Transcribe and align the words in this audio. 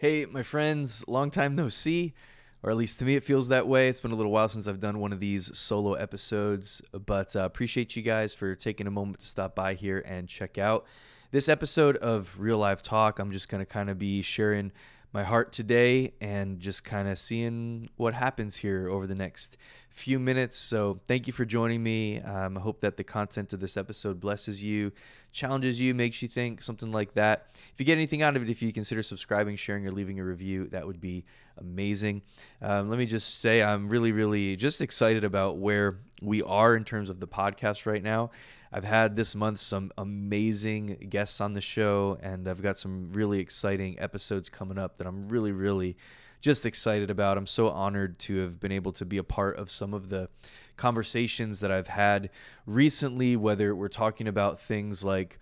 Hey, 0.00 0.24
my 0.24 0.42
friends, 0.42 1.06
long 1.08 1.30
time 1.30 1.54
no 1.54 1.68
see, 1.68 2.14
or 2.62 2.70
at 2.70 2.78
least 2.78 3.00
to 3.00 3.04
me 3.04 3.16
it 3.16 3.22
feels 3.22 3.48
that 3.48 3.68
way. 3.68 3.86
It's 3.90 4.00
been 4.00 4.12
a 4.12 4.14
little 4.14 4.32
while 4.32 4.48
since 4.48 4.66
I've 4.66 4.80
done 4.80 4.98
one 4.98 5.12
of 5.12 5.20
these 5.20 5.54
solo 5.54 5.92
episodes, 5.92 6.80
but 7.04 7.36
uh, 7.36 7.40
appreciate 7.40 7.94
you 7.96 8.02
guys 8.02 8.32
for 8.34 8.54
taking 8.54 8.86
a 8.86 8.90
moment 8.90 9.20
to 9.20 9.26
stop 9.26 9.54
by 9.54 9.74
here 9.74 10.02
and 10.06 10.26
check 10.26 10.56
out 10.56 10.86
this 11.32 11.50
episode 11.50 11.98
of 11.98 12.34
Real 12.40 12.56
Life 12.56 12.80
Talk. 12.80 13.18
I'm 13.18 13.30
just 13.30 13.50
going 13.50 13.58
to 13.58 13.66
kind 13.66 13.90
of 13.90 13.98
be 13.98 14.22
sharing 14.22 14.72
my 15.12 15.22
heart 15.22 15.52
today 15.52 16.14
and 16.18 16.60
just 16.60 16.82
kind 16.82 17.06
of 17.06 17.18
seeing 17.18 17.90
what 17.98 18.14
happens 18.14 18.56
here 18.56 18.88
over 18.88 19.06
the 19.06 19.14
next 19.14 19.58
few 19.90 20.18
minutes. 20.18 20.56
So, 20.56 21.00
thank 21.06 21.26
you 21.26 21.32
for 21.32 21.44
joining 21.44 21.82
me. 21.82 22.20
Um, 22.20 22.56
I 22.56 22.60
hope 22.60 22.80
that 22.80 22.96
the 22.96 23.04
content 23.04 23.52
of 23.52 23.60
this 23.60 23.76
episode 23.76 24.20
blesses 24.20 24.64
you, 24.64 24.92
challenges 25.32 25.80
you, 25.80 25.94
makes 25.94 26.22
you 26.22 26.28
think, 26.28 26.62
something 26.62 26.90
like 26.90 27.14
that. 27.14 27.48
If 27.54 27.74
you 27.78 27.84
get 27.84 27.92
anything 27.92 28.22
out 28.22 28.36
of 28.36 28.42
it, 28.42 28.50
if 28.50 28.62
you 28.62 28.72
consider 28.72 29.02
subscribing, 29.02 29.56
sharing, 29.56 29.86
or 29.86 29.92
leaving 29.92 30.18
a 30.18 30.24
review, 30.24 30.68
that 30.68 30.86
would 30.86 31.00
be 31.00 31.24
amazing. 31.58 32.22
Um, 32.62 32.88
let 32.88 32.98
me 32.98 33.06
just 33.06 33.40
say, 33.40 33.62
I'm 33.62 33.88
really, 33.88 34.12
really 34.12 34.56
just 34.56 34.80
excited 34.80 35.24
about 35.24 35.58
where 35.58 35.98
we 36.22 36.42
are 36.42 36.74
in 36.76 36.84
terms 36.84 37.10
of 37.10 37.20
the 37.20 37.28
podcast 37.28 37.86
right 37.86 38.02
now. 38.02 38.30
I've 38.72 38.84
had 38.84 39.16
this 39.16 39.34
month 39.34 39.58
some 39.58 39.90
amazing 39.98 41.08
guests 41.10 41.40
on 41.40 41.54
the 41.54 41.60
show, 41.60 42.18
and 42.22 42.46
I've 42.46 42.62
got 42.62 42.78
some 42.78 43.12
really 43.12 43.40
exciting 43.40 43.98
episodes 43.98 44.48
coming 44.48 44.78
up 44.78 44.98
that 44.98 45.08
I'm 45.08 45.28
really, 45.28 45.50
really 45.50 45.96
just 46.40 46.64
excited 46.66 47.10
about. 47.10 47.36
I'm 47.36 47.46
so 47.46 47.68
honored 47.68 48.18
to 48.20 48.38
have 48.38 48.60
been 48.60 48.72
able 48.72 48.92
to 48.92 49.04
be 49.04 49.18
a 49.18 49.24
part 49.24 49.56
of 49.56 49.70
some 49.70 49.94
of 49.94 50.08
the 50.08 50.28
conversations 50.76 51.60
that 51.60 51.70
I've 51.70 51.88
had 51.88 52.30
recently, 52.66 53.36
whether 53.36 53.74
we're 53.74 53.88
talking 53.88 54.26
about 54.26 54.60
things 54.60 55.04
like 55.04 55.38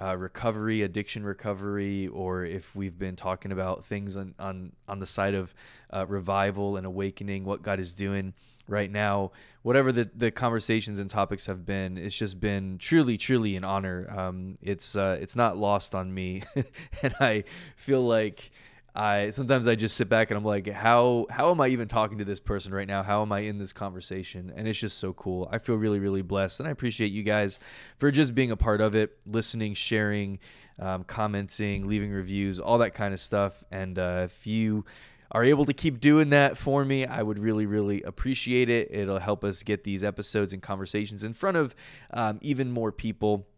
uh, 0.00 0.16
recovery, 0.16 0.82
addiction 0.82 1.24
recovery, 1.24 2.08
or 2.08 2.44
if 2.44 2.74
we've 2.74 2.98
been 2.98 3.16
talking 3.16 3.52
about 3.52 3.84
things 3.84 4.16
on 4.16 4.34
on, 4.38 4.72
on 4.88 4.98
the 4.98 5.06
side 5.06 5.34
of 5.34 5.54
uh, 5.90 6.04
revival 6.06 6.76
and 6.76 6.86
awakening, 6.86 7.44
what 7.44 7.62
God 7.62 7.78
is 7.78 7.94
doing 7.94 8.34
right 8.66 8.90
now, 8.90 9.30
whatever 9.62 9.92
the, 9.92 10.10
the 10.14 10.30
conversations 10.30 10.98
and 10.98 11.10
topics 11.10 11.46
have 11.46 11.66
been, 11.66 11.98
it's 11.98 12.16
just 12.16 12.40
been 12.40 12.78
truly, 12.78 13.16
truly 13.16 13.56
an 13.56 13.64
honor. 13.64 14.06
Um, 14.10 14.58
it's 14.62 14.96
uh, 14.96 15.18
it's 15.20 15.36
not 15.36 15.56
lost 15.56 15.94
on 15.94 16.12
me, 16.12 16.42
and 17.02 17.14
I 17.20 17.44
feel 17.76 18.02
like 18.02 18.50
I 18.94 19.30
sometimes 19.30 19.66
I 19.66 19.74
just 19.74 19.96
sit 19.96 20.08
back 20.08 20.30
and 20.30 20.38
I'm 20.38 20.44
like, 20.44 20.68
how 20.68 21.26
how 21.28 21.50
am 21.50 21.60
I 21.60 21.68
even 21.68 21.88
talking 21.88 22.18
to 22.18 22.24
this 22.24 22.40
person 22.40 22.72
right 22.72 22.86
now? 22.86 23.02
How 23.02 23.22
am 23.22 23.32
I 23.32 23.40
in 23.40 23.58
this 23.58 23.72
conversation? 23.72 24.52
And 24.54 24.68
it's 24.68 24.78
just 24.78 24.98
so 24.98 25.12
cool. 25.12 25.48
I 25.50 25.58
feel 25.58 25.74
really 25.74 25.98
really 25.98 26.22
blessed, 26.22 26.60
and 26.60 26.68
I 26.68 26.72
appreciate 26.72 27.10
you 27.10 27.24
guys 27.24 27.58
for 27.98 28.10
just 28.10 28.34
being 28.34 28.52
a 28.52 28.56
part 28.56 28.80
of 28.80 28.94
it, 28.94 29.18
listening, 29.26 29.74
sharing, 29.74 30.38
um, 30.78 31.02
commenting, 31.04 31.88
leaving 31.88 32.12
reviews, 32.12 32.60
all 32.60 32.78
that 32.78 32.94
kind 32.94 33.12
of 33.12 33.18
stuff. 33.18 33.64
And 33.72 33.98
uh, 33.98 34.22
if 34.26 34.46
you 34.46 34.84
are 35.32 35.42
able 35.42 35.64
to 35.64 35.72
keep 35.72 36.00
doing 36.00 36.30
that 36.30 36.56
for 36.56 36.84
me, 36.84 37.04
I 37.04 37.20
would 37.20 37.40
really, 37.40 37.66
really 37.66 38.02
appreciate 38.02 38.68
it. 38.68 38.88
It'll 38.92 39.18
help 39.18 39.42
us 39.42 39.64
get 39.64 39.82
these 39.82 40.04
episodes 40.04 40.52
and 40.52 40.62
conversations 40.62 41.24
in 41.24 41.32
front 41.32 41.56
of 41.56 41.74
um, 42.12 42.38
even 42.40 42.70
more 42.70 42.92
people 42.92 43.48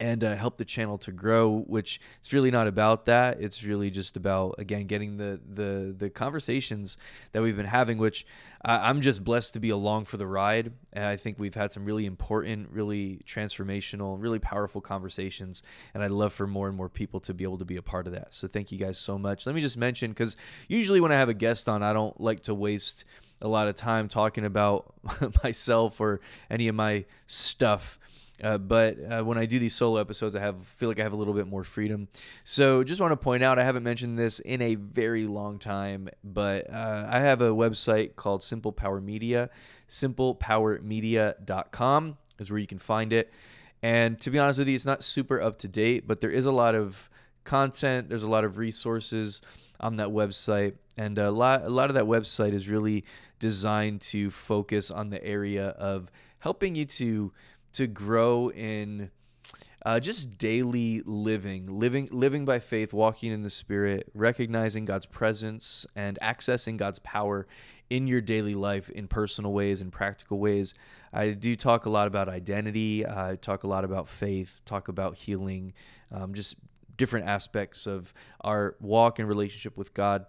and 0.00 0.22
uh, 0.22 0.36
help 0.36 0.58
the 0.58 0.64
channel 0.64 0.96
to 0.98 1.12
grow 1.12 1.64
which 1.66 2.00
it's 2.20 2.32
really 2.32 2.50
not 2.50 2.66
about 2.66 3.06
that. 3.06 3.40
It's 3.40 3.64
really 3.64 3.90
just 3.90 4.16
about 4.16 4.54
again 4.58 4.86
getting 4.86 5.16
the 5.16 5.40
the 5.46 5.94
the 5.96 6.10
conversations 6.10 6.96
that 7.32 7.42
we've 7.42 7.56
been 7.56 7.66
having 7.66 7.98
which 7.98 8.26
i'm 8.64 9.00
just 9.00 9.22
blessed 9.22 9.54
to 9.54 9.60
be 9.60 9.70
along 9.70 10.04
for 10.04 10.16
the 10.16 10.26
ride. 10.26 10.72
And 10.92 11.04
i 11.04 11.16
think 11.16 11.38
we've 11.38 11.54
had 11.54 11.72
some 11.72 11.84
really 11.84 12.06
important 12.06 12.70
really 12.70 13.20
transformational 13.24 14.20
really 14.20 14.38
powerful 14.38 14.80
conversations 14.80 15.62
and 15.94 16.02
i'd 16.02 16.10
love 16.10 16.32
for 16.32 16.46
more 16.46 16.68
and 16.68 16.76
more 16.76 16.88
people 16.88 17.20
to 17.20 17.34
be 17.34 17.44
able 17.44 17.58
to 17.58 17.64
be 17.64 17.76
a 17.76 17.82
part 17.82 18.06
of 18.06 18.12
that. 18.12 18.34
So 18.34 18.48
thank 18.48 18.72
you 18.72 18.78
guys 18.78 18.98
so 18.98 19.18
much. 19.18 19.46
Let 19.46 19.54
me 19.54 19.60
just 19.60 19.76
mention 19.76 20.10
because 20.10 20.36
usually 20.68 21.00
when 21.00 21.12
i 21.12 21.16
have 21.16 21.28
a 21.28 21.34
guest 21.34 21.68
on 21.68 21.82
i 21.82 21.92
don't 21.92 22.20
like 22.20 22.42
to 22.42 22.54
waste 22.54 23.04
a 23.40 23.48
lot 23.48 23.68
of 23.68 23.74
time 23.76 24.08
talking 24.08 24.44
about 24.44 24.94
myself 25.44 26.00
or 26.00 26.20
any 26.50 26.68
of 26.68 26.74
my 26.74 27.04
stuff 27.26 27.98
uh, 28.42 28.58
but 28.58 28.96
uh, 28.98 29.22
when 29.22 29.38
I 29.38 29.46
do 29.46 29.58
these 29.58 29.74
solo 29.74 30.00
episodes, 30.00 30.36
I 30.36 30.40
have 30.40 30.64
feel 30.66 30.88
like 30.88 31.00
I 31.00 31.02
have 31.02 31.12
a 31.12 31.16
little 31.16 31.34
bit 31.34 31.48
more 31.48 31.64
freedom. 31.64 32.08
So 32.44 32.84
just 32.84 33.00
want 33.00 33.12
to 33.12 33.16
point 33.16 33.42
out, 33.42 33.58
I 33.58 33.64
haven't 33.64 33.82
mentioned 33.82 34.18
this 34.18 34.38
in 34.40 34.60
a 34.62 34.76
very 34.76 35.26
long 35.26 35.58
time, 35.58 36.08
but 36.22 36.72
uh, 36.72 37.08
I 37.10 37.20
have 37.20 37.42
a 37.42 37.50
website 37.50 38.16
called 38.16 38.42
Simple 38.42 38.72
Power 38.72 39.00
Media. 39.00 39.50
SimplePowerMedia.com 39.88 42.18
is 42.38 42.50
where 42.50 42.58
you 42.58 42.66
can 42.66 42.78
find 42.78 43.12
it. 43.12 43.32
And 43.82 44.20
to 44.20 44.30
be 44.30 44.38
honest 44.38 44.58
with 44.58 44.68
you, 44.68 44.74
it's 44.74 44.84
not 44.84 45.04
super 45.04 45.40
up 45.40 45.58
to 45.60 45.68
date, 45.68 46.06
but 46.06 46.20
there 46.20 46.30
is 46.30 46.44
a 46.44 46.52
lot 46.52 46.74
of 46.74 47.08
content. 47.44 48.08
There's 48.08 48.22
a 48.22 48.30
lot 48.30 48.44
of 48.44 48.58
resources 48.58 49.40
on 49.80 49.96
that 49.96 50.08
website, 50.08 50.74
and 50.96 51.18
a 51.18 51.30
lot 51.30 51.62
a 51.62 51.68
lot 51.68 51.88
of 51.88 51.94
that 51.94 52.04
website 52.04 52.52
is 52.52 52.68
really 52.68 53.04
designed 53.38 54.00
to 54.00 54.30
focus 54.30 54.90
on 54.90 55.10
the 55.10 55.24
area 55.24 55.68
of 55.68 56.10
helping 56.40 56.74
you 56.74 56.84
to 56.84 57.32
to 57.72 57.86
grow 57.86 58.50
in 58.50 59.10
uh, 59.86 60.00
just 60.00 60.38
daily 60.38 61.02
living, 61.04 61.66
living, 61.66 62.08
living 62.10 62.44
by 62.44 62.58
faith, 62.58 62.92
walking 62.92 63.32
in 63.32 63.42
the 63.42 63.50
Spirit, 63.50 64.10
recognizing 64.14 64.84
God's 64.84 65.06
presence 65.06 65.86
and 65.94 66.18
accessing 66.20 66.76
God's 66.76 66.98
power 66.98 67.46
in 67.88 68.06
your 68.06 68.20
daily 68.20 68.54
life 68.54 68.90
in 68.90 69.08
personal 69.08 69.52
ways 69.52 69.80
and 69.80 69.92
practical 69.92 70.38
ways. 70.38 70.74
I 71.12 71.30
do 71.30 71.54
talk 71.54 71.86
a 71.86 71.90
lot 71.90 72.06
about 72.06 72.28
identity. 72.28 73.06
I 73.06 73.38
talk 73.40 73.64
a 73.64 73.68
lot 73.68 73.84
about 73.84 74.08
faith. 74.08 74.60
Talk 74.64 74.88
about 74.88 75.16
healing, 75.16 75.72
um, 76.12 76.34
just 76.34 76.56
different 76.96 77.26
aspects 77.26 77.86
of 77.86 78.12
our 78.42 78.76
walk 78.80 79.18
and 79.18 79.28
relationship 79.28 79.76
with 79.76 79.94
God. 79.94 80.26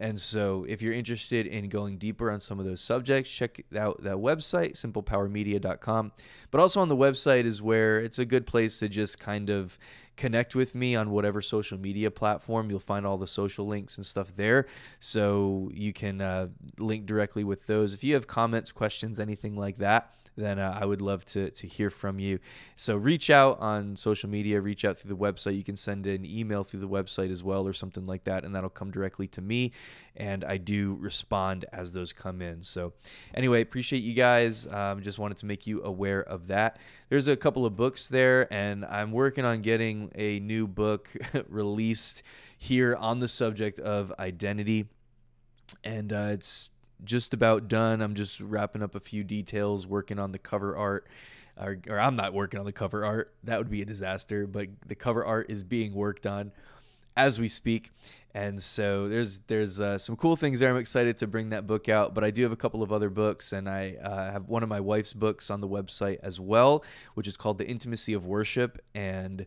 And 0.00 0.18
so, 0.18 0.64
if 0.66 0.80
you're 0.80 0.94
interested 0.94 1.46
in 1.46 1.68
going 1.68 1.98
deeper 1.98 2.30
on 2.30 2.40
some 2.40 2.58
of 2.58 2.64
those 2.64 2.80
subjects, 2.80 3.30
check 3.30 3.62
out 3.76 4.02
that 4.02 4.16
website, 4.16 4.72
simplepowermedia.com. 4.72 6.12
But 6.50 6.60
also 6.60 6.80
on 6.80 6.88
the 6.88 6.96
website 6.96 7.44
is 7.44 7.60
where 7.60 8.00
it's 8.00 8.18
a 8.18 8.24
good 8.24 8.46
place 8.46 8.78
to 8.78 8.88
just 8.88 9.20
kind 9.20 9.50
of 9.50 9.78
connect 10.16 10.54
with 10.54 10.74
me 10.74 10.96
on 10.96 11.10
whatever 11.10 11.42
social 11.42 11.78
media 11.78 12.10
platform. 12.10 12.70
You'll 12.70 12.80
find 12.80 13.06
all 13.06 13.18
the 13.18 13.26
social 13.26 13.66
links 13.66 13.98
and 13.98 14.06
stuff 14.06 14.34
there. 14.36 14.66
So 15.00 15.70
you 15.74 15.92
can 15.92 16.22
uh, 16.22 16.48
link 16.78 17.04
directly 17.04 17.44
with 17.44 17.66
those. 17.66 17.92
If 17.92 18.02
you 18.02 18.14
have 18.14 18.26
comments, 18.26 18.72
questions, 18.72 19.20
anything 19.20 19.54
like 19.54 19.76
that, 19.78 20.14
then 20.36 20.58
uh, 20.58 20.78
I 20.80 20.84
would 20.84 21.02
love 21.02 21.24
to, 21.26 21.50
to 21.50 21.66
hear 21.66 21.90
from 21.90 22.18
you. 22.18 22.38
So 22.76 22.96
reach 22.96 23.30
out 23.30 23.60
on 23.60 23.96
social 23.96 24.28
media, 24.28 24.60
reach 24.60 24.84
out 24.84 24.98
through 24.98 25.10
the 25.10 25.16
website. 25.16 25.56
You 25.56 25.64
can 25.64 25.76
send 25.76 26.06
an 26.06 26.24
email 26.24 26.64
through 26.64 26.80
the 26.80 26.88
website 26.88 27.30
as 27.30 27.42
well 27.42 27.66
or 27.66 27.72
something 27.72 28.04
like 28.04 28.24
that, 28.24 28.44
and 28.44 28.54
that'll 28.54 28.70
come 28.70 28.90
directly 28.90 29.28
to 29.28 29.40
me. 29.40 29.72
And 30.16 30.44
I 30.44 30.56
do 30.56 30.96
respond 31.00 31.64
as 31.72 31.92
those 31.92 32.12
come 32.12 32.42
in. 32.42 32.62
So, 32.62 32.92
anyway, 33.34 33.62
appreciate 33.62 34.02
you 34.02 34.14
guys. 34.14 34.66
Um, 34.66 35.02
just 35.02 35.18
wanted 35.18 35.38
to 35.38 35.46
make 35.46 35.66
you 35.66 35.82
aware 35.82 36.20
of 36.22 36.48
that. 36.48 36.78
There's 37.08 37.28
a 37.28 37.36
couple 37.36 37.66
of 37.66 37.76
books 37.76 38.08
there, 38.08 38.52
and 38.52 38.84
I'm 38.84 39.12
working 39.12 39.44
on 39.44 39.62
getting 39.62 40.10
a 40.14 40.40
new 40.40 40.66
book 40.66 41.10
released 41.48 42.22
here 42.56 42.94
on 42.96 43.20
the 43.20 43.28
subject 43.28 43.78
of 43.78 44.12
identity. 44.18 44.86
And 45.84 46.12
uh, 46.12 46.30
it's 46.32 46.70
just 47.04 47.34
about 47.34 47.68
done. 47.68 48.00
I'm 48.00 48.14
just 48.14 48.40
wrapping 48.40 48.82
up 48.82 48.94
a 48.94 49.00
few 49.00 49.24
details, 49.24 49.86
working 49.86 50.18
on 50.18 50.32
the 50.32 50.38
cover 50.38 50.76
art. 50.76 51.06
Or, 51.60 51.78
or, 51.88 52.00
I'm 52.00 52.16
not 52.16 52.32
working 52.32 52.58
on 52.58 52.66
the 52.66 52.72
cover 52.72 53.04
art. 53.04 53.34
That 53.44 53.58
would 53.58 53.70
be 53.70 53.82
a 53.82 53.84
disaster. 53.84 54.46
But 54.46 54.68
the 54.86 54.94
cover 54.94 55.24
art 55.24 55.50
is 55.50 55.62
being 55.62 55.94
worked 55.94 56.26
on 56.26 56.52
as 57.16 57.38
we 57.38 57.48
speak, 57.48 57.90
and 58.34 58.62
so 58.62 59.08
there's 59.08 59.40
there's 59.40 59.80
uh, 59.80 59.98
some 59.98 60.16
cool 60.16 60.36
things 60.36 60.60
there. 60.60 60.70
I'm 60.70 60.78
excited 60.78 61.18
to 61.18 61.26
bring 61.26 61.50
that 61.50 61.66
book 61.66 61.88
out. 61.88 62.14
But 62.14 62.24
I 62.24 62.30
do 62.30 62.42
have 62.44 62.52
a 62.52 62.56
couple 62.56 62.82
of 62.82 62.92
other 62.92 63.10
books, 63.10 63.52
and 63.52 63.68
I 63.68 63.96
uh, 64.02 64.32
have 64.32 64.48
one 64.48 64.62
of 64.62 64.68
my 64.68 64.80
wife's 64.80 65.12
books 65.12 65.50
on 65.50 65.60
the 65.60 65.68
website 65.68 66.18
as 66.22 66.40
well, 66.40 66.84
which 67.14 67.26
is 67.26 67.36
called 67.36 67.58
The 67.58 67.68
Intimacy 67.68 68.14
of 68.14 68.24
Worship, 68.24 68.82
and 68.94 69.46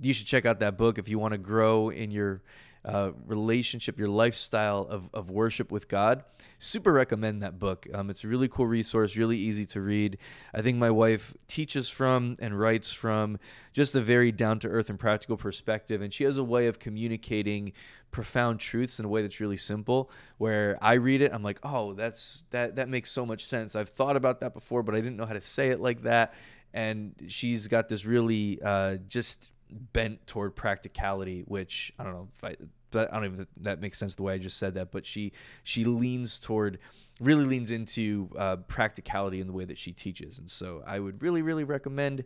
you 0.00 0.12
should 0.12 0.26
check 0.26 0.46
out 0.46 0.60
that 0.60 0.76
book 0.76 0.98
if 0.98 1.08
you 1.08 1.18
want 1.18 1.32
to 1.32 1.38
grow 1.38 1.88
in 1.88 2.10
your 2.10 2.42
uh, 2.84 3.12
relationship, 3.26 3.98
your 3.98 4.08
lifestyle 4.08 4.86
of, 4.88 5.10
of 5.12 5.30
worship 5.30 5.70
with 5.70 5.88
God. 5.88 6.24
Super 6.58 6.92
recommend 6.92 7.42
that 7.42 7.58
book. 7.58 7.86
Um, 7.92 8.10
it's 8.10 8.24
a 8.24 8.28
really 8.28 8.48
cool 8.48 8.66
resource, 8.66 9.16
really 9.16 9.36
easy 9.36 9.66
to 9.66 9.80
read. 9.80 10.18
I 10.54 10.62
think 10.62 10.78
my 10.78 10.90
wife 10.90 11.34
teaches 11.46 11.88
from 11.88 12.36
and 12.40 12.58
writes 12.58 12.90
from 12.90 13.38
just 13.72 13.94
a 13.94 14.00
very 14.00 14.32
down 14.32 14.58
to 14.60 14.68
earth 14.68 14.90
and 14.90 14.98
practical 14.98 15.36
perspective. 15.36 16.00
And 16.00 16.12
she 16.12 16.24
has 16.24 16.38
a 16.38 16.44
way 16.44 16.66
of 16.66 16.78
communicating 16.78 17.72
profound 18.10 18.60
truths 18.60 18.98
in 18.98 19.04
a 19.04 19.08
way 19.08 19.22
that's 19.22 19.40
really 19.40 19.56
simple 19.56 20.10
where 20.38 20.76
I 20.82 20.94
read 20.94 21.22
it 21.22 21.32
I'm 21.32 21.44
like 21.44 21.60
oh 21.62 21.92
that's 21.92 22.42
that 22.50 22.74
that 22.74 22.88
makes 22.88 23.08
so 23.08 23.24
much 23.24 23.44
sense 23.44 23.76
I've 23.76 23.90
thought 23.90 24.16
about 24.16 24.40
that 24.40 24.52
before 24.52 24.82
but 24.82 24.96
I 24.96 25.00
didn't 25.00 25.16
know 25.16 25.26
how 25.26 25.34
to 25.34 25.40
say 25.40 25.68
it 25.68 25.80
like 25.80 26.02
that 26.02 26.34
and 26.72 27.14
she's 27.28 27.68
got 27.68 27.88
this 27.88 28.04
really 28.04 28.60
uh, 28.62 28.96
just 29.08 29.52
bent 29.92 30.26
toward 30.26 30.56
practicality, 30.56 31.42
which 31.46 31.92
I 31.98 32.04
don't 32.04 32.12
know 32.12 32.28
if 32.36 32.44
I, 32.44 32.56
I 32.98 33.06
don't 33.20 33.24
even 33.24 33.46
that 33.58 33.80
makes 33.80 33.98
sense 33.98 34.14
the 34.14 34.22
way 34.22 34.34
I 34.34 34.38
just 34.38 34.58
said 34.58 34.74
that, 34.74 34.90
but 34.90 35.06
she 35.06 35.32
she 35.62 35.84
leans 35.84 36.38
toward 36.38 36.78
really 37.20 37.44
leans 37.44 37.70
into 37.70 38.30
uh, 38.36 38.56
practicality 38.56 39.40
in 39.40 39.46
the 39.46 39.52
way 39.52 39.64
that 39.64 39.78
she 39.78 39.92
teaches, 39.92 40.38
and 40.38 40.50
so 40.50 40.82
I 40.86 40.98
would 40.98 41.22
really 41.22 41.42
really 41.42 41.64
recommend 41.64 42.24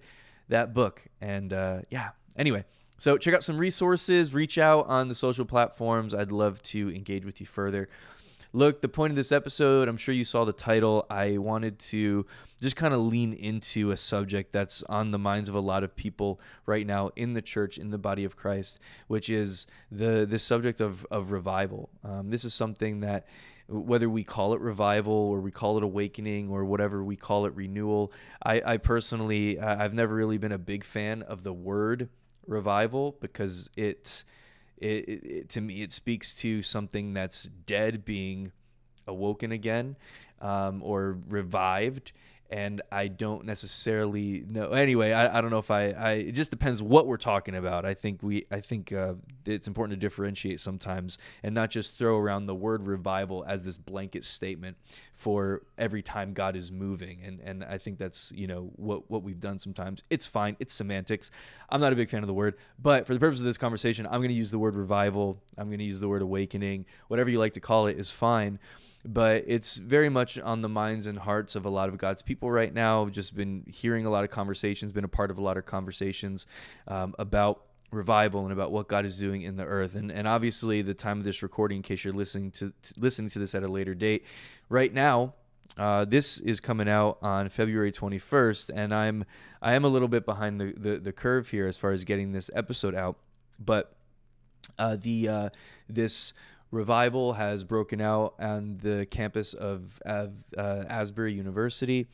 that 0.48 0.74
book. 0.74 1.02
And 1.20 1.52
uh, 1.52 1.82
yeah, 1.90 2.10
anyway, 2.36 2.64
So 2.98 3.18
check 3.18 3.34
out 3.34 3.42
some 3.42 3.58
resources, 3.58 4.32
reach 4.32 4.56
out 4.56 4.86
on 4.86 5.08
the 5.08 5.14
social 5.14 5.44
platforms. 5.44 6.14
I'd 6.14 6.32
love 6.32 6.62
to 6.64 6.94
engage 6.94 7.24
with 7.24 7.40
you 7.40 7.46
further. 7.46 7.88
Look, 8.54 8.82
the 8.82 8.88
point 8.88 9.10
of 9.10 9.16
this 9.16 9.32
episode, 9.32 9.88
I'm 9.88 9.96
sure 9.96 10.14
you 10.14 10.24
saw 10.24 10.44
the 10.44 10.52
title. 10.52 11.06
I 11.10 11.38
wanted 11.38 11.80
to 11.90 12.24
just 12.62 12.76
kind 12.76 12.94
of 12.94 13.00
lean 13.00 13.32
into 13.32 13.90
a 13.90 13.96
subject 13.96 14.52
that's 14.52 14.84
on 14.84 15.10
the 15.10 15.18
minds 15.18 15.48
of 15.48 15.56
a 15.56 15.60
lot 15.60 15.82
of 15.82 15.96
people 15.96 16.40
right 16.64 16.86
now 16.86 17.10
in 17.16 17.34
the 17.34 17.42
church, 17.42 17.78
in 17.78 17.90
the 17.90 17.98
body 17.98 18.22
of 18.22 18.36
Christ, 18.36 18.78
which 19.08 19.28
is 19.28 19.66
the 19.90 20.24
the 20.24 20.38
subject 20.38 20.80
of 20.80 21.04
of 21.10 21.32
revival. 21.32 21.90
Um, 22.04 22.30
this 22.30 22.44
is 22.44 22.54
something 22.54 23.00
that 23.00 23.26
whether 23.66 24.08
we 24.08 24.22
call 24.22 24.54
it 24.54 24.60
revival 24.60 25.12
or 25.12 25.40
we 25.40 25.50
call 25.50 25.76
it 25.76 25.82
awakening 25.82 26.48
or 26.48 26.64
whatever 26.64 27.02
we 27.02 27.16
call 27.16 27.46
it 27.46 27.54
renewal 27.56 28.12
i, 28.42 28.60
I 28.62 28.76
personally 28.76 29.58
i've 29.58 29.94
never 29.94 30.14
really 30.14 30.36
been 30.36 30.52
a 30.52 30.58
big 30.58 30.84
fan 30.84 31.22
of 31.22 31.44
the 31.44 31.52
word 31.54 32.10
revival 32.46 33.16
because 33.22 33.70
it 33.74 34.22
it, 34.84 35.24
it, 35.24 35.48
to 35.50 35.60
me, 35.60 35.82
it 35.82 35.92
speaks 35.92 36.34
to 36.36 36.62
something 36.62 37.14
that's 37.14 37.44
dead 37.44 38.04
being 38.04 38.52
awoken 39.06 39.52
again 39.52 39.96
um, 40.40 40.82
or 40.82 41.18
revived 41.28 42.12
and 42.50 42.82
I 42.92 43.08
don't 43.08 43.44
necessarily 43.46 44.44
know. 44.46 44.70
Anyway, 44.70 45.12
I, 45.12 45.38
I 45.38 45.40
don't 45.40 45.50
know 45.50 45.58
if 45.58 45.70
I, 45.70 45.90
I. 45.90 46.12
It 46.12 46.32
just 46.32 46.50
depends 46.50 46.82
what 46.82 47.06
we're 47.06 47.16
talking 47.16 47.54
about. 47.54 47.84
I 47.84 47.94
think 47.94 48.22
we. 48.22 48.46
I 48.50 48.60
think 48.60 48.92
uh, 48.92 49.14
it's 49.46 49.66
important 49.66 49.98
to 49.98 50.04
differentiate 50.06 50.60
sometimes 50.60 51.18
and 51.42 51.54
not 51.54 51.70
just 51.70 51.98
throw 51.98 52.18
around 52.18 52.46
the 52.46 52.54
word 52.54 52.82
revival 52.82 53.44
as 53.46 53.64
this 53.64 53.76
blanket 53.76 54.24
statement 54.24 54.76
for 55.14 55.62
every 55.78 56.02
time 56.02 56.34
God 56.34 56.54
is 56.54 56.70
moving. 56.70 57.22
And 57.24 57.40
and 57.40 57.64
I 57.64 57.78
think 57.78 57.98
that's 57.98 58.30
you 58.32 58.46
know 58.46 58.70
what 58.76 59.10
what 59.10 59.22
we've 59.22 59.40
done 59.40 59.58
sometimes. 59.58 60.02
It's 60.10 60.26
fine. 60.26 60.56
It's 60.60 60.74
semantics. 60.74 61.30
I'm 61.70 61.80
not 61.80 61.92
a 61.92 61.96
big 61.96 62.10
fan 62.10 62.22
of 62.22 62.26
the 62.26 62.34
word, 62.34 62.56
but 62.78 63.06
for 63.06 63.14
the 63.14 63.20
purpose 63.20 63.40
of 63.40 63.46
this 63.46 63.58
conversation, 63.58 64.06
I'm 64.06 64.20
going 64.20 64.28
to 64.28 64.34
use 64.34 64.50
the 64.50 64.58
word 64.58 64.76
revival. 64.76 65.42
I'm 65.56 65.68
going 65.68 65.78
to 65.78 65.84
use 65.84 66.00
the 66.00 66.08
word 66.08 66.22
awakening. 66.22 66.84
Whatever 67.08 67.30
you 67.30 67.38
like 67.38 67.54
to 67.54 67.60
call 67.60 67.86
it 67.86 67.98
is 67.98 68.10
fine 68.10 68.58
but 69.04 69.44
it's 69.46 69.76
very 69.76 70.08
much 70.08 70.38
on 70.38 70.62
the 70.62 70.68
minds 70.68 71.06
and 71.06 71.18
hearts 71.18 71.56
of 71.56 71.64
a 71.64 71.68
lot 71.68 71.88
of 71.88 71.98
God's 71.98 72.22
people 72.22 72.50
right 72.50 72.72
now. 72.72 73.02
I've 73.02 73.12
just 73.12 73.36
been 73.36 73.64
hearing 73.70 74.06
a 74.06 74.10
lot 74.10 74.24
of 74.24 74.30
conversations, 74.30 74.92
been 74.92 75.04
a 75.04 75.08
part 75.08 75.30
of 75.30 75.38
a 75.38 75.42
lot 75.42 75.56
of 75.56 75.66
conversations 75.66 76.46
um, 76.88 77.14
about 77.18 77.62
revival 77.90 78.42
and 78.42 78.52
about 78.52 78.72
what 78.72 78.88
God 78.88 79.04
is 79.04 79.18
doing 79.18 79.42
in 79.42 79.56
the 79.56 79.64
earth. 79.64 79.94
And 79.94 80.10
and 80.10 80.26
obviously 80.26 80.82
the 80.82 80.94
time 80.94 81.18
of 81.18 81.24
this 81.24 81.42
recording, 81.42 81.76
in 81.76 81.82
case 81.82 82.04
you're 82.04 82.14
listening 82.14 82.50
to, 82.52 82.72
to 82.82 82.94
listening 82.98 83.28
to 83.30 83.38
this 83.38 83.54
at 83.54 83.62
a 83.62 83.68
later 83.68 83.94
date, 83.94 84.24
right 84.68 84.92
now. 84.92 85.34
Uh, 85.76 86.04
this 86.04 86.38
is 86.38 86.60
coming 86.60 86.88
out 86.88 87.18
on 87.20 87.48
February 87.48 87.90
21st, 87.90 88.70
and 88.74 88.94
I'm 88.94 89.24
I 89.60 89.72
am 89.72 89.84
a 89.84 89.88
little 89.88 90.06
bit 90.06 90.24
behind 90.24 90.60
the, 90.60 90.72
the, 90.76 90.98
the 91.00 91.12
curve 91.12 91.48
here 91.48 91.66
as 91.66 91.76
far 91.76 91.90
as 91.90 92.04
getting 92.04 92.30
this 92.30 92.48
episode 92.54 92.94
out. 92.94 93.16
But 93.58 93.92
uh, 94.78 94.96
the 95.00 95.28
uh, 95.28 95.48
this 95.88 96.32
revival 96.74 97.34
has 97.34 97.62
broken 97.62 98.00
out 98.00 98.34
on 98.40 98.78
the 98.82 99.06
campus 99.06 99.54
of, 99.54 100.02
of 100.04 100.32
uh, 100.58 100.84
Asbury 100.88 101.32
University. 101.32 102.08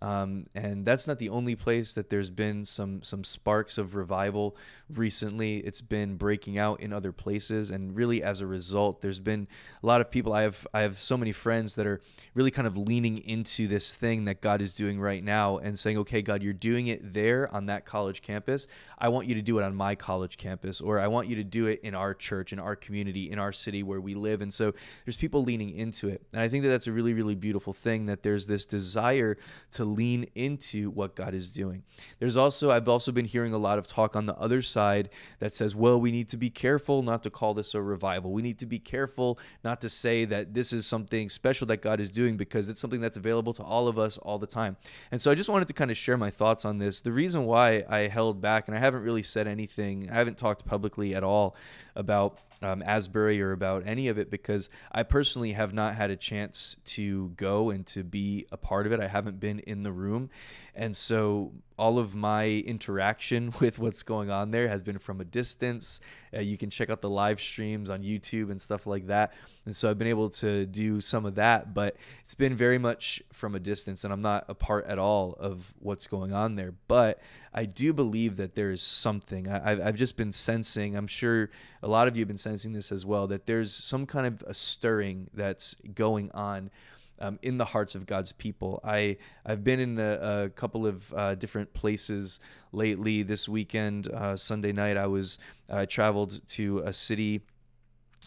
Um, 0.00 0.46
and 0.54 0.84
that's 0.84 1.06
not 1.06 1.18
the 1.18 1.28
only 1.28 1.56
place 1.56 1.92
that 1.94 2.10
there's 2.10 2.30
been 2.30 2.64
some 2.64 3.02
some 3.02 3.24
sparks 3.24 3.78
of 3.78 3.94
revival 3.94 4.56
recently. 4.88 5.58
It's 5.58 5.80
been 5.80 6.16
breaking 6.16 6.58
out 6.58 6.80
in 6.80 6.92
other 6.92 7.12
places, 7.12 7.70
and 7.70 7.96
really 7.96 8.22
as 8.22 8.40
a 8.40 8.46
result, 8.46 9.00
there's 9.00 9.20
been 9.20 9.48
a 9.82 9.86
lot 9.86 10.00
of 10.00 10.10
people. 10.10 10.32
I 10.32 10.42
have 10.42 10.66
I 10.72 10.80
have 10.82 10.98
so 10.98 11.16
many 11.16 11.32
friends 11.32 11.74
that 11.74 11.86
are 11.86 12.00
really 12.34 12.50
kind 12.50 12.66
of 12.66 12.76
leaning 12.76 13.18
into 13.18 13.66
this 13.66 13.94
thing 13.94 14.24
that 14.26 14.40
God 14.40 14.62
is 14.62 14.74
doing 14.74 15.00
right 15.00 15.22
now 15.22 15.58
and 15.58 15.78
saying, 15.78 15.98
"Okay, 15.98 16.22
God, 16.22 16.42
you're 16.42 16.52
doing 16.52 16.86
it 16.86 17.12
there 17.12 17.52
on 17.52 17.66
that 17.66 17.84
college 17.84 18.22
campus. 18.22 18.66
I 18.98 19.08
want 19.08 19.26
you 19.26 19.34
to 19.34 19.42
do 19.42 19.58
it 19.58 19.64
on 19.64 19.74
my 19.74 19.94
college 19.94 20.36
campus, 20.36 20.80
or 20.80 21.00
I 21.00 21.08
want 21.08 21.28
you 21.28 21.36
to 21.36 21.44
do 21.44 21.66
it 21.66 21.80
in 21.82 21.94
our 21.94 22.14
church, 22.14 22.52
in 22.52 22.58
our 22.58 22.76
community, 22.76 23.30
in 23.30 23.38
our 23.38 23.52
city 23.52 23.82
where 23.82 24.00
we 24.00 24.14
live." 24.14 24.40
And 24.42 24.54
so 24.54 24.74
there's 25.04 25.16
people 25.16 25.42
leaning 25.42 25.70
into 25.70 26.08
it, 26.08 26.22
and 26.32 26.40
I 26.40 26.48
think 26.48 26.62
that 26.62 26.70
that's 26.70 26.86
a 26.86 26.92
really 26.92 27.14
really 27.14 27.34
beautiful 27.34 27.72
thing. 27.72 28.06
That 28.06 28.22
there's 28.22 28.46
this 28.46 28.64
desire 28.64 29.36
to 29.72 29.87
lean 29.88 30.26
into 30.34 30.90
what 30.90 31.16
God 31.16 31.34
is 31.34 31.50
doing. 31.50 31.82
There's 32.18 32.36
also, 32.36 32.70
I've 32.70 32.88
also 32.88 33.12
been 33.12 33.24
hearing 33.24 33.52
a 33.52 33.58
lot 33.58 33.78
of 33.78 33.86
talk 33.86 34.14
on 34.14 34.26
the 34.26 34.36
other 34.36 34.62
side 34.62 35.08
that 35.38 35.54
says, 35.54 35.74
well, 35.74 36.00
we 36.00 36.12
need 36.12 36.28
to 36.28 36.36
be 36.36 36.50
careful 36.50 37.02
not 37.02 37.22
to 37.22 37.30
call 37.30 37.54
this 37.54 37.74
a 37.74 37.82
revival. 37.82 38.32
We 38.32 38.42
need 38.42 38.58
to 38.58 38.66
be 38.66 38.78
careful 38.78 39.38
not 39.64 39.80
to 39.80 39.88
say 39.88 40.24
that 40.26 40.54
this 40.54 40.72
is 40.72 40.86
something 40.86 41.28
special 41.28 41.66
that 41.68 41.82
God 41.82 42.00
is 42.00 42.10
doing 42.10 42.36
because 42.36 42.68
it's 42.68 42.80
something 42.80 43.00
that's 43.00 43.16
available 43.16 43.54
to 43.54 43.62
all 43.62 43.88
of 43.88 43.98
us 43.98 44.18
all 44.18 44.38
the 44.38 44.46
time. 44.46 44.76
And 45.10 45.20
so 45.20 45.30
I 45.30 45.34
just 45.34 45.48
wanted 45.48 45.68
to 45.68 45.74
kind 45.74 45.90
of 45.90 45.96
share 45.96 46.16
my 46.16 46.30
thoughts 46.30 46.64
on 46.64 46.78
this. 46.78 47.00
The 47.00 47.12
reason 47.12 47.44
why 47.46 47.84
I 47.88 48.00
held 48.00 48.40
back, 48.40 48.68
and 48.68 48.76
I 48.76 48.80
haven't 48.80 49.02
really 49.02 49.22
said 49.22 49.46
anything, 49.48 50.08
I 50.10 50.14
haven't 50.14 50.38
talked 50.38 50.66
publicly 50.66 51.14
at 51.14 51.24
all 51.24 51.56
about 51.94 52.38
um, 52.62 52.82
Asbury 52.82 53.40
or 53.40 53.52
about 53.52 53.84
any 53.86 54.08
of 54.08 54.18
it 54.18 54.30
because 54.30 54.68
I 54.90 55.02
personally 55.02 55.52
have 55.52 55.72
not 55.72 55.94
had 55.94 56.10
a 56.10 56.16
chance 56.16 56.76
to 56.86 57.30
go 57.30 57.70
and 57.70 57.86
to 57.88 58.02
be 58.02 58.46
a 58.50 58.56
part 58.56 58.86
of 58.86 58.92
it. 58.92 59.00
I 59.00 59.08
haven't 59.08 59.40
been 59.40 59.60
in 59.60 59.82
the 59.82 59.92
room. 59.92 60.30
And 60.74 60.96
so 60.96 61.52
all 61.78 61.98
of 61.98 62.14
my 62.14 62.46
interaction 62.66 63.54
with 63.60 63.78
what's 63.78 64.02
going 64.02 64.30
on 64.30 64.50
there 64.50 64.68
has 64.68 64.82
been 64.82 64.98
from 64.98 65.20
a 65.20 65.24
distance. 65.24 66.00
Uh, 66.34 66.40
you 66.40 66.58
can 66.58 66.70
check 66.70 66.90
out 66.90 67.00
the 67.00 67.10
live 67.10 67.40
streams 67.40 67.88
on 67.88 68.02
YouTube 68.02 68.50
and 68.50 68.60
stuff 68.60 68.86
like 68.86 69.06
that. 69.06 69.32
And 69.64 69.76
so 69.76 69.90
I've 69.90 69.98
been 69.98 70.08
able 70.08 70.30
to 70.30 70.64
do 70.64 71.00
some 71.00 71.26
of 71.26 71.34
that, 71.34 71.74
but 71.74 71.96
it's 72.22 72.34
been 72.34 72.56
very 72.56 72.78
much 72.78 73.22
from 73.32 73.54
a 73.54 73.60
distance, 73.60 74.02
and 74.02 74.12
I'm 74.12 74.22
not 74.22 74.46
a 74.48 74.54
part 74.54 74.86
at 74.86 74.98
all 74.98 75.36
of 75.38 75.74
what's 75.78 76.06
going 76.06 76.32
on 76.32 76.56
there. 76.56 76.72
But 76.88 77.20
I 77.52 77.66
do 77.66 77.92
believe 77.92 78.38
that 78.38 78.54
there 78.54 78.70
is 78.70 78.82
something. 78.82 79.46
I, 79.46 79.74
have 79.74 79.96
just 79.96 80.16
been 80.16 80.32
sensing, 80.32 80.96
I'm 80.96 81.06
sure 81.06 81.50
a 81.82 81.88
lot 81.88 82.08
of 82.08 82.16
you 82.16 82.22
have 82.22 82.28
been 82.28 82.38
sensing 82.38 82.72
this 82.72 82.90
as 82.90 83.04
well, 83.04 83.26
that 83.26 83.44
there's 83.44 83.72
some 83.72 84.06
kind 84.06 84.26
of 84.26 84.42
a 84.46 84.54
stirring 84.54 85.28
that's 85.34 85.74
going 85.94 86.30
on 86.32 86.70
um, 87.20 87.38
in 87.42 87.58
the 87.58 87.64
hearts 87.64 87.94
of 87.94 88.06
God's 88.06 88.32
people. 88.32 88.80
I 88.84 89.16
I've 89.44 89.64
been 89.64 89.80
in 89.80 89.98
a, 89.98 90.44
a 90.44 90.50
couple 90.50 90.86
of 90.86 91.12
uh, 91.12 91.34
different 91.34 91.72
places 91.74 92.40
lately. 92.72 93.22
This 93.22 93.48
weekend, 93.48 94.08
uh, 94.08 94.36
Sunday 94.36 94.72
night, 94.72 94.96
I 94.96 95.06
was 95.06 95.38
I 95.68 95.86
traveled 95.86 96.46
to 96.48 96.78
a 96.80 96.92
city. 96.92 97.42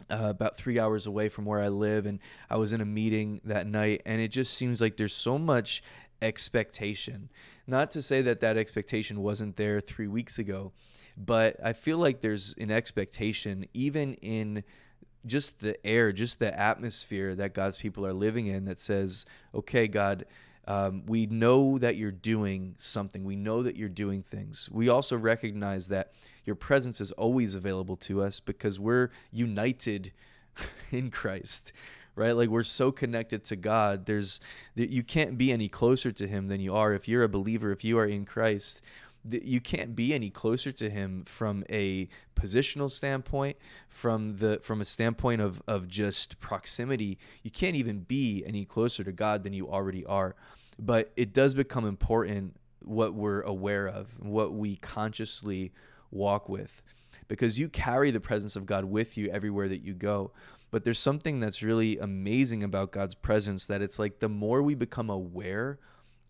Uh, 0.10 0.28
about 0.30 0.58
three 0.58 0.80
hours 0.80 1.06
away 1.06 1.30
from 1.30 1.46
where 1.46 1.62
I 1.62 1.68
live, 1.68 2.08
and 2.08 2.20
I 2.50 2.56
was 2.56 2.74
in 2.74 2.82
a 2.82 2.86
meeting 2.86 3.40
that 3.44 3.68
night, 3.68 4.02
and 4.06 4.20
it 4.20 4.30
just 4.30 4.56
seems 4.56 4.82
like 4.82 4.98
there's 4.98 5.14
so 5.14 5.38
much 5.38 5.84
expectation. 6.22 7.30
Not 7.68 7.92
to 7.92 8.02
say 8.02 8.22
that 8.22 8.40
that 8.40 8.58
expectation 8.58 9.22
wasn't 9.22 9.58
there 9.58 9.80
three 9.80 10.08
weeks 10.08 10.40
ago, 10.40 10.72
but 11.18 11.56
I 11.64 11.74
feel 11.74 11.98
like 11.98 12.22
there's 12.22 12.56
an 12.58 12.72
expectation 12.72 13.66
even 13.74 14.16
in 14.16 14.64
just 15.26 15.60
the 15.60 15.86
air, 15.86 16.12
just 16.12 16.40
the 16.40 16.58
atmosphere 16.60 17.36
that 17.36 17.54
God's 17.54 17.78
people 17.78 18.06
are 18.06 18.14
living 18.14 18.48
in 18.48 18.66
that 18.66 18.80
says, 18.80 19.26
okay, 19.54 19.88
God, 19.88 20.26
um, 20.68 21.04
we 21.06 21.26
know 21.26 21.78
that 21.78 21.96
you're 21.96 22.12
doing 22.12 22.76
something. 22.78 23.24
We 23.24 23.36
know 23.36 23.64
that 23.64 23.76
you're 23.76 23.90
doing 23.90 24.22
things. 24.22 24.70
We 24.72 24.90
also 24.90 25.18
recognize 25.18 25.88
that 25.90 26.14
your 26.44 26.56
presence 26.56 27.02
is 27.02 27.12
always 27.14 27.56
available 27.56 27.98
to 27.98 28.22
us 28.22 28.40
because 28.40 28.80
we're 28.80 29.10
united 29.32 30.12
in 30.92 31.10
Christ, 31.10 31.74
right? 32.16 32.34
Like 32.34 32.50
we're 32.50 32.64
so 32.64 32.92
connected 32.92 33.44
to 33.46 33.56
God. 33.56 34.06
There's 34.06 34.40
you 34.76 35.04
can't 35.04 35.38
be 35.38 35.52
any 35.52 35.68
closer 35.68 36.12
to 36.12 36.28
Him 36.28 36.48
than 36.48 36.60
you 36.62 36.76
are 36.76 36.94
if 36.94 37.08
you're 37.08 37.24
a 37.24 37.30
believer. 37.30 37.72
If 37.72 37.84
you 37.84 37.98
are 37.98 38.06
in 38.06 38.26
Christ, 38.26 38.82
you 39.30 39.62
can't 39.62 39.96
be 39.96 40.14
any 40.14 40.30
closer 40.30 40.72
to 40.72 40.90
him 40.90 41.24
from 41.26 41.64
a 41.70 42.08
positional 42.36 42.90
standpoint 42.90 43.58
from 43.88 44.38
the 44.38 44.60
from 44.64 44.82
a 44.82 44.86
standpoint 44.86 45.42
of 45.42 45.62
of 45.68 45.88
just 45.88 46.40
proximity. 46.40 47.18
You 47.44 47.52
can't 47.52 47.76
even 47.76 48.00
be 48.00 48.44
any 48.46 48.66
closer 48.66 49.04
to 49.04 49.12
god 49.12 49.44
than 49.44 49.54
you 49.54 49.70
already 49.70 50.06
are. 50.06 50.36
But 50.80 51.12
it 51.16 51.34
does 51.34 51.54
become 51.54 51.86
important 51.86 52.56
what 52.84 53.14
we're 53.14 53.42
aware 53.42 53.88
of 53.88 54.08
what 54.20 54.54
we 54.54 54.76
consciously 54.78 55.72
walk 56.10 56.50
with 56.50 56.82
because 57.28 57.60
you 57.60 57.70
carry 57.70 58.12
the 58.12 58.20
presence 58.20 58.56
of 58.56 58.66
god 58.66 58.86
with 58.86 59.18
you 59.18 59.30
everywhere 59.30 59.68
that 59.68 59.82
you 59.82 59.94
go. 59.94 60.32
But 60.72 60.86
there's 60.86 61.00
something 61.00 61.42
that's 61.42 61.62
really 61.62 61.98
amazing 62.00 62.64
about 62.64 62.92
god's 62.92 63.16
presence 63.16 63.68
that 63.68 63.82
it's 63.82 64.00
like 64.00 64.20
the 64.20 64.30
more 64.30 64.64
we 64.64 64.74
become 64.74 65.10
aware 65.10 65.80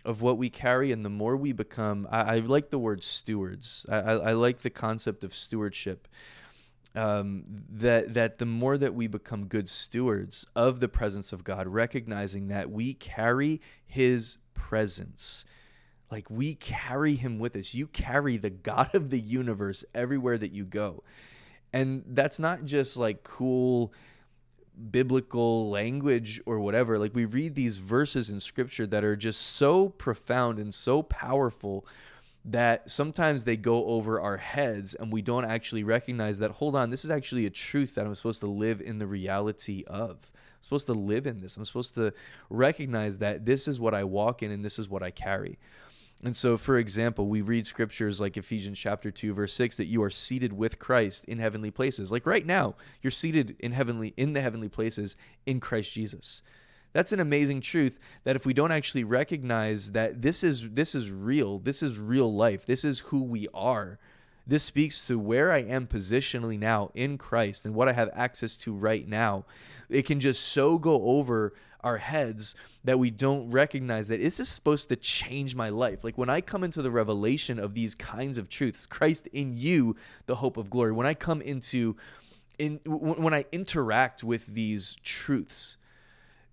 of 0.03 0.21
what 0.21 0.37
we 0.37 0.49
carry 0.49 0.91
and 0.91 1.05
the 1.05 1.09
more 1.09 1.35
we 1.35 1.51
become 1.51 2.07
i, 2.11 2.35
I 2.35 2.39
like 2.39 2.69
the 2.69 2.79
word 2.79 3.03
stewards. 3.03 3.85
I, 3.89 3.97
I, 3.97 4.13
I, 4.13 4.33
like 4.33 4.59
the 4.59 4.69
concept 4.69 5.23
of 5.23 5.33
stewardship 5.33 6.07
um, 6.93 7.43
that 7.69 8.13
that 8.13 8.37
the 8.37 8.45
more 8.45 8.77
that 8.77 8.93
we 8.93 9.07
become 9.07 9.45
good 9.45 9.69
stewards 9.69 10.45
of 10.55 10.79
the 10.79 10.89
presence 10.89 11.31
of 11.31 11.43
god 11.43 11.67
recognizing 11.67 12.47
that 12.49 12.69
we 12.69 12.93
carry 12.93 13.61
his 13.85 14.37
presence. 14.61 15.43
Like 16.09 16.29
we 16.29 16.55
carry 16.55 17.15
him 17.15 17.39
with 17.39 17.55
us. 17.55 17.73
You 17.73 17.87
carry 17.87 18.37
the 18.37 18.49
god 18.49 18.93
of 18.93 19.09
the 19.09 19.19
universe 19.19 19.83
everywhere 19.93 20.37
that 20.37 20.51
you 20.51 20.65
go. 20.65 21.03
And 21.73 22.03
that's 22.07 22.39
not 22.39 22.65
just 22.65 22.95
like 22.95 23.23
cool 23.23 23.93
biblical 24.91 25.69
language 25.69 26.41
or 26.45 26.59
whatever. 26.59 26.97
Like 26.97 27.13
we 27.13 27.25
read 27.25 27.55
these 27.55 27.77
verses 27.77 28.29
in 28.29 28.39
scripture 28.39 28.87
that 28.87 29.03
are 29.03 29.15
just 29.15 29.41
so 29.41 29.89
profound 29.89 30.59
and 30.59 30.73
so 30.73 31.03
powerful 31.03 31.85
that 32.43 32.89
sometimes 32.89 33.43
they 33.43 33.55
go 33.55 33.85
over 33.85 34.19
our 34.19 34.37
heads 34.37 34.95
and 34.95 35.11
we 35.11 35.21
don't 35.21 35.45
actually 35.45 35.83
recognize 35.83 36.39
that 36.39 36.51
hold 36.51 36.75
on 36.75 36.89
this 36.89 37.05
is 37.05 37.11
actually 37.11 37.45
a 37.45 37.51
truth 37.51 37.93
that 37.93 38.05
i'm 38.05 38.15
supposed 38.15 38.41
to 38.41 38.47
live 38.47 38.81
in 38.81 38.97
the 38.97 39.05
reality 39.05 39.83
of 39.85 40.31
i'm 40.33 40.61
supposed 40.61 40.87
to 40.87 40.93
live 40.93 41.27
in 41.27 41.39
this 41.39 41.55
i'm 41.55 41.65
supposed 41.65 41.93
to 41.93 42.11
recognize 42.49 43.19
that 43.19 43.45
this 43.45 43.67
is 43.67 43.79
what 43.79 43.93
i 43.93 44.03
walk 44.03 44.41
in 44.41 44.49
and 44.49 44.65
this 44.65 44.79
is 44.79 44.89
what 44.89 45.03
i 45.03 45.11
carry 45.11 45.59
and 46.23 46.35
so 46.35 46.57
for 46.57 46.77
example 46.77 47.27
we 47.27 47.41
read 47.41 47.65
scriptures 47.65 48.19
like 48.21 48.37
ephesians 48.37 48.77
chapter 48.79 49.11
2 49.11 49.33
verse 49.33 49.53
6 49.53 49.75
that 49.77 49.85
you 49.85 50.01
are 50.03 50.09
seated 50.09 50.53
with 50.53 50.79
christ 50.79 51.25
in 51.25 51.39
heavenly 51.39 51.71
places 51.71 52.11
like 52.11 52.25
right 52.25 52.45
now 52.45 52.75
you're 53.01 53.11
seated 53.11 53.55
in 53.59 53.71
heavenly 53.71 54.13
in 54.17 54.33
the 54.33 54.41
heavenly 54.41 54.69
places 54.69 55.15
in 55.45 55.59
christ 55.59 55.93
jesus 55.93 56.41
that's 56.93 57.13
an 57.13 57.19
amazing 57.19 57.61
truth 57.61 57.99
that 58.23 58.35
if 58.35 58.45
we 58.45 58.53
don't 58.53 58.71
actually 58.71 59.03
recognize 59.03 59.91
that 59.91 60.21
this 60.21 60.43
is 60.43 60.71
this 60.71 60.93
is 60.93 61.11
real, 61.11 61.59
this 61.59 61.81
is 61.81 61.97
real 61.97 62.33
life, 62.33 62.65
this 62.65 62.83
is 62.83 62.99
who 62.99 63.23
we 63.23 63.47
are. 63.53 63.99
This 64.45 64.63
speaks 64.63 65.05
to 65.05 65.19
where 65.19 65.51
I 65.51 65.59
am 65.59 65.87
positionally 65.87 66.59
now 66.59 66.89
in 66.93 67.17
Christ 67.17 67.65
and 67.65 67.75
what 67.75 67.87
I 67.87 67.93
have 67.93 68.09
access 68.13 68.55
to 68.57 68.73
right 68.73 69.07
now. 69.07 69.45
It 69.87 70.05
can 70.05 70.19
just 70.19 70.43
so 70.43 70.77
go 70.77 71.03
over 71.03 71.53
our 71.83 71.97
heads 71.97 72.55
that 72.83 72.99
we 72.99 73.09
don't 73.09 73.51
recognize 73.51 74.07
that 74.07 74.21
this 74.21 74.39
is 74.39 74.49
supposed 74.49 74.89
to 74.89 74.95
change 74.95 75.55
my 75.55 75.69
life. 75.69 76.03
Like 76.03 76.17
when 76.17 76.29
I 76.29 76.41
come 76.41 76.63
into 76.63 76.81
the 76.81 76.91
revelation 76.91 77.59
of 77.59 77.73
these 77.73 77.95
kinds 77.95 78.37
of 78.37 78.49
truths, 78.49 78.85
Christ 78.85 79.27
in 79.33 79.57
you, 79.57 79.95
the 80.25 80.35
hope 80.35 80.57
of 80.57 80.69
glory. 80.69 80.91
When 80.91 81.07
I 81.07 81.13
come 81.13 81.41
into 81.41 81.95
in 82.57 82.79
when 82.85 83.33
I 83.33 83.45
interact 83.51 84.23
with 84.23 84.45
these 84.47 84.97
truths, 85.03 85.77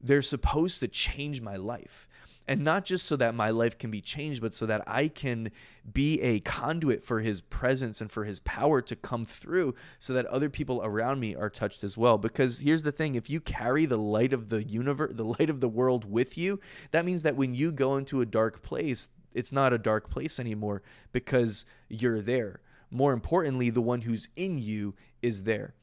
they're 0.00 0.22
supposed 0.22 0.80
to 0.80 0.88
change 0.88 1.40
my 1.40 1.56
life. 1.56 2.07
And 2.48 2.64
not 2.64 2.86
just 2.86 3.04
so 3.04 3.14
that 3.16 3.34
my 3.34 3.50
life 3.50 3.76
can 3.76 3.90
be 3.90 4.00
changed, 4.00 4.40
but 4.40 4.54
so 4.54 4.64
that 4.64 4.82
I 4.86 5.08
can 5.08 5.52
be 5.92 6.18
a 6.22 6.40
conduit 6.40 7.04
for 7.04 7.20
his 7.20 7.42
presence 7.42 8.00
and 8.00 8.10
for 8.10 8.24
his 8.24 8.40
power 8.40 8.80
to 8.80 8.96
come 8.96 9.26
through 9.26 9.74
so 9.98 10.14
that 10.14 10.24
other 10.26 10.48
people 10.48 10.80
around 10.82 11.20
me 11.20 11.36
are 11.36 11.50
touched 11.50 11.84
as 11.84 11.98
well. 11.98 12.16
Because 12.16 12.60
here's 12.60 12.84
the 12.84 12.90
thing 12.90 13.14
if 13.14 13.28
you 13.28 13.40
carry 13.40 13.84
the 13.84 13.98
light 13.98 14.32
of 14.32 14.48
the 14.48 14.64
universe, 14.64 15.12
the 15.14 15.24
light 15.24 15.50
of 15.50 15.60
the 15.60 15.68
world 15.68 16.10
with 16.10 16.38
you, 16.38 16.58
that 16.90 17.04
means 17.04 17.22
that 17.22 17.36
when 17.36 17.54
you 17.54 17.70
go 17.70 17.96
into 17.96 18.22
a 18.22 18.26
dark 18.26 18.62
place, 18.62 19.10
it's 19.34 19.52
not 19.52 19.74
a 19.74 19.78
dark 19.78 20.08
place 20.08 20.40
anymore 20.40 20.82
because 21.12 21.66
you're 21.88 22.22
there. 22.22 22.60
More 22.90 23.12
importantly, 23.12 23.68
the 23.68 23.82
one 23.82 24.00
who's 24.00 24.28
in 24.36 24.58
you 24.58 24.94
is 25.20 25.42
there. 25.42 25.74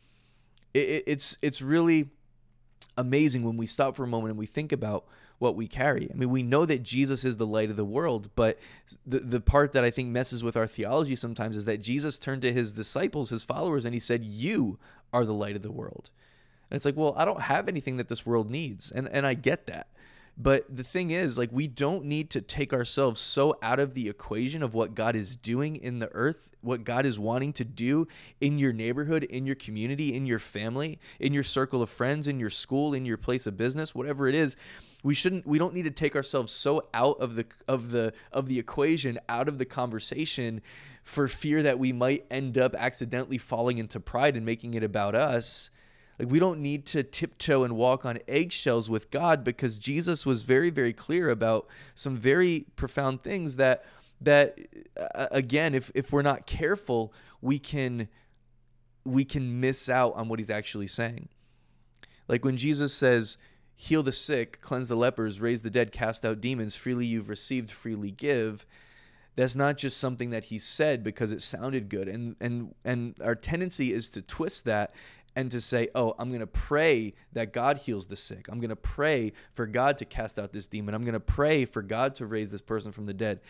It, 0.74 1.04
it's 1.06 1.38
it's 1.44 1.62
really 1.62 2.10
amazing 2.98 3.44
when 3.44 3.58
we 3.58 3.68
stop 3.68 3.96
for 3.96 4.04
a 4.04 4.08
moment 4.08 4.32
and 4.32 4.40
we 4.40 4.48
think 4.48 4.72
about 4.72 5.06
what 5.40 5.56
we 5.56 5.68
carry. 5.68 6.10
I 6.12 6.16
mean, 6.16 6.30
we 6.30 6.44
know 6.44 6.66
that 6.66 6.84
Jesus 6.84 7.26
is 7.26 7.38
the 7.38 7.46
light 7.46 7.70
of 7.70 7.76
the 7.76 7.86
world, 7.86 8.30
but 8.36 8.58
the, 9.06 9.20
the 9.20 9.42
part 9.42 9.74
that 9.74 9.84
I 9.84 9.90
think 9.90 10.10
messes 10.10 10.44
with 10.44 10.56
our 10.56 10.68
theology 10.68 11.16
sometimes 11.16 11.56
is 11.56 11.66
that 11.66 11.82
Jesus 11.82 12.18
turned 12.18 12.42
to 12.44 12.54
his 12.54 12.72
disciples, 12.72 13.30
his 13.30 13.44
followers, 13.44 13.86
and 13.86 13.94
he 13.94 14.00
said, 14.00 14.24
You 14.24 14.80
are 15.12 15.26
the 15.26 15.34
light 15.34 15.56
of 15.56 15.62
the 15.62 15.72
world. 15.72 16.10
And 16.70 16.76
it's 16.76 16.86
like, 16.86 16.98
well, 16.98 17.14
I 17.18 17.26
don't 17.26 17.42
have 17.42 17.68
anything 17.68 17.98
that 17.98 18.08
this 18.08 18.26
world 18.26 18.50
needs. 18.50 18.92
And, 18.92 19.08
and 19.10 19.26
I 19.26 19.34
get 19.34 19.68
that. 19.68 19.88
But 20.38 20.76
the 20.76 20.84
thing 20.84 21.12
is, 21.12 21.38
like, 21.38 21.50
we 21.52 21.68
don't 21.68 22.06
need 22.06 22.30
to 22.32 22.42
take 22.42 22.74
ourselves 22.74 23.22
so 23.22 23.58
out 23.62 23.80
of 23.80 23.94
the 23.94 24.10
equation 24.10 24.64
of 24.64 24.74
what 24.74 24.94
God 24.94 25.16
is 25.16 25.36
doing 25.36 25.78
in 25.78 26.00
the 26.00 26.10
earth, 26.14 26.50
what 26.60 26.84
God 26.84 27.06
is 27.06 27.18
wanting 27.18 27.54
to 27.54 27.64
do 27.64 28.08
in 28.42 28.60
your 28.60 28.74
neighborhood, 28.74 29.24
in 29.24 29.46
your 29.46 29.56
community, 29.56 30.14
in 30.14 30.26
your 30.26 30.40
family, 30.40 31.00
in 31.20 31.34
your 31.34 31.44
circle 31.44 31.82
of 31.82 31.90
friends, 31.90 32.28
in 32.28 32.40
your 32.40 32.50
school, 32.50 32.94
in 32.94 33.06
your 33.06 33.18
place 33.18 33.48
of 33.48 33.56
business, 33.56 33.96
whatever 33.96 34.28
it 34.28 34.36
is. 34.36 34.58
We 35.04 35.14
shouldn't 35.14 35.46
we 35.46 35.60
don't 35.60 35.74
need 35.74 35.84
to 35.84 35.92
take 35.92 36.16
ourselves 36.16 36.52
so 36.52 36.88
out 36.94 37.20
of 37.20 37.36
the 37.36 37.46
of 37.68 37.92
the 37.92 38.12
of 38.32 38.48
the 38.48 38.60
equation, 38.60 39.20
out 39.30 39.48
of 39.48 39.60
the 39.60 39.66
conversation 39.66 40.62
for 41.04 41.28
fear 41.28 41.62
that 41.62 41.78
we 41.78 41.94
might 41.94 42.26
end 42.32 42.58
up 42.58 42.74
accidentally 42.76 43.38
falling 43.38 43.78
into 43.78 44.00
pride 44.00 44.36
and 44.36 44.46
making 44.46 44.74
it 44.74 44.84
about 44.84 45.14
us 45.14 45.70
like 46.20 46.30
we 46.30 46.40
don't 46.40 46.60
need 46.60 46.86
to 46.88 47.04
tiptoe 47.04 47.64
and 47.64 47.76
walk 47.76 48.06
on 48.06 48.20
eggshells 48.28 48.90
with 48.90 49.12
God 49.12 49.44
because 49.44 49.78
Jesus 49.78 50.26
was 50.26 50.44
very 50.44 50.70
very 50.70 50.94
clear 50.94 51.30
about 51.30 51.68
some 51.94 52.18
very 52.18 52.66
profound 52.76 53.22
things 53.24 53.58
that 53.58 53.86
that 54.22 54.58
uh, 55.16 55.28
again 55.32 55.74
if 55.76 55.92
if 55.94 56.12
we're 56.12 56.22
not 56.22 56.46
careful 56.46 57.14
we 57.42 57.60
can 57.60 58.08
we 59.04 59.24
can 59.24 59.60
miss 59.60 59.88
out 59.88 60.16
on 60.16 60.28
what 60.28 60.40
he's 60.40 60.50
actually 60.50 60.88
saying. 60.88 61.30
Like 62.28 62.44
when 62.44 62.58
Jesus 62.58 62.94
says 62.94 63.38
heal 63.76 64.02
the 64.02 64.12
sick, 64.12 64.62
cleanse 64.62 64.88
the 64.88 64.96
lepers, 64.96 65.42
raise 65.42 65.62
the 65.62 65.70
dead, 65.70 65.92
cast 65.92 66.26
out 66.26 66.42
demons, 66.42 66.76
freely 66.76 67.06
you've 67.06 67.30
received, 67.30 67.70
freely 67.70 68.10
give. 68.10 68.66
That's 69.36 69.56
not 69.56 69.78
just 69.78 69.98
something 69.98 70.30
that 70.30 70.46
he 70.46 70.58
said 70.58 71.04
because 71.04 71.32
it 71.32 71.42
sounded 71.42 71.90
good. 71.90 72.08
And 72.08 72.36
and 72.40 72.74
and 72.84 73.16
our 73.22 73.36
tendency 73.36 73.94
is 73.94 74.10
to 74.10 74.22
twist 74.22 74.66
that 74.66 74.94
and 75.36 75.52
to 75.52 75.60
say, 75.60 75.90
oh, 75.96 76.16
I'm 76.18 76.30
going 76.30 76.40
to 76.40 76.48
pray 76.48 77.14
that 77.34 77.52
God 77.52 77.78
heals 77.78 78.08
the 78.08 78.16
sick. 78.16 78.48
I'm 78.50 78.60
going 78.60 78.70
to 78.70 78.76
pray 78.76 79.34
for 79.54 79.68
God 79.68 79.98
to 79.98 80.06
cast 80.06 80.40
out 80.40 80.54
this 80.54 80.68
demon. 80.68 80.96
I'm 80.96 81.04
going 81.04 81.14
to 81.14 81.20
pray 81.20 81.66
for 81.66 81.82
God 81.82 82.16
to 82.16 82.26
raise 82.26 82.52
this 82.52 82.62
person 82.62 82.92
from 82.92 83.06
the 83.06 83.14
dead. 83.14 83.42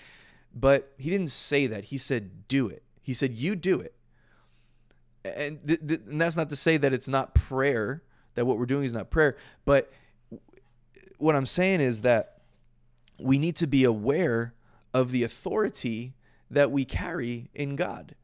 But 0.54 0.92
he 0.98 1.10
didn't 1.10 1.32
say 1.32 1.68
that. 1.68 1.86
He 1.86 1.98
said, 1.98 2.48
do 2.48 2.68
it. 2.68 2.84
He 3.02 3.14
said, 3.14 3.34
you 3.34 3.56
do 3.56 3.80
it. 3.82 3.94
And, 5.24 5.60
th- 5.68 5.80
th- 5.88 6.02
and 6.08 6.20
that's 6.20 6.36
not 6.36 6.50
to 6.50 6.56
say 6.56 6.78
that 6.78 6.94
it's 6.94 7.08
not 7.08 7.36
prayer, 7.36 8.02
that 8.36 8.46
what 8.46 8.58
we're 8.58 8.66
doing 8.66 8.86
is 8.86 8.94
not 8.94 9.10
prayer. 9.10 9.38
But 9.64 9.92
what 11.18 11.36
I'm 11.36 11.46
saying 11.46 11.82
is 11.82 12.02
that 12.02 12.42
we 13.20 13.38
need 13.38 13.56
to 13.58 13.68
be 13.68 13.84
aware 13.84 14.54
of 14.94 15.12
the 15.12 15.24
authority 15.24 16.14
that 16.50 16.72
we 16.72 16.86
carry 16.86 17.50
in 17.54 17.76
God. 17.76 18.16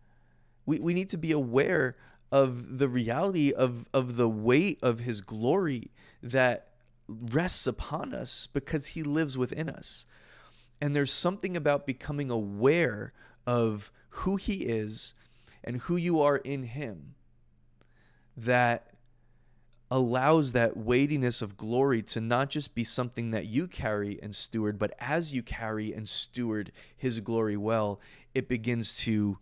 We, 0.65 0.79
we 0.79 0.93
need 0.93 1.09
to 1.09 1.17
be 1.17 1.31
aware 1.31 1.95
of 2.31 2.77
the 2.77 2.87
reality 2.87 3.51
of 3.51 3.85
of 3.93 4.15
the 4.15 4.29
weight 4.29 4.79
of 4.81 4.99
his 4.99 5.21
glory 5.21 5.91
that 6.23 6.67
rests 7.07 7.67
upon 7.67 8.13
us 8.13 8.47
because 8.47 8.87
he 8.87 9.03
lives 9.03 9.37
within 9.37 9.69
us. 9.69 10.05
And 10.81 10.95
there's 10.95 11.11
something 11.11 11.55
about 11.57 11.85
becoming 11.85 12.31
aware 12.31 13.13
of 13.45 13.91
who 14.09 14.37
he 14.37 14.65
is 14.65 15.13
and 15.63 15.77
who 15.77 15.95
you 15.95 16.21
are 16.21 16.37
in 16.37 16.63
him 16.63 17.15
that 18.35 18.87
allows 19.91 20.53
that 20.53 20.77
weightiness 20.77 21.41
of 21.41 21.57
glory 21.57 22.01
to 22.01 22.21
not 22.21 22.49
just 22.49 22.73
be 22.73 22.83
something 22.83 23.31
that 23.31 23.45
you 23.45 23.67
carry 23.67 24.17
and 24.23 24.33
steward, 24.33 24.79
but 24.79 24.93
as 24.99 25.33
you 25.33 25.43
carry 25.43 25.93
and 25.93 26.07
steward 26.07 26.71
his 26.95 27.19
glory 27.19 27.57
well, 27.57 27.99
it 28.33 28.47
begins 28.47 28.97
to 28.97 29.37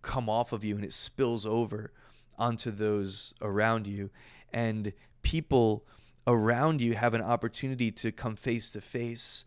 come 0.00 0.28
off 0.28 0.52
of 0.52 0.64
you 0.64 0.74
and 0.74 0.84
it 0.84 0.92
spills 0.92 1.44
over 1.44 1.92
onto 2.38 2.70
those 2.70 3.34
around 3.40 3.86
you. 3.86 4.10
And 4.52 4.92
people 5.22 5.84
around 6.26 6.80
you 6.80 6.94
have 6.94 7.14
an 7.14 7.22
opportunity 7.22 7.90
to 7.90 8.12
come 8.12 8.36
face 8.36 8.70
to 8.72 8.80
face 8.80 9.44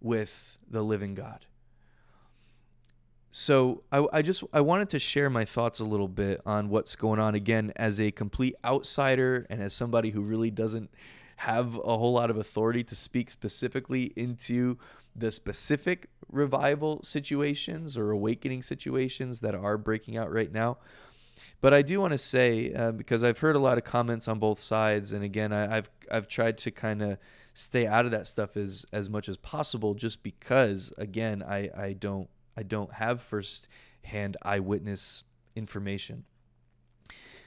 with 0.00 0.58
the 0.68 0.82
living 0.82 1.14
God. 1.14 1.46
So 3.30 3.82
I, 3.90 4.06
I, 4.12 4.22
just 4.22 4.44
I 4.52 4.60
wanted 4.60 4.90
to 4.90 5.00
share 5.00 5.28
my 5.28 5.44
thoughts 5.44 5.80
a 5.80 5.84
little 5.84 6.06
bit 6.06 6.40
on 6.46 6.68
what's 6.68 6.94
going 6.94 7.18
on 7.18 7.34
again 7.34 7.72
as 7.74 8.00
a 8.00 8.12
complete 8.12 8.54
outsider 8.64 9.44
and 9.50 9.60
as 9.60 9.74
somebody 9.74 10.10
who 10.10 10.20
really 10.20 10.52
doesn't 10.52 10.88
have 11.38 11.74
a 11.74 11.98
whole 11.98 12.12
lot 12.12 12.30
of 12.30 12.36
authority 12.36 12.84
to 12.84 12.94
speak 12.94 13.30
specifically 13.30 14.12
into 14.14 14.78
the 15.16 15.32
specific 15.32 16.08
revival 16.30 17.02
situations 17.02 17.98
or 17.98 18.12
awakening 18.12 18.62
situations 18.62 19.40
that 19.40 19.54
are 19.54 19.76
breaking 19.78 20.16
out 20.16 20.32
right 20.32 20.52
now. 20.52 20.78
But 21.60 21.72
I 21.72 21.82
do 21.82 22.00
want 22.00 22.12
to 22.12 22.18
say 22.18 22.72
uh, 22.74 22.92
because 22.92 23.24
I've 23.24 23.38
heard 23.38 23.56
a 23.56 23.58
lot 23.58 23.78
of 23.78 23.84
comments 23.84 24.28
on 24.28 24.38
both 24.38 24.60
sides, 24.60 25.12
and 25.12 25.24
again, 25.24 25.52
I, 25.52 25.76
have 25.76 25.90
I've 26.10 26.28
tried 26.28 26.58
to 26.58 26.70
kind 26.70 27.02
of 27.02 27.18
stay 27.54 27.86
out 27.86 28.04
of 28.04 28.10
that 28.10 28.26
stuff 28.26 28.56
as 28.56 28.84
as 28.92 29.08
much 29.08 29.28
as 29.28 29.36
possible, 29.36 29.94
just 29.94 30.22
because 30.22 30.92
again, 30.98 31.42
I 31.42 31.70
I 31.76 31.92
don't 31.92 32.28
I 32.56 32.62
don't 32.62 32.92
have 32.94 33.22
first 33.22 33.68
hand 34.04 34.36
eyewitness 34.42 35.24
information. 35.56 36.24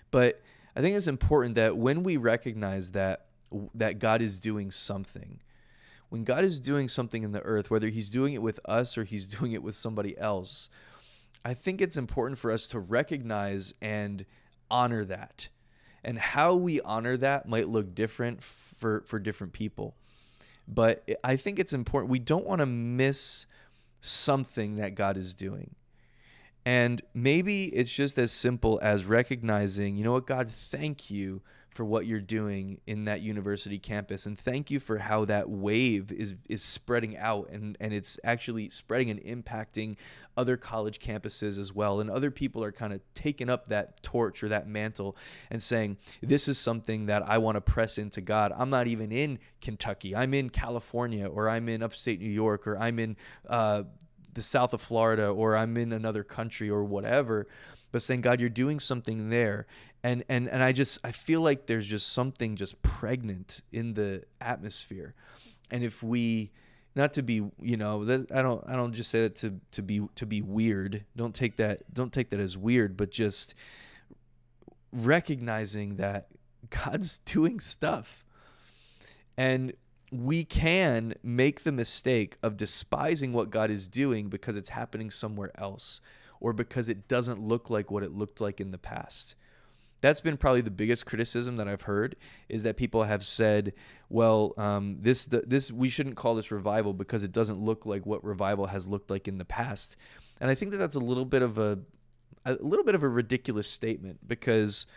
But 0.09 0.41
I 0.75 0.81
think 0.81 0.95
it's 0.95 1.07
important 1.07 1.55
that 1.55 1.77
when 1.77 2.03
we 2.03 2.17
recognize 2.17 2.91
that 2.91 3.25
that 3.73 3.99
God 3.99 4.21
is 4.21 4.39
doing 4.39 4.71
something, 4.71 5.39
when 6.09 6.23
God 6.23 6.43
is 6.43 6.59
doing 6.59 6.87
something 6.87 7.23
in 7.23 7.31
the 7.31 7.41
earth, 7.41 7.69
whether 7.69 7.89
He's 7.89 8.09
doing 8.09 8.33
it 8.33 8.41
with 8.41 8.59
us 8.65 8.97
or 8.97 9.03
He's 9.03 9.25
doing 9.39 9.51
it 9.51 9.63
with 9.63 9.75
somebody 9.75 10.17
else, 10.17 10.69
I 11.47 11.53
think 11.53 11.79
it's 11.79 11.95
important 11.95 12.37
for 12.39 12.51
us 12.51 12.67
to 12.67 12.79
recognize 12.79 13.73
and 13.81 14.25
honor 14.69 15.05
that. 15.05 15.47
And 16.03 16.19
how 16.19 16.55
we 16.55 16.81
honor 16.81 17.15
that 17.15 17.47
might 17.47 17.69
look 17.69 17.95
different 17.95 18.43
for, 18.43 19.05
for 19.07 19.17
different 19.17 19.53
people. 19.53 19.95
But 20.67 21.09
I 21.23 21.37
think 21.37 21.57
it's 21.57 21.71
important. 21.71 22.11
We 22.11 22.19
don't 22.19 22.45
want 22.45 22.59
to 22.59 22.65
miss 22.65 23.45
something 24.01 24.75
that 24.75 24.95
God 24.95 25.15
is 25.15 25.33
doing. 25.33 25.73
And 26.65 27.01
maybe 27.13 27.67
it's 27.67 27.95
just 27.95 28.19
as 28.19 28.33
simple 28.33 28.77
as 28.83 29.05
recognizing, 29.05 29.95
you 29.95 30.03
know 30.03 30.11
what, 30.11 30.27
God, 30.27 30.51
thank 30.51 31.09
you 31.09 31.41
for 31.77 31.85
what 31.85 32.07
you're 32.07 32.19
doing 32.19 32.81
in 32.87 33.05
that 33.05 33.21
university 33.21 33.77
campus. 33.77 34.25
And 34.25 34.37
thank 34.37 34.71
you 34.71 34.79
for 34.79 34.97
how 34.97 35.25
that 35.25 35.47
wave 35.47 36.11
is 36.11 36.33
is 36.49 36.63
spreading 36.63 37.15
out 37.15 37.51
and 37.51 37.77
and 37.79 37.93
it's 37.93 38.19
actually 38.23 38.69
spreading 38.69 39.11
and 39.11 39.21
impacting 39.21 39.95
other 40.35 40.57
college 40.57 40.99
campuses 40.99 41.59
as 41.59 41.71
well. 41.71 41.99
And 41.99 42.09
other 42.09 42.31
people 42.31 42.63
are 42.63 42.71
kind 42.71 42.93
of 42.93 43.01
taking 43.13 43.47
up 43.47 43.67
that 43.67 44.01
torch 44.01 44.43
or 44.43 44.49
that 44.49 44.67
mantle 44.67 45.15
and 45.51 45.61
saying 45.61 45.97
this 46.19 46.47
is 46.47 46.57
something 46.57 47.05
that 47.05 47.21
I 47.29 47.37
want 47.37 47.57
to 47.57 47.61
press 47.61 47.99
into 47.99 48.21
God. 48.21 48.51
I'm 48.57 48.71
not 48.71 48.87
even 48.87 49.11
in 49.11 49.37
Kentucky. 49.61 50.15
I'm 50.15 50.33
in 50.33 50.49
California 50.49 51.27
or 51.27 51.47
I'm 51.47 51.69
in 51.69 51.83
upstate 51.83 52.19
New 52.19 52.25
York 52.25 52.65
or 52.65 52.75
I'm 52.79 52.97
in 52.97 53.15
uh, 53.47 53.83
the 54.33 54.41
south 54.41 54.73
of 54.73 54.81
Florida 54.81 55.27
or 55.27 55.55
I'm 55.55 55.77
in 55.77 55.93
another 55.93 56.23
country 56.23 56.71
or 56.71 56.83
whatever 56.83 57.47
but 57.91 58.01
saying 58.01 58.21
God 58.21 58.39
you're 58.39 58.49
doing 58.49 58.79
something 58.79 59.29
there 59.29 59.65
and 60.07 60.23
and 60.29 60.47
and 60.47 60.63
I 60.63 60.71
just 60.71 60.99
I 61.03 61.11
feel 61.11 61.41
like 61.41 61.65
there's 61.65 61.87
just 61.87 62.13
something 62.13 62.55
just 62.55 62.81
pregnant 62.81 63.61
in 63.73 63.93
the 63.93 64.23
atmosphere, 64.39 65.13
and 65.69 65.83
if 65.83 66.01
we 66.01 66.51
not 66.95 67.11
to 67.13 67.23
be 67.23 67.43
you 67.61 67.75
know 67.75 68.03
I 68.33 68.41
don't 68.41 68.63
I 68.67 68.77
don't 68.77 68.93
just 68.93 69.11
say 69.11 69.21
that 69.21 69.35
to 69.37 69.59
to 69.71 69.81
be 69.81 70.07
to 70.15 70.25
be 70.25 70.41
weird. 70.41 71.03
Don't 71.17 71.35
take 71.35 71.57
that 71.57 71.93
don't 71.93 72.13
take 72.13 72.29
that 72.29 72.39
as 72.39 72.57
weird 72.57 72.95
but 72.95 73.11
just 73.11 73.53
recognizing 74.93 75.97
that 75.97 76.27
God's 76.69 77.17
doing 77.25 77.59
stuff. 77.59 78.23
And 79.35 79.73
we 80.09 80.45
can 80.45 81.15
make 81.21 81.63
the 81.63 81.71
mistake 81.73 82.37
of 82.41 82.55
despising 82.55 83.33
what 83.33 83.49
God 83.49 83.69
is 83.69 83.89
doing 83.89 84.29
because 84.29 84.55
it's 84.55 84.69
happening 84.69 85.11
somewhere 85.11 85.51
else 85.55 85.99
or 86.39 86.53
because 86.53 86.87
it 86.87 87.09
doesn't 87.09 87.41
look 87.41 87.69
like 87.69 87.91
what 87.91 88.03
it 88.03 88.13
looked 88.13 88.39
like 88.39 88.61
in 88.61 88.71
the 88.71 88.77
past 88.77 89.35
that's 90.01 90.21
been 90.21 90.37
probably 90.37 90.61
the 90.61 90.71
biggest 90.71 91.05
criticism 91.05 91.55
that 91.57 91.67
I've 91.67 91.83
heard 91.83 92.15
is 92.49 92.63
that 92.63 92.77
people 92.77 93.03
have 93.03 93.23
said, 93.23 93.73
well, 94.09 94.53
um, 94.57 94.97
this 95.01 95.25
this 95.25 95.71
we 95.71 95.89
shouldn't 95.89 96.15
call 96.15 96.35
this 96.35 96.51
revival 96.51 96.93
because 96.93 97.23
it 97.23 97.31
doesn't 97.31 97.59
look 97.59 97.85
like 97.85 98.05
what 98.05 98.23
revival 98.23 98.67
has 98.67 98.87
looked 98.87 99.09
like 99.09 99.27
in 99.27 99.37
the 99.37 99.45
past, 99.45 99.97
and 100.39 100.49
I 100.49 100.55
think 100.55 100.71
that 100.71 100.77
that's 100.77 100.95
a 100.95 100.99
little 100.99 101.25
bit 101.25 101.41
of 101.41 101.57
a 101.57 101.79
a 102.45 102.53
little 102.61 102.85
bit 102.85 102.95
of 102.95 103.03
a 103.03 103.09
ridiculous 103.09 103.69
statement 103.69 104.27
because 104.27 104.87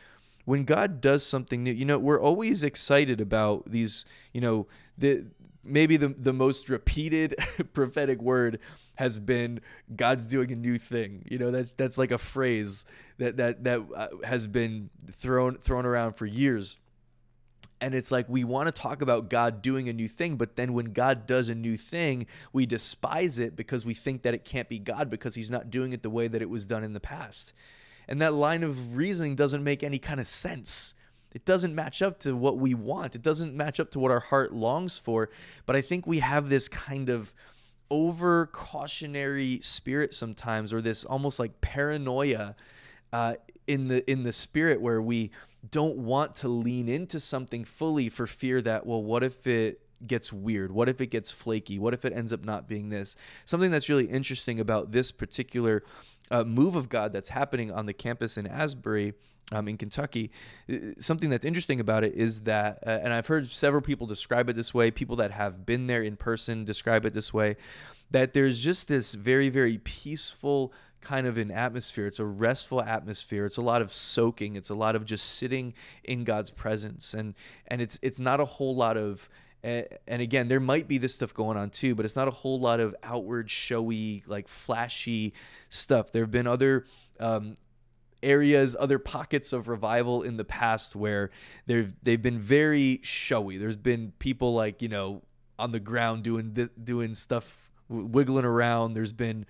when 0.45 0.65
God 0.65 1.01
does 1.01 1.25
something 1.25 1.63
new, 1.63 1.73
you 1.73 1.85
know, 1.85 1.99
we're 1.99 2.21
always 2.21 2.65
excited 2.65 3.21
about 3.21 3.71
these, 3.71 4.05
you 4.33 4.41
know, 4.41 4.67
the 4.97 5.27
maybe 5.63 5.97
the 5.97 6.09
the 6.09 6.33
most 6.33 6.69
repeated 6.69 7.35
prophetic 7.73 8.21
word 8.21 8.59
has 9.01 9.19
been 9.19 9.61
God's 9.97 10.27
doing 10.27 10.53
a 10.53 10.55
new 10.55 10.77
thing. 10.77 11.25
You 11.31 11.39
know, 11.39 11.51
that's 11.51 11.73
that's 11.73 11.97
like 11.97 12.11
a 12.11 12.19
phrase 12.19 12.85
that 13.17 13.39
that 13.39 13.65
that 13.65 13.81
uh, 13.97 14.09
has 14.25 14.47
been 14.47 14.91
thrown 15.11 15.55
thrown 15.57 15.87
around 15.87 16.13
for 16.13 16.27
years. 16.27 16.77
And 17.81 17.95
it's 17.95 18.13
like 18.13 18.29
we 18.29 18.45
want 18.45 18.67
to 18.67 18.73
talk 18.73 19.01
about 19.01 19.31
God 19.31 19.63
doing 19.63 19.89
a 19.89 19.95
new 19.95 20.07
thing, 20.07 20.37
but 20.37 20.57
then 20.57 20.75
when 20.75 20.93
God 20.93 21.27
does 21.27 21.49
a 21.49 21.55
new 21.55 21.79
thing, 21.79 22.27
we 22.53 22.67
despise 22.67 23.39
it 23.39 23.57
because 23.57 23.87
we 23.87 23.95
think 23.95 24.21
that 24.21 24.35
it 24.35 24.45
can't 24.45 24.69
be 24.69 24.79
God 24.79 25.09
because 25.09 25.35
he's 25.35 25.51
not 25.51 25.71
doing 25.71 25.95
it 25.95 26.03
the 26.03 26.11
way 26.11 26.29
that 26.29 26.43
it 26.43 26.51
was 26.51 26.67
done 26.67 26.85
in 26.85 26.93
the 26.93 27.01
past. 27.01 27.55
And 28.07 28.21
that 28.21 28.35
line 28.35 28.63
of 28.63 28.97
reasoning 28.97 29.35
doesn't 29.35 29.65
make 29.65 29.83
any 29.83 29.99
kind 29.99 30.21
of 30.21 30.27
sense. 30.27 30.93
It 31.33 31.45
doesn't 31.47 31.75
match 31.75 32.03
up 32.03 32.19
to 32.21 32.37
what 32.37 32.59
we 32.59 32.75
want. 32.75 33.15
It 33.15 33.23
doesn't 33.23 33.55
match 33.55 33.81
up 33.81 33.91
to 33.93 33.99
what 33.99 34.11
our 34.11 34.21
heart 34.21 34.53
longs 34.53 34.99
for. 34.99 35.31
But 35.65 35.77
I 35.77 35.81
think 35.81 36.07
we 36.07 36.19
have 36.19 36.49
this 36.49 36.69
kind 36.69 37.09
of 37.09 37.33
over 37.91 38.47
cautionary 38.47 39.59
spirit 39.63 40.15
sometimes 40.15 40.73
or 40.73 40.81
this 40.81 41.05
almost 41.05 41.39
like 41.39 41.61
paranoia 41.61 42.55
uh, 43.13 43.35
in 43.67 43.89
the 43.89 44.09
in 44.11 44.23
the 44.23 44.33
spirit 44.33 44.81
where 44.81 45.03
we 45.03 45.31
don't 45.71 45.97
want 45.99 46.35
to 46.35 46.49
lean 46.49 46.89
into 46.89 47.21
something 47.21 47.65
fully 47.65 48.09
for 48.09 48.27
fear 48.27 48.61
that 48.61 48.87
well 48.87 49.03
what 49.03 49.23
if 49.23 49.47
it 49.47 49.81
gets 50.07 50.33
weird 50.33 50.71
what 50.73 50.89
if 50.89 51.01
it 51.01 51.09
gets 51.09 51.31
flaky 51.31 51.79
what 51.79 51.95
if 51.95 52.05
it 52.05 52.13
ends 52.13 52.33
up 52.33 52.45
not 52.45 52.69
being 52.69 52.89
this 52.89 53.17
something 53.45 53.71
that's 53.71 53.89
really 53.89 54.07
interesting 54.07 54.61
about 54.61 54.93
this 54.93 55.13
particular 55.13 55.83
uh, 56.31 56.45
move 56.45 56.77
of 56.77 56.89
god 56.89 57.13
that's 57.13 57.31
happening 57.31 57.71
on 57.71 57.87
the 57.87 57.93
campus 57.93 58.37
in 58.37 58.47
asbury 58.47 59.15
um, 59.53 59.69
in 59.69 59.77
Kentucky. 59.77 60.31
Something 60.99 61.29
that's 61.29 61.45
interesting 61.45 61.81
about 61.81 62.05
it 62.05 62.15
is 62.15 62.43
that, 62.43 62.79
uh, 62.87 63.01
and 63.03 63.13
I've 63.13 63.27
heard 63.27 63.49
several 63.49 63.83
people 63.83 64.07
describe 64.07 64.49
it 64.49 64.57
this 64.57 64.73
way, 64.73 64.91
people 64.91 65.17
that 65.17 65.33
have 65.33 65.67
been 65.67 65.87
there 65.87 66.03
in 66.03 66.17
person 66.17 66.65
describe 66.65 67.05
it 67.05 67.15
this 67.15 67.35
way, 67.35 67.57
that 68.11 68.33
there's 68.33 68.63
just 68.63 68.89
this 68.89 69.15
very, 69.15 69.49
very 69.49 69.79
peaceful 69.79 70.73
kind 71.01 71.27
of 71.27 71.39
an 71.39 71.51
atmosphere. 71.51 72.07
It's 72.07 72.19
a 72.19 72.25
restful 72.25 72.83
atmosphere. 72.83 73.47
It's 73.47 73.57
a 73.57 73.63
lot 73.63 73.83
of 73.83 73.93
soaking. 73.93 74.57
It's 74.57 74.71
a 74.71 74.75
lot 74.75 74.95
of 74.95 75.05
just 75.05 75.25
sitting 75.25 75.75
in 76.05 76.25
God's 76.25 76.51
presence, 76.51 77.15
and 77.15 77.35
and 77.67 77.81
it's 77.81 77.99
it's 78.03 78.19
not 78.19 78.41
a 78.41 78.45
whole 78.45 78.77
lot 78.77 78.97
of 78.97 79.29
and 79.63 80.23
again 80.23 80.49
there 80.49 80.61
might 80.61 80.89
be 80.89 80.97
this 80.97 81.15
stuff 81.15 81.35
going 81.35 81.57
on 81.57 81.69
too 81.69 81.95
but 81.95 82.07
it's 82.07 82.17
not 82.17 82.27
a 82.27 82.31
whole 82.31 82.59
lot 82.59 82.81
of 82.81 82.95
outward 83.03 83.51
showy 83.51 84.23
like 84.27 84.49
flashy 84.49 85.35
stuff 85.69 86.13
there 86.13 86.23
have 86.23 86.31
been 86.31 86.47
other 86.47 86.87
um, 87.19 87.55
areas, 88.23 88.77
other 88.79 88.99
pockets 88.99 89.53
of 89.53 89.69
revival 89.69 90.23
in 90.23 90.37
the 90.37 90.45
past 90.45 90.95
where 90.97 91.31
they've 91.67 91.93
they've 92.03 92.23
been 92.23 92.39
very 92.39 93.01
showy. 93.03 93.57
There's 93.57 93.77
been 93.77 94.13
people 94.19 94.55
like 94.55 94.83
you 94.83 94.89
know 94.89 95.23
on 95.59 95.73
the 95.73 95.81
ground 95.81 96.23
doing 96.23 96.57
doing 96.83 97.15
stuff, 97.15 97.71
wiggling 97.89 98.45
around. 98.45 98.95
There's 98.95 99.13
been 99.13 99.47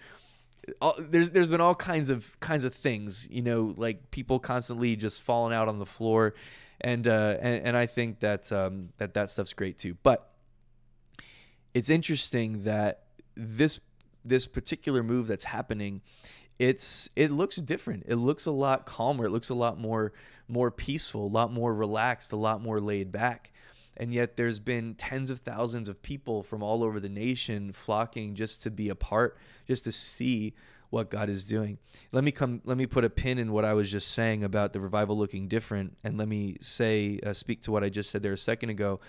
all, 0.81 0.94
there's 0.99 1.31
there's 1.33 1.51
been 1.51 1.61
all 1.61 1.75
kinds 1.75 2.11
of 2.11 2.38
kinds 2.40 2.64
of 2.64 2.75
things. 2.75 3.29
You 3.31 3.42
know, 3.42 3.75
like 3.77 4.11
people 4.11 4.38
constantly 4.38 4.96
just 4.96 5.23
falling 5.23 5.55
out 5.55 5.68
on 5.68 5.79
the 5.79 5.87
floor, 5.87 6.35
and 6.81 7.07
uh, 7.07 7.37
and, 7.40 7.66
and 7.66 7.77
I 7.77 7.87
think 7.87 8.21
that 8.21 8.51
um, 8.53 8.90
that 8.99 9.14
that 9.14 9.31
stuff's 9.31 9.53
great 9.53 9.79
too. 9.79 9.97
But 10.03 10.31
it's 11.75 11.90
interesting 11.90 12.64
that 12.64 13.05
this 13.35 13.81
this 14.25 14.47
particular 14.47 15.03
move 15.03 15.27
that's 15.27 15.45
happening 15.45 16.03
it's 16.61 17.09
it 17.16 17.31
looks 17.31 17.57
different. 17.57 18.05
It 18.07 18.16
looks 18.16 18.45
a 18.45 18.51
lot 18.51 18.85
calmer. 18.85 19.25
It 19.25 19.31
looks 19.31 19.49
a 19.49 19.55
lot 19.55 19.81
more 19.81 20.12
more 20.47 20.71
peaceful, 20.71 21.27
a 21.27 21.27
lot 21.27 21.51
more 21.51 21.75
relaxed, 21.75 22.33
a 22.33 22.37
lot 22.37 22.61
more 22.61 22.81
laid 22.81 23.11
back. 23.11 23.51
And 23.97 24.12
yet 24.12 24.37
there's 24.37 24.61
been 24.61 24.95
tens 24.95 25.31
of 25.31 25.40
thousands 25.40 25.88
of 25.88 26.03
people 26.03 26.43
from 26.43 26.62
all 26.62 26.85
over 26.85 27.01
the 27.01 27.09
nation 27.09 27.73
flocking 27.73 28.35
just 28.35 28.62
to 28.64 28.71
be 28.71 28.90
a 28.90 28.95
part, 28.95 29.38
just 29.66 29.85
to 29.85 29.93
see 29.93 30.53
what 30.90 31.11
God 31.11 31.29
is 31.29 31.44
doing. 31.44 31.79
Let 32.12 32.24
me 32.24 32.31
come 32.31 32.61
let 32.64 32.76
me 32.76 32.87
put 32.87 33.05
a 33.05 33.11
pin 33.11 33.38
in 33.38 33.53
what 33.53 33.64
I 33.64 33.74
was 33.74 33.90
just 33.90 34.12
saying 34.12 34.44
about 34.44 34.72
the 34.72 34.81
revival 34.81 35.16
looking 35.16 35.48
different 35.48 35.96
and 36.05 36.18
let 36.18 36.29
me 36.29 36.57
say 36.61 37.20
uh, 37.24 37.33
speak 37.33 37.62
to 37.62 37.72
what 37.72 37.83
I 37.83 37.88
just 37.88 38.11
said 38.11 38.22
there 38.22 38.33
a 38.33 38.38
second 38.38 38.70
ago 38.70 39.00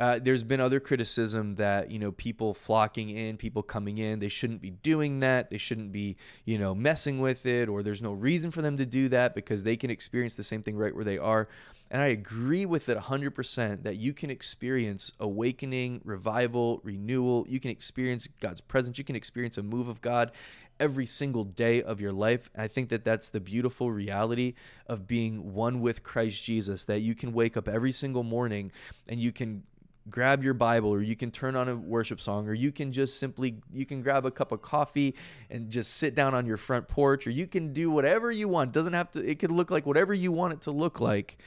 uh, 0.00 0.18
there's 0.20 0.42
been 0.42 0.60
other 0.60 0.80
criticism 0.80 1.54
that 1.56 1.90
you 1.90 1.98
know 1.98 2.12
people 2.12 2.52
flocking 2.54 3.10
in, 3.10 3.36
people 3.36 3.62
coming 3.62 3.98
in, 3.98 4.18
they 4.18 4.28
shouldn't 4.28 4.60
be 4.60 4.70
doing 4.70 5.20
that. 5.20 5.50
They 5.50 5.58
shouldn't 5.58 5.92
be 5.92 6.16
you 6.44 6.58
know 6.58 6.74
messing 6.74 7.20
with 7.20 7.46
it, 7.46 7.68
or 7.68 7.82
there's 7.82 8.02
no 8.02 8.12
reason 8.12 8.50
for 8.50 8.62
them 8.62 8.76
to 8.78 8.86
do 8.86 9.08
that 9.10 9.34
because 9.34 9.62
they 9.62 9.76
can 9.76 9.90
experience 9.90 10.34
the 10.34 10.44
same 10.44 10.62
thing 10.62 10.76
right 10.76 10.94
where 10.94 11.04
they 11.04 11.18
are. 11.18 11.48
And 11.90 12.02
I 12.02 12.06
agree 12.06 12.66
with 12.66 12.88
it 12.88 12.98
100% 12.98 13.84
that 13.84 13.96
you 13.96 14.14
can 14.14 14.30
experience 14.30 15.12
awakening, 15.20 16.00
revival, 16.02 16.80
renewal. 16.82 17.46
You 17.48 17.60
can 17.60 17.70
experience 17.70 18.26
God's 18.40 18.60
presence. 18.60 18.98
You 18.98 19.04
can 19.04 19.14
experience 19.14 19.58
a 19.58 19.62
move 19.62 19.86
of 19.86 20.00
God 20.00 20.32
every 20.80 21.06
single 21.06 21.44
day 21.44 21.82
of 21.82 22.00
your 22.00 22.12
life. 22.12 22.50
I 22.56 22.68
think 22.68 22.88
that 22.88 23.04
that's 23.04 23.28
the 23.28 23.40
beautiful 23.40 23.90
reality 23.90 24.54
of 24.86 25.06
being 25.06 25.54
one 25.54 25.80
with 25.80 26.02
Christ 26.02 26.44
Jesus, 26.44 26.84
that 26.86 27.00
you 27.00 27.14
can 27.14 27.32
wake 27.32 27.56
up 27.56 27.68
every 27.68 27.92
single 27.92 28.22
morning 28.22 28.72
and 29.08 29.20
you 29.20 29.32
can 29.32 29.62
grab 30.10 30.44
your 30.44 30.52
bible 30.52 30.90
or 30.90 31.00
you 31.00 31.16
can 31.16 31.30
turn 31.30 31.56
on 31.56 31.66
a 31.66 31.74
worship 31.74 32.20
song 32.20 32.46
or 32.46 32.52
you 32.52 32.70
can 32.70 32.92
just 32.92 33.18
simply 33.18 33.56
you 33.72 33.86
can 33.86 34.02
grab 34.02 34.26
a 34.26 34.30
cup 34.30 34.52
of 34.52 34.60
coffee 34.60 35.14
and 35.48 35.70
just 35.70 35.94
sit 35.94 36.14
down 36.14 36.34
on 36.34 36.44
your 36.44 36.58
front 36.58 36.86
porch 36.86 37.26
or 37.26 37.30
you 37.30 37.46
can 37.46 37.72
do 37.72 37.90
whatever 37.90 38.30
you 38.30 38.46
want 38.46 38.70
doesn't 38.70 38.92
have 38.92 39.10
to 39.10 39.24
it 39.24 39.38
could 39.38 39.50
look 39.50 39.70
like 39.70 39.86
whatever 39.86 40.12
you 40.12 40.30
want 40.30 40.52
it 40.52 40.60
to 40.60 40.70
look 40.70 41.00
like 41.00 41.38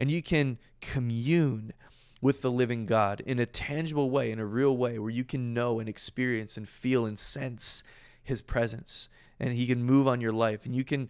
and 0.00 0.10
you 0.10 0.20
can 0.20 0.58
commune 0.80 1.72
with 2.20 2.42
the 2.42 2.50
living 2.50 2.86
God 2.86 3.20
in 3.20 3.38
a 3.38 3.46
tangible 3.46 4.10
way 4.10 4.32
in 4.32 4.40
a 4.40 4.46
real 4.46 4.76
way 4.76 4.98
where 4.98 5.10
you 5.10 5.24
can 5.24 5.54
know 5.54 5.78
and 5.78 5.88
experience 5.88 6.56
and 6.56 6.68
feel 6.68 7.06
and 7.06 7.18
sense 7.18 7.84
his 8.22 8.40
presence 8.40 9.08
and 9.40 9.52
he 9.52 9.66
can 9.66 9.82
move 9.82 10.06
on 10.06 10.20
your 10.20 10.32
life 10.32 10.64
and 10.64 10.74
you 10.74 10.84
can 10.84 11.08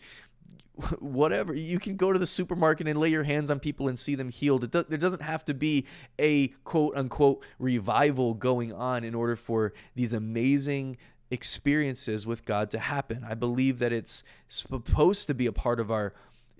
whatever. 1.01 1.55
You 1.55 1.79
can 1.79 1.97
go 1.97 2.13
to 2.13 2.19
the 2.19 2.27
supermarket 2.27 2.89
and 2.89 2.99
lay 2.99 3.11
your 3.11 3.25
hands 3.25 3.51
on 3.51 3.61
people 3.61 3.89
and 3.89 3.99
see 3.99 4.15
them 4.15 4.31
healed. 4.31 4.71
Do, 4.71 4.83
there 4.83 4.99
doesn't 4.99 5.23
have 5.23 5.45
to 5.47 5.55
be 5.55 5.87
a 6.19 6.49
quote 6.65 6.97
unquote 6.97 7.45
revival 7.59 8.35
going 8.35 8.73
on 8.73 9.05
in 9.05 9.15
order 9.15 9.37
for 9.37 9.73
these 9.95 10.13
amazing 10.13 10.97
experiences 11.31 12.27
with 12.27 12.45
God 12.45 12.71
to 12.71 12.79
happen. 12.79 13.25
I 13.27 13.35
believe 13.35 13.79
that 13.79 13.93
it's 13.93 14.25
supposed 14.49 15.27
to 15.29 15.35
be 15.35 15.47
a 15.47 15.53
part 15.53 15.81
of 15.81 15.91
our 15.91 16.15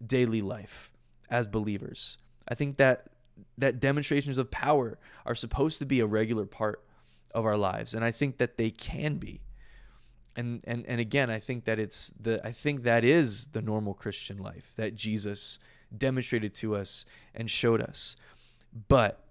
daily 0.05 0.43
life 0.43 0.91
as 1.31 1.47
believers. 1.47 2.19
I 2.49 2.55
think 2.55 2.77
that 2.79 3.07
that 3.57 3.81
demonstrations 3.81 4.39
of 4.39 4.51
power 4.51 4.99
are 5.25 5.35
supposed 5.35 5.79
to 5.79 5.87
be 5.87 6.01
a 6.01 6.07
regular 6.07 6.47
part 6.47 6.83
of 7.35 7.47
our 7.47 7.57
lives 7.57 7.95
and 7.95 8.05
I 8.05 8.11
think 8.11 8.37
that 8.39 8.59
they 8.59 8.71
can 8.71 9.17
be 9.17 9.41
and 10.37 10.63
and 10.67 10.87
and 10.87 11.01
again 11.01 11.29
i 11.31 11.39
think 11.39 11.65
that 11.65 11.79
it's 11.79 12.11
the 12.11 12.41
i 12.47 12.51
think 12.51 12.85
that 12.85 13.05
is 13.05 13.49
the 13.49 13.61
normal 13.61 13.93
christian 13.93 14.39
life 14.39 14.73
that 14.77 14.95
jesus 14.95 15.59
demonstrated 15.97 16.55
to 16.55 16.75
us 16.75 17.05
and 17.35 17.51
showed 17.51 17.81
us. 17.81 18.17
But 18.89 19.25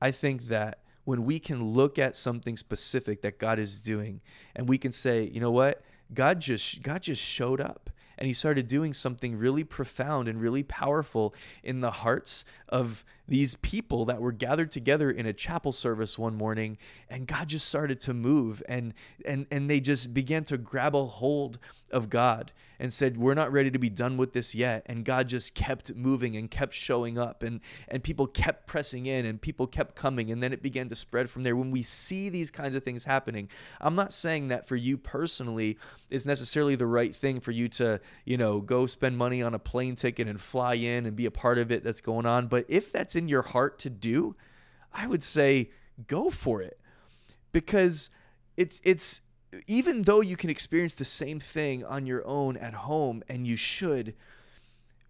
I 0.00 0.10
think 0.10 0.48
that 0.48 0.80
when 1.04 1.24
we 1.24 1.38
can 1.38 1.62
look 1.62 1.98
at 1.98 2.16
something 2.16 2.56
specific 2.56 3.22
that 3.22 3.38
God 3.38 3.58
is 3.58 3.80
doing 3.80 4.20
and 4.56 4.68
we 4.68 4.78
can 4.78 4.92
say, 4.92 5.24
you 5.24 5.40
know 5.40 5.50
what? 5.50 5.82
God 6.12 6.40
just 6.40 6.82
God 6.82 7.02
just 7.02 7.22
showed 7.22 7.60
up 7.60 7.90
and 8.16 8.26
he 8.26 8.32
started 8.32 8.68
doing 8.68 8.92
something 8.92 9.36
really 9.36 9.64
profound 9.64 10.28
and 10.28 10.40
really 10.40 10.62
powerful 10.62 11.34
in 11.62 11.80
the 11.80 11.90
hearts 11.90 12.44
of 12.68 13.04
these 13.26 13.54
people 13.56 14.04
that 14.04 14.20
were 14.20 14.32
gathered 14.32 14.70
together 14.70 15.10
in 15.10 15.26
a 15.26 15.32
chapel 15.32 15.72
service 15.72 16.18
one 16.18 16.34
morning 16.34 16.76
and 17.08 17.26
God 17.26 17.48
just 17.48 17.66
started 17.66 18.00
to 18.02 18.14
move 18.14 18.62
and 18.68 18.92
and 19.24 19.46
and 19.50 19.70
they 19.70 19.80
just 19.80 20.12
began 20.12 20.44
to 20.44 20.58
grab 20.58 20.94
a 20.94 21.04
hold 21.04 21.58
of 21.90 22.10
God 22.10 22.52
and 22.78 22.92
said 22.92 23.16
we're 23.16 23.34
not 23.34 23.52
ready 23.52 23.70
to 23.70 23.78
be 23.78 23.88
done 23.88 24.16
with 24.16 24.32
this 24.32 24.54
yet 24.54 24.82
and 24.86 25.04
God 25.04 25.28
just 25.28 25.54
kept 25.54 25.94
moving 25.94 26.36
and 26.36 26.50
kept 26.50 26.74
showing 26.74 27.18
up 27.18 27.42
and 27.42 27.60
and 27.88 28.02
people 28.02 28.26
kept 28.26 28.66
pressing 28.66 29.06
in 29.06 29.24
and 29.24 29.40
people 29.40 29.66
kept 29.66 29.94
coming 29.94 30.30
and 30.30 30.42
then 30.42 30.52
it 30.52 30.62
began 30.62 30.88
to 30.88 30.96
spread 30.96 31.30
from 31.30 31.44
there. 31.44 31.56
When 31.56 31.70
we 31.70 31.82
see 31.82 32.28
these 32.28 32.50
kinds 32.50 32.74
of 32.74 32.82
things 32.82 33.04
happening 33.04 33.48
I'm 33.80 33.94
not 33.94 34.12
saying 34.12 34.48
that 34.48 34.66
for 34.66 34.76
you 34.76 34.98
personally 34.98 35.78
it's 36.10 36.26
necessarily 36.26 36.74
the 36.74 36.86
right 36.86 37.14
thing 37.14 37.40
for 37.40 37.52
you 37.52 37.68
to 37.70 38.00
you 38.24 38.36
know 38.36 38.60
go 38.60 38.86
spend 38.86 39.16
money 39.16 39.40
on 39.42 39.54
a 39.54 39.58
plane 39.58 39.94
ticket 39.94 40.28
and 40.28 40.40
fly 40.40 40.74
in 40.74 41.06
and 41.06 41.16
be 41.16 41.26
a 41.26 41.30
part 41.30 41.58
of 41.58 41.70
it 41.70 41.84
that's 41.84 42.00
going 42.00 42.26
on 42.26 42.48
but 42.54 42.64
if 42.68 42.92
that's 42.92 43.16
in 43.16 43.26
your 43.28 43.42
heart 43.42 43.80
to 43.80 43.90
do 43.90 44.36
I 44.94 45.06
would 45.06 45.24
say 45.24 45.70
go 46.06 46.30
for 46.30 46.62
it. 46.62 46.78
Because 47.52 48.10
it's 48.56 48.80
it's 48.84 49.20
even 49.66 50.02
though 50.02 50.20
you 50.20 50.36
can 50.36 50.50
experience 50.50 50.94
the 50.94 51.04
same 51.04 51.40
thing 51.40 51.84
on 51.84 52.06
your 52.06 52.26
own 52.26 52.56
at 52.56 52.74
home, 52.74 53.22
and 53.28 53.46
you 53.46 53.56
should, 53.56 54.14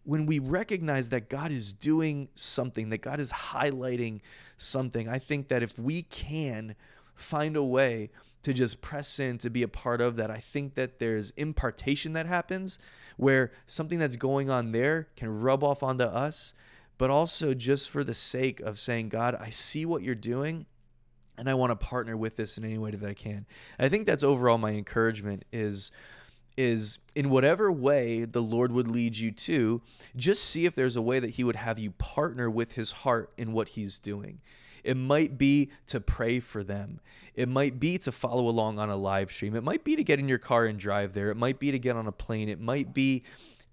when 0.05 0.27
we 0.27 0.39
recognize 0.39 1.09
that 1.11 1.31
God 1.31 1.51
is 1.51 1.73
doing 1.73 2.29
something, 2.35 2.91
that 2.91 2.99
God 2.99 3.21
is 3.21 3.33
highlighting 3.33 4.21
something, 4.59 5.09
I 5.09 5.19
think 5.19 5.49
that 5.49 5.63
if 5.63 5.79
we 5.79 6.03
can 6.03 6.75
find 7.15 7.57
a 7.57 7.65
way 7.65 8.11
to 8.43 8.53
just 8.53 8.83
press 8.83 9.19
in 9.19 9.39
to 9.39 9.49
be 9.49 9.63
a 9.63 9.69
part 9.69 10.03
of 10.03 10.17
that, 10.17 10.31
I 10.31 10.39
think 10.39 10.75
that 10.75 10.99
there's 10.99 11.31
impartation 11.33 12.13
that 12.13 12.27
happens 12.27 12.79
where 13.17 13.53
something 13.65 13.99
that's 13.99 14.17
going 14.17 14.51
on 14.51 14.73
there 14.73 15.09
can 15.17 15.41
rub 15.41 15.65
off 15.65 15.83
onto 15.83 16.05
us, 16.05 16.53
but 16.99 17.11
also 17.11 17.55
just 17.55 17.91
for 17.91 18.05
the 18.05 18.15
sake 18.15 18.61
of 18.61 18.79
saying, 18.79 19.09
God, 19.09 19.37
I 19.39 19.51
see 19.51 19.85
what 19.85 20.03
you're 20.03 20.15
doing 20.15 20.67
and 21.37 21.49
I 21.49 21.55
want 21.55 21.71
to 21.71 21.77
partner 21.77 22.17
with 22.17 22.37
this 22.37 22.57
in 22.57 22.65
any 22.65 22.79
way 22.79 22.93
that 22.93 23.09
I 23.09 23.15
can. 23.15 23.47
And 23.79 23.87
I 23.87 23.89
think 23.89 24.07
that's 24.07 24.23
overall 24.23 24.59
my 24.59 24.73
encouragement 24.73 25.45
is 25.53 25.91
is 26.57 26.99
in 27.17 27.31
whatever 27.31 27.73
way 27.73 28.25
the 28.25 28.41
Lord 28.41 28.71
would 28.71 28.87
lead 28.87 29.17
you 29.17 29.33
to, 29.33 29.83
just 30.15 30.45
see 30.45 30.67
if 30.67 30.77
there's 30.77 30.95
a 30.95 31.03
way 31.03 31.19
that 31.19 31.31
he 31.31 31.43
would 31.43 31.57
have 31.57 31.81
you 31.81 31.91
partner 31.93 32.49
with 32.49 32.77
his 32.77 32.93
heart 32.93 33.33
in 33.37 33.53
what 33.53 33.71
he's 33.71 33.99
doing. 33.99 34.41
It 34.85 34.97
might 34.97 35.37
be 35.37 35.71
to 35.87 35.99
pray 35.99 36.39
for 36.39 36.63
them. 36.63 37.01
It 37.35 37.49
might 37.49 37.81
be 37.81 37.99
to 37.99 38.13
follow 38.13 38.47
along 38.47 38.79
on 38.79 38.89
a 38.89 38.97
live 38.97 39.33
stream. 39.33 39.57
It 39.57 39.65
might 39.65 39.83
be 39.83 39.97
to 39.97 40.05
get 40.05 40.21
in 40.21 40.29
your 40.29 40.39
car 40.39 40.67
and 40.67 40.79
drive 40.79 41.13
there. 41.13 41.31
It 41.31 41.37
might 41.37 41.59
be 41.59 41.73
to 41.73 41.79
get 41.79 41.97
on 41.97 42.07
a 42.07 42.13
plane. 42.13 42.49
It 42.49 42.61
might 42.61 42.95
be 42.95 43.25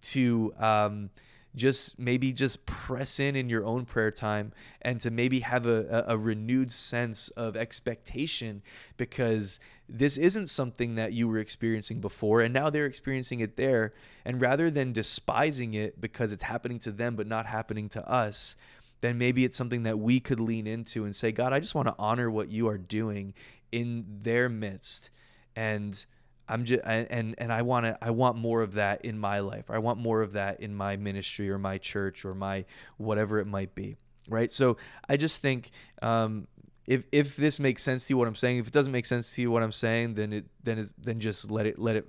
to 0.03 0.51
um, 0.57 1.12
just 1.55 1.99
maybe 1.99 2.31
just 2.31 2.65
press 2.65 3.19
in 3.19 3.35
in 3.35 3.49
your 3.49 3.65
own 3.65 3.85
prayer 3.85 4.11
time 4.11 4.51
and 4.81 5.01
to 5.01 5.11
maybe 5.11 5.41
have 5.41 5.65
a, 5.65 6.05
a, 6.07 6.17
renewed 6.17 6.71
sense 6.71 7.29
of 7.29 7.57
expectation 7.57 8.61
because 8.95 9.59
this 9.89 10.17
isn't 10.17 10.47
something 10.47 10.95
that 10.95 11.11
you 11.11 11.27
were 11.27 11.39
experiencing 11.39 11.99
before 11.99 12.41
and 12.41 12.53
now 12.53 12.69
they're 12.69 12.85
experiencing 12.85 13.41
it 13.41 13.57
there. 13.57 13.91
And 14.23 14.41
rather 14.41 14.69
than 14.69 14.93
despising 14.93 15.73
it 15.73 15.99
because 15.99 16.31
it's 16.31 16.43
happening 16.43 16.79
to 16.79 16.91
them 16.91 17.15
but 17.15 17.27
not 17.27 17.45
happening 17.45 17.89
to 17.89 18.09
us 18.09 18.55
then 19.01 19.17
maybe 19.17 19.43
it's 19.43 19.57
something 19.57 19.81
that 19.81 19.97
we 19.97 20.19
could 20.19 20.39
lean 20.39 20.67
into 20.67 21.03
and 21.03 21.15
say 21.15 21.31
god 21.31 21.53
i 21.53 21.59
just 21.59 21.73
want 21.73 21.87
to 21.87 21.95
honor 21.97 22.29
what 22.29 22.51
you 22.51 22.67
are 22.67 22.77
doing 22.77 23.33
in 23.71 24.05
their 24.21 24.49
midst. 24.49 25.09
And 25.55 26.05
I'm 26.47 26.65
just 26.65 26.82
and 26.86 27.36
and 27.38 27.54
I 27.54 27.62
want 27.62 27.86
to 27.86 27.97
I 28.01 28.12
want 28.12 28.38
more 28.38 28.62
of 28.62 28.73
that 28.73 29.06
in 29.06 29.17
my 29.17 29.39
life. 29.39 29.69
I 29.69 29.77
want 29.77 29.99
more 29.99 30.21
of 30.21 30.34
that 30.34 30.60
in 30.60 30.75
my 30.75 30.97
ministry 30.97 31.49
or 31.49 31.58
my 31.58 31.77
church 31.77 32.25
or 32.25 32.34
my 32.34 32.65
whatever 32.97 33.39
it 33.39 33.47
might 33.47 33.73
be. 33.75 33.95
Right. 34.30 34.51
So 34.51 34.77
I 35.10 35.17
just 35.17 35.41
think 35.41 35.71
um, 36.01 36.47
if 36.86 37.06
if 37.12 37.36
this 37.36 37.60
makes 37.60 37.84
sense 37.84 38.08
to 38.08 38.13
you 38.13 38.17
what 38.17 38.27
I'm 38.27 38.36
saying, 38.36 38.58
if 38.58 38.67
it 38.67 38.73
doesn't 38.73 38.91
make 38.91 39.06
sense 39.06 39.34
to 39.36 39.41
you 39.41 39.51
what 39.51 39.63
I'm 39.63 39.71
saying, 39.71 40.15
then 40.15 40.34
it 40.34 40.45
then 40.63 40.77
is 40.77 40.93
then 40.97 41.19
just 41.19 41.49
let 41.49 41.65
it 41.65 41.80
let 41.80 41.95
it 41.95 42.08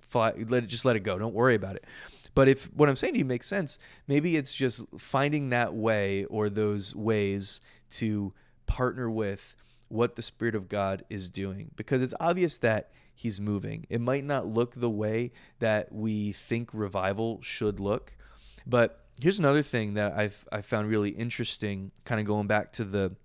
fly, 0.00 0.32
let 0.48 0.62
it 0.62 0.68
just 0.68 0.84
let 0.84 0.96
it 0.96 1.00
go. 1.00 1.18
Don't 1.18 1.34
worry 1.34 1.54
about 1.54 1.76
it. 1.76 1.84
But 2.34 2.48
if 2.48 2.64
what 2.74 2.88
I'm 2.88 2.96
saying 2.96 3.14
to 3.14 3.18
you 3.18 3.24
makes 3.24 3.46
sense, 3.46 3.78
maybe 4.08 4.36
it's 4.36 4.54
just 4.54 4.84
finding 4.98 5.50
that 5.50 5.74
way 5.74 6.24
or 6.26 6.48
those 6.48 6.94
ways 6.94 7.60
to 7.90 8.32
partner 8.66 9.10
with 9.10 9.56
what 9.88 10.16
the 10.16 10.22
Spirit 10.22 10.54
of 10.54 10.68
God 10.68 11.04
is 11.08 11.30
doing. 11.30 11.70
Because 11.76 12.02
it's 12.02 12.14
obvious 12.18 12.58
that 12.58 12.90
he's 13.14 13.40
moving. 13.40 13.86
It 13.88 14.00
might 14.00 14.24
not 14.24 14.46
look 14.46 14.74
the 14.74 14.90
way 14.90 15.32
that 15.60 15.92
we 15.92 16.32
think 16.32 16.70
revival 16.72 17.40
should 17.42 17.80
look, 17.80 18.16
but 18.66 19.04
here's 19.20 19.38
another 19.38 19.62
thing 19.62 19.94
that 19.94 20.12
I've 20.16 20.46
I 20.50 20.62
found 20.62 20.88
really 20.88 21.10
interesting, 21.10 21.92
kind 22.04 22.20
of 22.20 22.26
going 22.26 22.46
back 22.46 22.72
to 22.74 22.84
the 22.84 23.16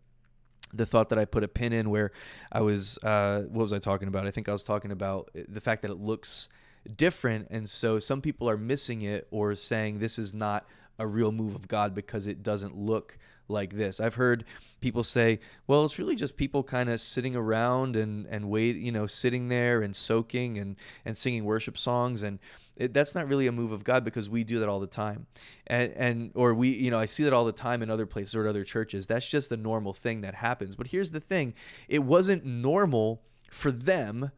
the 0.72 0.86
thought 0.86 1.10
that 1.10 1.18
I 1.18 1.26
put 1.26 1.44
a 1.44 1.48
pin 1.48 1.74
in 1.74 1.90
where 1.90 2.12
I 2.52 2.62
was 2.62 2.98
uh, 3.04 3.42
what 3.50 3.64
was 3.64 3.74
I 3.74 3.80
talking 3.80 4.08
about? 4.08 4.28
I 4.28 4.32
think 4.32 4.48
I 4.48 4.52
was 4.52 4.64
talking 4.64 4.92
about 4.92 5.30
the 5.34 5.62
fact 5.62 5.82
that 5.82 5.92
it 5.92 6.00
looks 6.00 6.50
different, 6.96 7.48
and 7.50 7.70
so 7.70 8.00
some 8.00 8.22
people 8.22 8.50
are 8.50 8.58
missing 8.58 9.02
it 9.02 9.28
or 9.32 9.56
saying 9.56 10.00
this 10.00 10.20
is 10.20 10.34
not 10.34 10.66
a 10.98 11.08
real 11.08 11.32
move 11.32 11.56
of 11.56 11.68
God 11.68 11.96
because 11.96 12.28
it 12.28 12.44
doesn't 12.44 12.76
look 12.76 13.18
like 13.50 13.74
this. 13.74 14.00
I've 14.00 14.16
heard 14.16 14.46
people 14.82 15.04
say, 15.04 15.40
well, 15.68 15.86
it's 15.86 16.00
really 16.00 16.16
just 16.16 16.38
people 16.38 16.64
kind 16.64 16.90
of 16.90 17.02
sitting 17.02 17.36
around 17.36 17.96
and, 17.96 18.26
and 18.28 18.50
wait, 18.50 18.76
you 18.76 18.92
know, 18.92 19.08
sitting 19.08 19.50
there 19.50 19.82
and 19.82 19.96
soaking 19.96 20.58
and, 20.58 20.76
and 21.06 21.18
singing 21.18 21.46
worship 21.46 21.78
songs. 21.78 22.24
And 22.24 22.40
it, 22.78 22.94
that's 22.94 23.14
not 23.14 23.28
really 23.28 23.48
a 23.48 23.52
move 23.52 23.72
of 23.72 23.84
God 23.84 24.04
because 24.04 24.30
we 24.30 24.44
do 24.44 24.60
that 24.60 24.70
all 24.70 24.80
the 24.80 24.88
time. 24.88 25.28
And, 25.68 25.94
and, 25.96 26.32
or 26.36 26.54
we, 26.54 26.70
you 26.70 26.92
know, 26.92 27.00
I 27.00 27.06
see 27.06 27.24
that 27.24 27.34
all 27.34 27.46
the 27.46 27.52
time 27.52 27.82
in 27.82 27.90
other 27.90 28.06
places 28.06 28.36
or 28.36 28.46
at 28.46 28.50
other 28.50 28.64
churches. 28.64 29.08
That's 29.08 29.30
just 29.30 29.50
the 29.50 29.58
normal 29.58 29.94
thing 29.94 30.22
that 30.22 30.36
happens. 30.36 30.76
But 30.76 30.88
here's 30.88 31.12
the 31.12 31.20
thing 31.20 31.54
it 31.88 32.04
wasn't 32.04 32.46
normal 32.46 33.22
for 33.52 33.72
them 33.72 34.32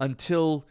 until 0.00 0.66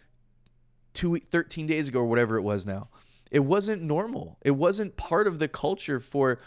two, 0.93 1.17
13 1.17 1.67
days 1.67 1.87
ago 1.87 1.99
or 1.99 2.05
whatever 2.05 2.37
it 2.37 2.41
was 2.41 2.65
now. 2.65 2.89
It 3.31 3.39
wasn't 3.41 3.81
normal. 3.81 4.37
It 4.41 4.51
wasn't 4.51 4.97
part 4.97 5.27
of 5.27 5.39
the 5.39 5.47
culture 5.47 5.99
for 5.99 6.39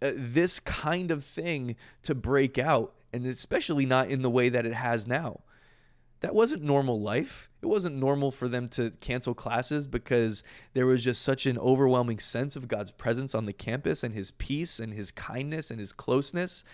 uh, 0.00 0.12
this 0.14 0.60
kind 0.60 1.10
of 1.10 1.24
thing 1.24 1.76
to 2.02 2.14
break 2.14 2.58
out, 2.58 2.94
and 3.12 3.26
especially 3.26 3.86
not 3.86 4.08
in 4.08 4.22
the 4.22 4.30
way 4.30 4.48
that 4.48 4.66
it 4.66 4.74
has 4.74 5.06
now. 5.06 5.40
That 6.20 6.34
wasn't 6.34 6.62
normal 6.62 7.00
life. 7.00 7.48
It 7.62 7.66
wasn't 7.66 7.96
normal 7.96 8.30
for 8.30 8.48
them 8.48 8.68
to 8.70 8.90
cancel 9.00 9.34
classes 9.34 9.86
because 9.86 10.42
there 10.74 10.86
was 10.86 11.04
just 11.04 11.22
such 11.22 11.46
an 11.46 11.58
overwhelming 11.58 12.18
sense 12.18 12.56
of 12.56 12.68
God's 12.68 12.90
presence 12.90 13.34
on 13.34 13.46
the 13.46 13.52
campus 13.52 14.02
and 14.02 14.14
his 14.14 14.32
peace 14.32 14.80
and 14.80 14.92
his 14.92 15.10
kindness 15.12 15.70
and 15.70 15.78
his 15.78 15.92
closeness. 15.92 16.64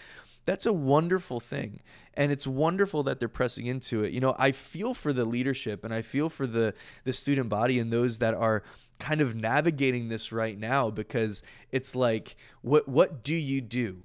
That's 0.45 0.67
a 0.67 0.73
wonderful 0.73 1.41
thing. 1.41 1.81
And 2.15 2.31
it's 2.31 2.47
wonderful 2.47 3.03
that 3.05 3.19
they're 3.19 3.29
pressing 3.29 3.67
into 3.67 4.05
it. 4.05 4.13
You 4.13 4.21
know, 4.21 4.35
I 4.39 4.53
feel 4.53 4.95
for 4.95 5.13
the 5.13 5.25
leadership 5.25 5.85
and 5.85 5.93
I 5.93 6.03
feel 6.03 6.29
for 6.29 6.47
the 6.47 6.75
the 7.05 7.13
student 7.13 7.49
body 7.49 7.79
and 7.79 7.93
those 7.93 8.19
that 8.19 8.35
are 8.35 8.63
kind 8.99 9.21
of 9.21 9.35
navigating 9.35 10.09
this 10.09 10.31
right 10.31 10.59
now 10.59 10.91
because 10.91 11.43
it's 11.73 11.97
like 11.97 12.37
what 12.63 12.89
what 12.89 13.25
do 13.25 13.35
you 13.35 13.61
do? 13.61 14.03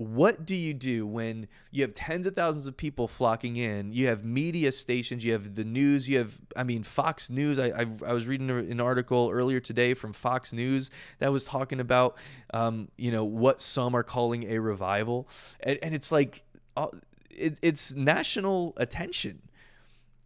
What 0.00 0.46
do 0.46 0.56
you 0.56 0.72
do 0.72 1.06
when 1.06 1.46
you 1.70 1.82
have 1.82 1.92
tens 1.92 2.26
of 2.26 2.34
thousands 2.34 2.66
of 2.66 2.74
people 2.74 3.06
flocking 3.06 3.56
in? 3.56 3.92
You 3.92 4.06
have 4.06 4.24
media 4.24 4.72
stations, 4.72 5.22
you 5.26 5.32
have 5.32 5.56
the 5.56 5.64
news, 5.64 6.08
you 6.08 6.16
have, 6.16 6.40
I 6.56 6.64
mean, 6.64 6.84
Fox 6.84 7.28
News. 7.28 7.58
I, 7.58 7.66
I, 7.66 7.86
I 8.06 8.14
was 8.14 8.26
reading 8.26 8.48
an 8.48 8.80
article 8.80 9.28
earlier 9.30 9.60
today 9.60 9.92
from 9.92 10.14
Fox 10.14 10.54
News 10.54 10.90
that 11.18 11.30
was 11.30 11.44
talking 11.44 11.80
about, 11.80 12.16
um, 12.54 12.88
you 12.96 13.12
know, 13.12 13.24
what 13.24 13.60
some 13.60 13.94
are 13.94 14.02
calling 14.02 14.44
a 14.50 14.58
revival. 14.58 15.28
And, 15.62 15.78
and 15.82 15.94
it's 15.94 16.10
like, 16.10 16.44
uh, 16.78 16.86
it, 17.28 17.58
it's 17.60 17.94
national 17.94 18.72
attention 18.78 19.40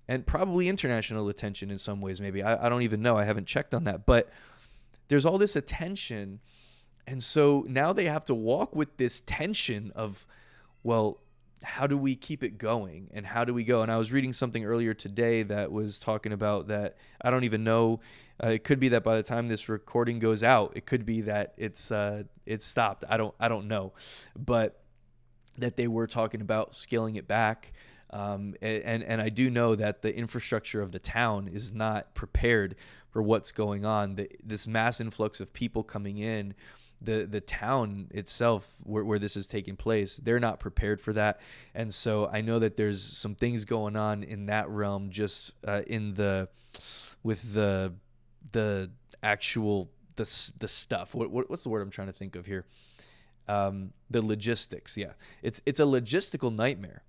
and 0.07 0.25
probably 0.25 0.69
international 0.69 1.29
attention 1.29 1.73
in 1.73 1.79
some 1.79 2.01
ways. 2.01 2.21
Maybe 2.21 2.45
I, 2.45 2.67
I 2.67 2.69
don't 2.69 2.83
even 2.83 3.03
know. 3.03 3.17
I 3.19 3.25
haven't 3.25 3.49
checked 3.49 3.75
on 3.75 3.83
that, 3.85 4.07
but 4.07 4.31
there's 5.09 5.27
all 5.27 5.37
this 5.37 5.57
attention, 5.57 6.39
and 7.07 7.23
so 7.23 7.65
now 7.69 7.93
they 7.93 8.07
have 8.07 8.25
to 8.27 8.35
walk 8.35 8.75
with 8.75 8.97
this 8.97 9.21
tension 9.21 9.93
of, 9.95 10.27
well, 10.83 11.21
how 11.63 11.87
do 11.87 11.97
we 11.97 12.15
keep 12.15 12.43
it 12.43 12.59
going 12.59 13.11
and 13.13 13.27
how 13.27 13.45
do 13.45 13.55
we 13.55 13.65
go? 13.65 13.83
And 13.83 13.91
i 13.91 13.97
was 13.97 14.13
reading 14.13 14.33
something 14.33 14.65
earlier 14.65 14.93
today 14.93 15.43
that 15.45 15.73
was 15.73 15.99
talking 15.99 16.33
about 16.33 16.69
that. 16.69 16.97
I 17.21 17.31
don't 17.31 17.45
even 17.45 17.65
know. 17.65 18.01
Uh, 18.43 18.49
it 18.49 18.65
could 18.65 18.81
be 18.81 18.89
that 18.89 19.03
by 19.03 19.17
the 19.17 19.23
time 19.23 19.49
this 19.49 19.69
recording 19.69 20.19
goes 20.19 20.43
out 20.43 20.73
it 20.75 20.87
could 20.87 21.07
be 21.07 21.23
that 21.23 21.55
it's 21.57 21.91
uh, 21.91 22.25
it's 22.45 22.67
stopped. 22.67 23.05
I 23.09 23.17
don't 23.17 23.35
i 23.41 23.49
don't 23.49 23.67
know. 23.67 23.93
But 24.37 24.81
that 25.57 25.77
they 25.77 25.89
were 25.89 26.07
talking 26.07 26.41
about 26.41 26.75
scaling 26.75 27.17
it 27.17 27.29
back. 27.29 27.73
Um, 28.11 28.55
and 28.63 29.03
and 29.03 29.21
I 29.21 29.29
do 29.29 29.51
know 29.51 29.75
that 29.75 30.03
the 30.03 30.15
infrastructure 30.15 30.81
of 30.83 30.93
the 30.93 30.99
town 30.99 31.49
is 31.49 31.73
not 31.73 32.15
prepared 32.15 32.77
for 33.11 33.23
what's 33.23 33.51
going 33.53 33.85
on. 33.85 34.17
The, 34.17 34.29
this 34.43 34.67
mass 34.67 35.01
influx 35.01 35.41
of 35.41 35.53
people 35.53 35.83
coming 35.83 36.19
in, 36.19 36.55
the 37.05 37.27
the 37.27 37.41
town 37.41 38.09
itself 38.11 38.77
where, 38.83 39.05
where 39.05 39.19
this 39.19 39.37
is 39.37 39.47
taking 39.47 39.77
place, 39.77 40.17
they're 40.17 40.41
not 40.41 40.61
prepared 40.61 41.01
for 41.01 41.13
that. 41.13 41.41
And 41.75 41.93
so 41.93 42.29
I 42.33 42.41
know 42.41 42.59
that 42.59 42.77
there's 42.77 43.03
some 43.03 43.35
things 43.35 43.65
going 43.65 43.97
on 43.97 44.23
in 44.23 44.47
that 44.47 44.69
realm, 44.69 45.11
just 45.11 45.53
uh, 45.67 45.83
in 45.87 46.15
the 46.15 46.49
with 47.23 47.55
the 47.55 47.95
the 48.53 48.91
actual 49.23 49.91
the 50.17 50.53
the 50.59 50.69
stuff. 50.69 51.15
What, 51.15 51.31
what 51.31 51.51
what's 51.51 51.63
the 51.63 51.69
word 51.69 51.83
I'm 51.83 51.91
trying 51.91 52.09
to 52.09 52.13
think 52.13 52.37
of 52.37 52.47
here? 52.47 52.65
Um, 53.47 53.93
the 54.11 54.25
logistics. 54.25 54.97
Yeah, 54.97 55.13
it's 55.43 55.61
it's 55.67 55.81
a 55.81 55.85
logistical 55.85 56.57
nightmare 56.57 57.03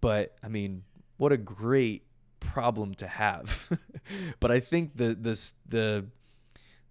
but 0.00 0.36
I 0.42 0.48
mean, 0.48 0.84
what 1.16 1.32
a 1.32 1.36
great 1.36 2.04
problem 2.40 2.94
to 2.96 3.06
have. 3.06 3.68
but 4.40 4.50
I 4.50 4.60
think 4.60 4.96
the 4.96 5.14
the 5.14 5.52
the 5.66 6.06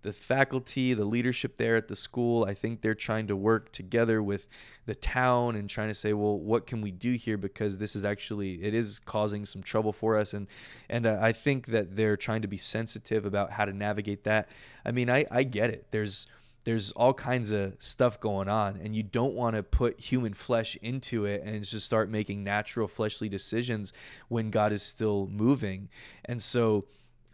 the 0.01 0.13
faculty, 0.13 0.93
the 0.93 1.05
leadership 1.05 1.57
there 1.57 1.75
at 1.75 1.87
the 1.87 1.95
school, 1.95 2.45
I 2.45 2.53
think 2.53 2.81
they're 2.81 2.95
trying 2.95 3.27
to 3.27 3.35
work 3.35 3.71
together 3.71 4.21
with 4.21 4.47
the 4.85 4.95
town 4.95 5.55
and 5.55 5.69
trying 5.69 5.89
to 5.89 5.93
say, 5.93 6.13
well, 6.13 6.37
what 6.37 6.65
can 6.65 6.81
we 6.81 6.91
do 6.91 7.13
here 7.13 7.37
because 7.37 7.77
this 7.77 7.95
is 7.95 8.05
actually 8.05 8.63
it 8.63 8.73
is 8.73 8.99
causing 8.99 9.45
some 9.45 9.61
trouble 9.63 9.91
for 9.91 10.15
us, 10.15 10.33
and 10.33 10.47
and 10.89 11.05
uh, 11.05 11.17
I 11.21 11.31
think 11.31 11.67
that 11.67 11.95
they're 11.95 12.17
trying 12.17 12.41
to 12.43 12.47
be 12.47 12.57
sensitive 12.57 13.25
about 13.25 13.51
how 13.51 13.65
to 13.65 13.73
navigate 13.73 14.23
that. 14.23 14.49
I 14.85 14.91
mean, 14.91 15.09
I 15.09 15.25
I 15.31 15.43
get 15.43 15.69
it. 15.69 15.87
There's 15.91 16.27
there's 16.67 16.91
all 16.91 17.13
kinds 17.13 17.51
of 17.51 17.75
stuff 17.79 18.19
going 18.19 18.49
on 18.49 18.77
and 18.83 18.93
you 18.93 19.01
don't 19.01 19.33
want 19.33 19.55
to 19.55 19.63
put 19.63 20.01
human 20.01 20.33
flesh 20.33 20.77
into 20.81 21.23
it 21.23 21.41
and 21.41 21.63
just 21.63 21.85
start 21.85 22.09
making 22.09 22.43
natural 22.43 22.89
fleshly 22.89 23.29
decisions 23.29 23.93
when 24.27 24.49
God 24.49 24.73
is 24.73 24.83
still 24.83 25.27
moving. 25.27 25.87
And 26.25 26.41
so 26.43 26.83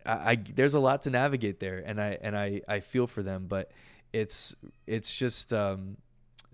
I, 0.05 0.31
I 0.31 0.35
there's 0.35 0.73
a 0.73 0.79
lot 0.79 1.03
to 1.03 1.09
navigate 1.09 1.59
there 1.59 1.83
and 1.85 2.01
I 2.01 2.17
and 2.21 2.37
I 2.37 2.61
I 2.67 2.79
feel 2.79 3.07
for 3.07 3.23
them, 3.23 3.45
but 3.47 3.71
it's 4.11 4.55
it's 4.87 5.13
just 5.13 5.53
um 5.53 5.97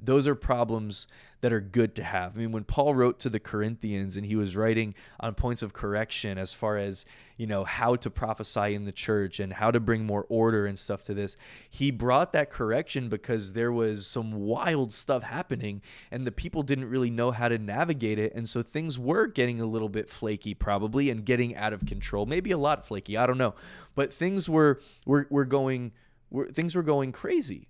those 0.01 0.27
are 0.27 0.35
problems 0.35 1.07
that 1.41 1.53
are 1.53 1.61
good 1.61 1.95
to 1.95 2.03
have. 2.03 2.35
I 2.35 2.41
mean, 2.41 2.51
when 2.51 2.65
Paul 2.65 2.95
wrote 2.95 3.19
to 3.19 3.29
the 3.29 3.39
Corinthians 3.39 4.17
and 4.17 4.25
he 4.25 4.35
was 4.35 4.57
writing 4.57 4.93
on 5.19 5.33
points 5.35 5.61
of 5.61 5.71
correction 5.71 6.37
as 6.37 6.53
far 6.53 6.77
as, 6.77 7.05
you 7.37 7.47
know, 7.47 7.63
how 7.63 7.95
to 7.95 8.09
prophesy 8.09 8.75
in 8.75 8.83
the 8.83 8.91
church 8.91 9.39
and 9.39 9.53
how 9.53 9.71
to 9.71 9.79
bring 9.79 10.05
more 10.05 10.25
order 10.27 10.65
and 10.65 10.77
stuff 10.77 11.03
to 11.03 11.13
this, 11.13 11.37
he 11.69 11.91
brought 11.91 12.33
that 12.33 12.49
correction 12.49 13.07
because 13.07 13.53
there 13.53 13.71
was 13.71 14.05
some 14.05 14.33
wild 14.33 14.91
stuff 14.91 15.23
happening 15.23 15.81
and 16.11 16.27
the 16.27 16.31
people 16.31 16.61
didn't 16.61 16.89
really 16.89 17.09
know 17.09 17.31
how 17.31 17.47
to 17.47 17.57
navigate 17.57 18.19
it. 18.19 18.33
And 18.35 18.47
so 18.47 18.61
things 18.61 18.99
were 18.99 19.25
getting 19.25 19.61
a 19.61 19.65
little 19.65 19.89
bit 19.89 20.09
flaky 20.09 20.53
probably 20.53 21.09
and 21.09 21.25
getting 21.25 21.55
out 21.55 21.71
of 21.71 21.85
control. 21.85 22.25
Maybe 22.25 22.51
a 22.51 22.57
lot 22.57 22.85
flaky, 22.85 23.15
I 23.15 23.25
don't 23.25 23.37
know. 23.37 23.55
But 23.95 24.13
things 24.13 24.49
were 24.49 24.81
were, 25.05 25.25
were 25.29 25.45
going 25.45 25.93
were, 26.29 26.47
things 26.47 26.75
were 26.75 26.83
going 26.83 27.13
crazy. 27.13 27.69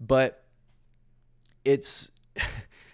But 0.00 0.41
it's 1.64 2.10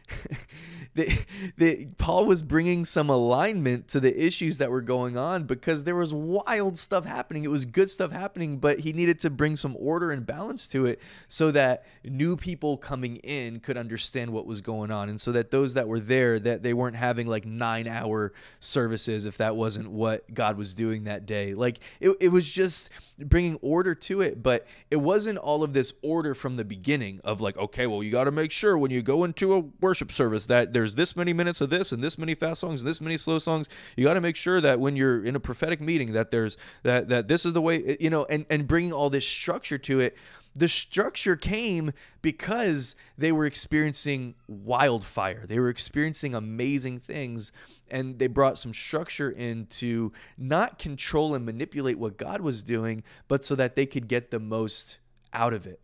the, 0.94 1.24
the, 1.56 1.86
Paul 1.98 2.26
was 2.26 2.42
bringing 2.42 2.84
some 2.84 3.10
alignment 3.10 3.88
to 3.88 4.00
the 4.00 4.26
issues 4.26 4.58
that 4.58 4.70
were 4.70 4.80
going 4.80 5.16
on 5.16 5.44
because 5.44 5.84
there 5.84 5.94
was 5.96 6.12
wild 6.12 6.78
stuff 6.78 7.04
happening. 7.04 7.44
It 7.44 7.50
was 7.50 7.64
good 7.64 7.90
stuff 7.90 8.12
happening, 8.12 8.58
but 8.58 8.80
he 8.80 8.92
needed 8.92 9.18
to 9.20 9.30
bring 9.30 9.56
some 9.56 9.76
order 9.78 10.10
and 10.10 10.26
balance 10.26 10.66
to 10.68 10.86
it 10.86 11.00
so 11.28 11.50
that 11.52 11.86
new 12.04 12.36
people 12.36 12.76
coming 12.76 13.16
in 13.16 13.60
could 13.60 13.76
understand 13.76 14.32
what 14.32 14.46
was 14.46 14.60
going 14.60 14.90
on, 14.90 15.08
and 15.08 15.20
so 15.20 15.32
that 15.32 15.50
those 15.50 15.74
that 15.74 15.88
were 15.88 16.00
there 16.00 16.38
that 16.38 16.62
they 16.62 16.74
weren't 16.74 16.96
having 16.96 17.26
like 17.26 17.44
nine 17.44 17.86
hour 17.86 18.32
services 18.60 19.24
if 19.24 19.36
that 19.38 19.56
wasn't 19.56 19.90
what 19.90 20.32
God 20.32 20.56
was 20.56 20.74
doing 20.74 21.04
that 21.04 21.26
day. 21.26 21.54
Like 21.54 21.80
it, 22.00 22.16
it 22.20 22.28
was 22.28 22.50
just 22.50 22.90
bringing 23.18 23.58
order 23.62 23.94
to 23.94 24.20
it, 24.20 24.42
but 24.42 24.66
it 24.90 24.96
wasn't 24.96 25.38
all 25.38 25.62
of 25.62 25.72
this 25.72 25.92
order 26.02 26.34
from 26.34 26.54
the 26.54 26.64
beginning 26.64 27.20
of 27.24 27.40
like, 27.40 27.56
okay, 27.56 27.86
well, 27.86 28.02
you 28.02 28.10
got 28.10 28.24
to 28.24 28.30
make 28.30 28.52
sure 28.52 28.78
when 28.78 28.90
you 28.90 29.02
go 29.02 29.24
into 29.24 29.54
a 29.54 29.60
worship 29.80 29.97
service 30.10 30.46
that 30.46 30.72
there's 30.72 30.94
this 30.94 31.16
many 31.16 31.32
minutes 31.32 31.60
of 31.60 31.70
this 31.70 31.92
and 31.92 32.02
this 32.02 32.18
many 32.18 32.34
fast 32.34 32.60
songs 32.60 32.82
and 32.82 32.88
this 32.88 33.00
many 33.00 33.16
slow 33.16 33.38
songs. 33.38 33.68
You 33.96 34.04
got 34.04 34.14
to 34.14 34.20
make 34.20 34.36
sure 34.36 34.60
that 34.60 34.80
when 34.80 34.96
you're 34.96 35.24
in 35.24 35.36
a 35.36 35.40
prophetic 35.40 35.80
meeting 35.80 36.12
that 36.12 36.30
there's 36.30 36.56
that 36.82 37.08
that 37.08 37.28
this 37.28 37.44
is 37.44 37.52
the 37.52 37.62
way 37.62 37.84
eh, 37.84 37.96
you 38.00 38.10
know, 38.10 38.24
and 38.26 38.46
and 38.50 38.66
bringing 38.66 38.92
all 38.92 39.10
this 39.10 39.26
structure 39.26 39.78
to 39.78 40.00
it 40.00 40.16
the 40.54 40.68
structure 40.68 41.36
came 41.36 41.92
because 42.20 42.96
they 43.16 43.30
were 43.30 43.46
experiencing 43.46 44.34
wildfire. 44.48 45.44
They 45.46 45.60
were 45.60 45.68
experiencing 45.68 46.34
amazing 46.34 46.98
things, 46.98 47.52
and 47.90 48.18
they 48.18 48.26
brought 48.26 48.58
some 48.58 48.74
structure 48.74 49.30
in 49.30 49.66
to 49.66 50.12
not 50.36 50.78
control 50.78 51.34
and 51.34 51.46
manipulate 51.46 51.98
what 51.98 52.16
God 52.16 52.40
was 52.40 52.62
doing, 52.62 53.04
but 53.28 53.44
so 53.44 53.54
that 53.54 53.76
they 53.76 53.86
could 53.86 54.08
get 54.08 54.30
the 54.30 54.40
most 54.40 54.98
out 55.32 55.54
of 55.54 55.66
it 55.66 55.80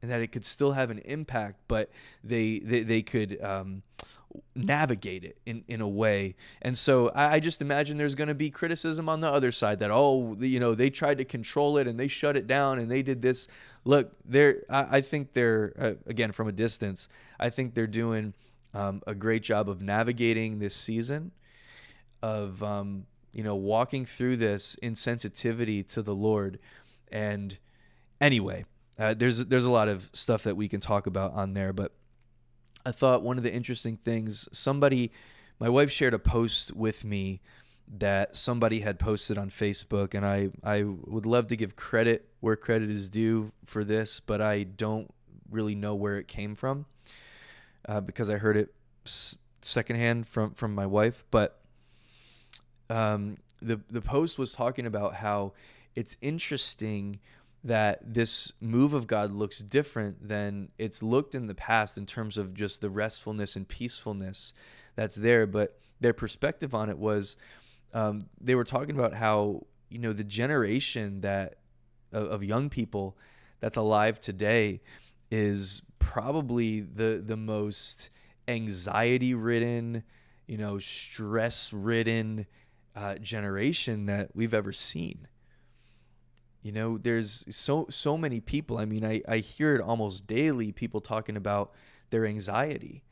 and 0.00 0.10
that 0.10 0.20
it 0.20 0.32
could 0.32 0.44
still 0.44 0.72
have 0.72 0.90
an 0.90 0.98
impact, 1.00 1.60
but 1.68 1.90
they 2.22 2.58
they, 2.60 2.80
they 2.80 3.02
could 3.02 3.42
um, 3.42 3.82
navigate 4.54 5.24
it 5.24 5.38
in, 5.46 5.64
in 5.68 5.80
a 5.80 5.88
way. 5.88 6.34
And 6.62 6.76
so 6.76 7.08
I, 7.10 7.34
I 7.34 7.40
just 7.40 7.62
imagine 7.62 7.96
there's 7.96 8.14
going 8.14 8.28
to 8.28 8.34
be 8.34 8.50
criticism 8.50 9.08
on 9.08 9.20
the 9.20 9.28
other 9.28 9.52
side 9.52 9.78
that, 9.78 9.90
oh, 9.90 10.36
you 10.38 10.60
know, 10.60 10.74
they 10.74 10.90
tried 10.90 11.18
to 11.18 11.24
control 11.24 11.78
it 11.78 11.86
and 11.86 11.98
they 11.98 12.08
shut 12.08 12.36
it 12.36 12.46
down 12.46 12.78
and 12.78 12.90
they 12.90 13.02
did 13.02 13.22
this. 13.22 13.48
Look, 13.84 14.12
they're, 14.24 14.64
I, 14.68 14.98
I 14.98 15.00
think 15.00 15.32
they're, 15.32 15.72
uh, 15.78 15.92
again, 16.06 16.32
from 16.32 16.48
a 16.48 16.52
distance, 16.52 17.08
I 17.40 17.50
think 17.50 17.74
they're 17.74 17.86
doing 17.86 18.34
um, 18.74 19.02
a 19.06 19.14
great 19.14 19.42
job 19.42 19.68
of 19.68 19.80
navigating 19.80 20.58
this 20.58 20.74
season, 20.74 21.32
of, 22.22 22.62
um, 22.62 23.06
you 23.32 23.42
know, 23.42 23.56
walking 23.56 24.04
through 24.04 24.36
this 24.36 24.76
insensitivity 24.82 25.86
to 25.94 26.02
the 26.02 26.14
Lord. 26.14 26.58
And 27.10 27.58
anyway, 28.20 28.64
uh, 28.98 29.14
there's 29.14 29.46
there's 29.46 29.64
a 29.64 29.70
lot 29.70 29.88
of 29.88 30.10
stuff 30.12 30.42
that 30.42 30.56
we 30.56 30.68
can 30.68 30.80
talk 30.80 31.06
about 31.06 31.32
on 31.32 31.52
there, 31.52 31.72
but 31.72 31.92
I 32.84 32.90
thought 32.90 33.22
one 33.22 33.36
of 33.36 33.44
the 33.44 33.52
interesting 33.52 33.96
things 33.96 34.48
somebody, 34.52 35.12
my 35.60 35.68
wife 35.68 35.90
shared 35.90 36.14
a 36.14 36.18
post 36.18 36.74
with 36.74 37.04
me 37.04 37.40
that 37.96 38.36
somebody 38.36 38.80
had 38.80 38.98
posted 38.98 39.38
on 39.38 39.50
Facebook, 39.50 40.14
and 40.14 40.26
I 40.26 40.50
I 40.64 40.82
would 40.82 41.26
love 41.26 41.46
to 41.48 41.56
give 41.56 41.76
credit 41.76 42.28
where 42.40 42.56
credit 42.56 42.90
is 42.90 43.08
due 43.08 43.52
for 43.64 43.84
this, 43.84 44.20
but 44.20 44.40
I 44.40 44.64
don't 44.64 45.12
really 45.50 45.74
know 45.74 45.94
where 45.94 46.16
it 46.16 46.28
came 46.28 46.54
from 46.54 46.86
uh, 47.88 48.00
because 48.00 48.28
I 48.28 48.36
heard 48.36 48.56
it 48.56 48.74
secondhand 49.62 50.26
from 50.26 50.54
from 50.54 50.74
my 50.74 50.86
wife. 50.86 51.24
But 51.30 51.60
um, 52.90 53.38
the 53.60 53.80
the 53.88 54.02
post 54.02 54.38
was 54.38 54.52
talking 54.52 54.86
about 54.86 55.14
how 55.14 55.52
it's 55.94 56.16
interesting 56.20 57.20
that 57.68 58.00
this 58.02 58.52
move 58.62 58.94
of 58.94 59.06
God 59.06 59.30
looks 59.30 59.58
different 59.58 60.26
than 60.26 60.70
it's 60.78 61.02
looked 61.02 61.34
in 61.34 61.46
the 61.46 61.54
past 61.54 61.98
in 61.98 62.06
terms 62.06 62.38
of 62.38 62.54
just 62.54 62.80
the 62.80 62.88
restfulness 62.88 63.56
and 63.56 63.68
peacefulness 63.68 64.54
that's 64.96 65.16
there. 65.16 65.46
But 65.46 65.78
their 66.00 66.14
perspective 66.14 66.74
on 66.74 66.88
it 66.88 66.98
was 66.98 67.36
um, 67.92 68.22
they 68.40 68.54
were 68.54 68.64
talking 68.64 68.98
about 68.98 69.12
how, 69.12 69.66
you 69.90 69.98
know, 69.98 70.14
the 70.14 70.24
generation 70.24 71.20
that 71.20 71.58
of, 72.10 72.30
of 72.30 72.44
young 72.44 72.70
people 72.70 73.18
that's 73.60 73.76
alive 73.76 74.18
today 74.18 74.80
is 75.30 75.82
probably 75.98 76.80
the 76.80 77.22
the 77.24 77.36
most 77.36 78.08
anxiety 78.46 79.34
ridden, 79.34 80.04
you 80.46 80.56
know, 80.56 80.78
stress 80.78 81.70
ridden 81.70 82.46
uh, 82.96 83.16
generation 83.16 84.06
that 84.06 84.30
we've 84.34 84.54
ever 84.54 84.72
seen 84.72 85.28
you 86.62 86.72
know, 86.72 86.98
there's 86.98 87.44
so 87.54 87.86
so 87.90 88.16
many 88.16 88.40
people. 88.40 88.78
I 88.78 88.84
mean, 88.84 89.04
I, 89.04 89.22
I 89.28 89.38
hear 89.38 89.74
it 89.74 89.80
almost 89.80 90.26
daily, 90.26 90.72
people 90.72 91.00
talking 91.00 91.36
about 91.36 91.72
their 92.10 92.26
anxiety. 92.26 93.04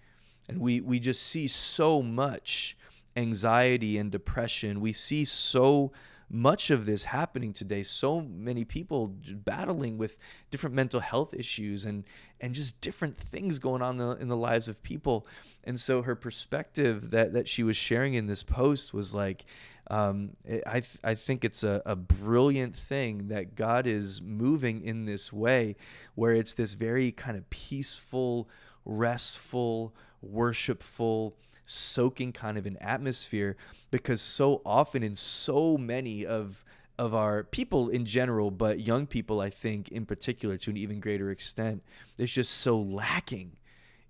And 0.48 0.60
we 0.60 0.80
we 0.80 0.98
just 1.00 1.22
see 1.22 1.46
so 1.46 2.02
much 2.02 2.76
anxiety 3.16 3.98
and 3.98 4.10
depression. 4.10 4.80
We 4.80 4.92
see 4.92 5.24
so 5.24 5.92
much 6.28 6.70
of 6.70 6.86
this 6.86 7.04
happening 7.04 7.52
today. 7.52 7.82
So 7.82 8.20
many 8.20 8.64
people 8.64 9.14
battling 9.30 9.98
with 9.98 10.16
different 10.50 10.74
mental 10.74 11.00
health 11.00 11.34
issues 11.34 11.84
and 11.84 12.04
and 12.40 12.54
just 12.54 12.80
different 12.80 13.16
things 13.16 13.58
going 13.58 13.80
on 13.80 13.98
in 14.00 14.08
the, 14.08 14.16
in 14.16 14.28
the 14.28 14.36
lives 14.36 14.68
of 14.68 14.82
people. 14.82 15.26
And 15.64 15.80
so 15.80 16.02
her 16.02 16.14
perspective 16.14 17.10
that 17.10 17.32
that 17.32 17.48
she 17.48 17.62
was 17.62 17.76
sharing 17.76 18.14
in 18.14 18.26
this 18.26 18.42
post 18.42 18.92
was 18.92 19.14
like, 19.14 19.44
um, 19.88 20.32
I, 20.66 20.80
th- 20.80 20.98
I 21.04 21.14
think 21.14 21.44
it's 21.44 21.62
a, 21.62 21.80
a 21.86 21.94
brilliant 21.94 22.74
thing 22.74 23.28
that 23.28 23.54
God 23.54 23.86
is 23.86 24.20
moving 24.20 24.82
in 24.82 25.06
this 25.06 25.32
way, 25.32 25.76
where 26.14 26.34
it's 26.34 26.54
this 26.54 26.74
very 26.74 27.12
kind 27.12 27.36
of 27.36 27.48
peaceful, 27.50 28.48
restful, 28.84 29.94
worshipful, 30.20 31.36
soaking 31.66 32.32
kind 32.32 32.56
of 32.56 32.64
an 32.64 32.78
atmosphere. 32.80 33.56
Because 33.90 34.22
so 34.22 34.62
often, 34.64 35.02
in 35.02 35.14
so 35.14 35.76
many 35.76 36.24
of 36.24 36.64
of 36.98 37.14
our 37.14 37.44
people 37.44 37.90
in 37.90 38.06
general, 38.06 38.50
but 38.50 38.80
young 38.80 39.06
people, 39.06 39.40
I 39.40 39.50
think, 39.50 39.90
in 39.90 40.06
particular, 40.06 40.56
to 40.56 40.70
an 40.70 40.78
even 40.78 40.98
greater 41.00 41.30
extent, 41.30 41.82
is 42.16 42.32
just 42.32 42.52
so 42.52 42.80
lacking 42.80 43.58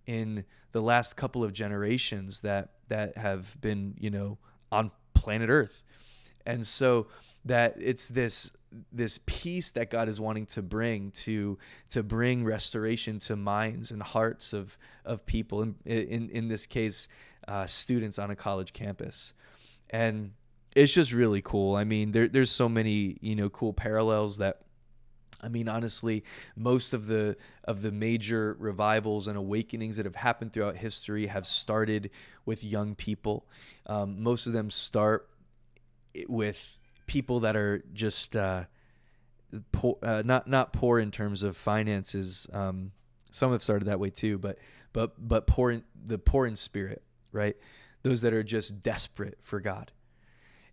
in 0.07 0.45
the 0.71 0.81
last 0.81 1.16
couple 1.16 1.42
of 1.42 1.53
generations 1.53 2.42
that 2.42 2.71
that 2.88 3.16
have 3.16 3.61
been, 3.61 3.95
you 3.99 4.11
know, 4.11 4.38
on 4.71 4.92
planet 5.14 5.51
Earth. 5.51 5.83
And 6.45 6.64
so 6.64 7.09
that 7.45 7.75
it's 7.79 8.09
this 8.09 8.53
this 8.92 9.19
peace 9.27 9.71
that 9.73 9.90
God 9.90 10.09
is 10.09 10.21
wanting 10.21 10.47
to 10.47 10.62
bring 10.62 11.11
to 11.12 11.59
to 11.90 12.03
bring 12.03 12.45
restoration 12.45 13.19
to 13.21 13.37
minds 13.37 13.90
and 13.90 14.03
hearts 14.03 14.53
of 14.53 14.77
of 15.05 15.25
people 15.27 15.62
in 15.62 15.77
in, 15.85 16.29
in 16.31 16.49
this 16.49 16.66
case 16.66 17.09
uh, 17.49 17.67
students 17.67 18.19
on 18.19 18.31
a 18.31 18.37
college 18.37 18.73
campus 18.73 19.33
and 19.91 20.33
it's 20.75 20.93
just 20.93 21.13
really 21.13 21.43
cool 21.43 21.75
I 21.75 21.85
mean 21.85 22.13
there, 22.13 22.29
there's 22.29 22.51
so 22.51 22.69
many 22.69 23.19
you 23.21 23.37
know 23.37 23.49
cool 23.49 23.73
parallels 23.73 24.39
that 24.39 24.63
I 25.43 25.49
mean, 25.49 25.69
honestly, 25.69 26.25
most 26.57 26.95
of 26.95 27.07
the 27.07 27.37
of 27.65 27.83
the 27.83 27.93
major 27.93 28.57
revivals 28.59 29.29
and 29.29 29.37
awakenings 29.37 29.97
that 29.97 30.07
have 30.07 30.17
happened 30.17 30.53
throughout 30.53 30.77
history 30.77 31.27
have 31.27 31.47
started 31.47 32.11
with 32.45 32.65
young 32.65 32.95
people. 32.95 33.47
Um, 33.87 34.23
most 34.23 34.47
of 34.47 34.53
them 34.53 34.71
start 34.71 35.29
with 36.29 36.79
people 37.07 37.41
that 37.41 37.57
are 37.57 37.85
just 37.93 38.37
uh, 38.37 38.65
poor, 39.73 39.99
uh, 40.03 40.23
not 40.25 40.49
not 40.49 40.73
poor 40.73 40.99
in 40.99 41.11
terms 41.11 41.43
of 41.43 41.57
finances. 41.57 42.49
Um, 42.53 42.93
some 43.31 43.53
have 43.53 43.63
started 43.63 43.87
that 43.87 44.01
way 44.01 44.11
too, 44.11 44.39
but 44.39 44.59
but 44.93 45.15
but 45.19 45.47
poor 45.47 45.71
in, 45.71 45.85
the 46.03 46.19
poor 46.19 46.47
in 46.47 46.57
spirit, 46.57 47.03
right? 47.37 47.57
Those 48.03 48.22
that 48.22 48.33
are 48.33 48.42
just 48.42 48.81
desperate 48.81 49.38
for 49.42 49.61
God. 49.61 49.92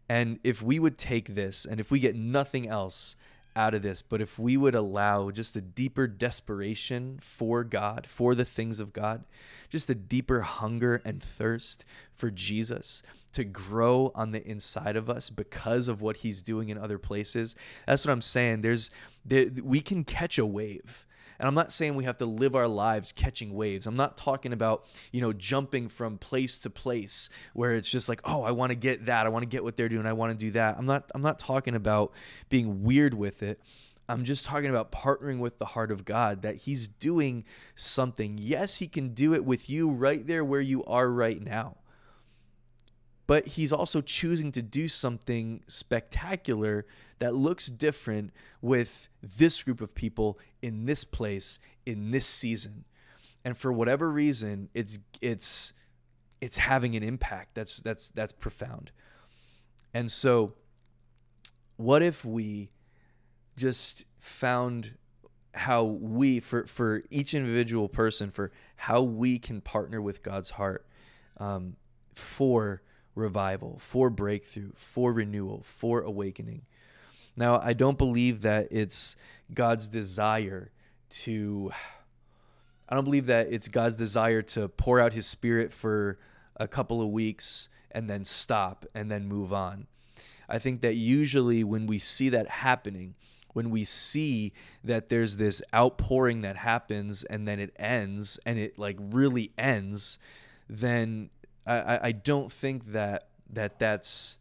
And 0.09 0.39
if 0.43 0.61
we 0.61 0.79
would 0.79 0.97
take 0.97 1.35
this, 1.35 1.65
and 1.65 1.79
if 1.79 1.91
we 1.91 1.99
get 1.99 2.15
nothing 2.15 2.67
else 2.67 3.15
out 3.55 3.73
of 3.73 3.81
this, 3.81 4.01
but 4.01 4.21
if 4.21 4.39
we 4.39 4.57
would 4.57 4.75
allow 4.75 5.29
just 5.29 5.55
a 5.55 5.61
deeper 5.61 6.07
desperation 6.07 7.19
for 7.21 7.63
God, 7.63 8.07
for 8.07 8.35
the 8.35 8.45
things 8.45 8.79
of 8.79 8.93
God, 8.93 9.23
just 9.69 9.89
a 9.89 9.95
deeper 9.95 10.41
hunger 10.41 11.01
and 11.05 11.21
thirst 11.23 11.85
for 12.13 12.31
Jesus 12.31 13.03
to 13.33 13.43
grow 13.43 14.11
on 14.15 14.31
the 14.31 14.45
inside 14.45 14.95
of 14.95 15.09
us 15.09 15.29
because 15.29 15.87
of 15.87 16.01
what 16.01 16.17
he's 16.17 16.41
doing 16.41 16.69
in 16.69 16.77
other 16.77 16.99
places. 16.99 17.55
That's 17.87 18.05
what 18.05 18.11
I'm 18.11 18.21
saying. 18.21 18.61
There's 18.61 18.91
there, 19.25 19.47
we 19.63 19.81
can 19.81 20.03
catch 20.03 20.37
a 20.37 20.45
wave 20.45 21.05
and 21.43 21.49
I'm 21.49 21.55
not 21.55 21.73
saying 21.73 21.95
we 21.95 22.05
have 22.05 22.19
to 22.19 22.25
live 22.25 22.55
our 22.55 22.69
lives 22.69 23.11
catching 23.11 23.53
waves. 23.53 23.85
I'm 23.85 23.97
not 23.97 24.15
talking 24.15 24.53
about, 24.53 24.85
you 25.11 25.19
know, 25.19 25.33
jumping 25.33 25.89
from 25.89 26.17
place 26.17 26.57
to 26.59 26.69
place 26.69 27.29
where 27.51 27.73
it's 27.73 27.91
just 27.91 28.07
like, 28.07 28.21
"Oh, 28.23 28.43
I 28.43 28.51
want 28.51 28.69
to 28.69 28.77
get 28.77 29.07
that. 29.07 29.25
I 29.25 29.29
want 29.29 29.43
to 29.43 29.49
get 29.49 29.61
what 29.61 29.75
they're 29.75 29.89
doing. 29.89 30.05
I 30.05 30.13
want 30.13 30.31
to 30.31 30.37
do 30.37 30.51
that." 30.51 30.77
I'm 30.77 30.85
not 30.85 31.11
I'm 31.13 31.21
not 31.21 31.39
talking 31.39 31.75
about 31.75 32.13
being 32.47 32.83
weird 32.83 33.13
with 33.13 33.43
it. 33.43 33.59
I'm 34.07 34.23
just 34.23 34.45
talking 34.45 34.69
about 34.69 34.93
partnering 34.93 35.39
with 35.39 35.59
the 35.59 35.65
heart 35.65 35.91
of 35.91 36.05
God 36.05 36.43
that 36.43 36.55
He's 36.55 36.87
doing 36.87 37.43
something. 37.75 38.37
Yes, 38.37 38.77
He 38.77 38.87
can 38.87 39.09
do 39.09 39.33
it 39.33 39.43
with 39.43 39.69
you 39.69 39.91
right 39.91 40.25
there 40.25 40.45
where 40.45 40.61
you 40.61 40.81
are 40.85 41.11
right 41.11 41.41
now. 41.41 41.75
But 43.27 43.47
He's 43.47 43.73
also 43.73 43.99
choosing 43.99 44.53
to 44.53 44.61
do 44.61 44.87
something 44.87 45.61
spectacular 45.67 46.85
that 47.23 47.33
looks 47.33 47.67
different 47.67 48.33
with 48.61 49.07
this 49.21 49.63
group 49.63 49.79
of 49.79 49.95
people 49.95 50.37
in 50.61 50.85
this 50.85 51.05
place 51.05 51.57
in 51.85 52.11
this 52.11 52.25
season. 52.25 52.83
And 53.45 53.57
for 53.57 53.71
whatever 53.71 54.11
reason, 54.11 54.69
it's 54.73 54.99
it's 55.21 55.71
it's 56.41 56.57
having 56.57 56.95
an 56.95 57.03
impact 57.03 57.55
that's 57.55 57.77
that's 57.77 58.09
that's 58.09 58.33
profound. 58.33 58.91
And 59.93 60.11
so 60.11 60.53
what 61.77 62.01
if 62.01 62.25
we 62.25 62.71
just 63.55 64.03
found 64.19 64.97
how 65.53 65.83
we 65.83 66.41
for 66.41 66.65
for 66.65 67.03
each 67.09 67.33
individual 67.33 67.87
person 67.87 68.31
for 68.31 68.51
how 68.75 69.01
we 69.01 69.39
can 69.39 69.61
partner 69.61 70.01
with 70.01 70.23
God's 70.23 70.51
heart 70.51 70.85
um, 71.37 71.77
for 72.15 72.81
revival, 73.15 73.77
for 73.79 74.09
breakthrough, 74.09 74.71
for 74.75 75.13
renewal, 75.13 75.61
for 75.63 76.01
awakening. 76.01 76.63
Now, 77.35 77.59
I 77.61 77.73
don't 77.73 77.97
believe 77.97 78.41
that 78.43 78.67
it's 78.71 79.15
God's 79.53 79.87
desire 79.87 80.71
to, 81.09 81.71
I 82.87 82.95
don't 82.95 83.05
believe 83.05 83.25
that 83.27 83.47
it's 83.51 83.67
God's 83.67 83.95
desire 83.95 84.41
to 84.41 84.67
pour 84.67 84.99
out 84.99 85.13
his 85.13 85.25
spirit 85.25 85.73
for 85.73 86.19
a 86.57 86.67
couple 86.67 87.01
of 87.01 87.09
weeks 87.09 87.69
and 87.91 88.09
then 88.09 88.23
stop 88.25 88.85
and 88.93 89.11
then 89.11 89.27
move 89.27 89.51
on. 89.51 89.87
I 90.47 90.59
think 90.59 90.81
that 90.81 90.95
usually 90.95 91.63
when 91.63 91.87
we 91.87 91.99
see 91.99 92.29
that 92.29 92.47
happening, 92.47 93.15
when 93.53 93.69
we 93.69 93.83
see 93.85 94.53
that 94.83 95.09
there's 95.09 95.37
this 95.37 95.61
outpouring 95.73 96.41
that 96.41 96.57
happens 96.57 97.23
and 97.23 97.47
then 97.47 97.59
it 97.59 97.71
ends 97.77 98.39
and 98.45 98.59
it 98.59 98.77
like 98.77 98.97
really 98.99 99.51
ends, 99.57 100.19
then 100.69 101.29
I, 101.65 101.99
I 102.03 102.11
don't 102.11 102.51
think 102.51 102.91
that 102.91 103.29
that 103.51 103.79
that's 103.79 104.37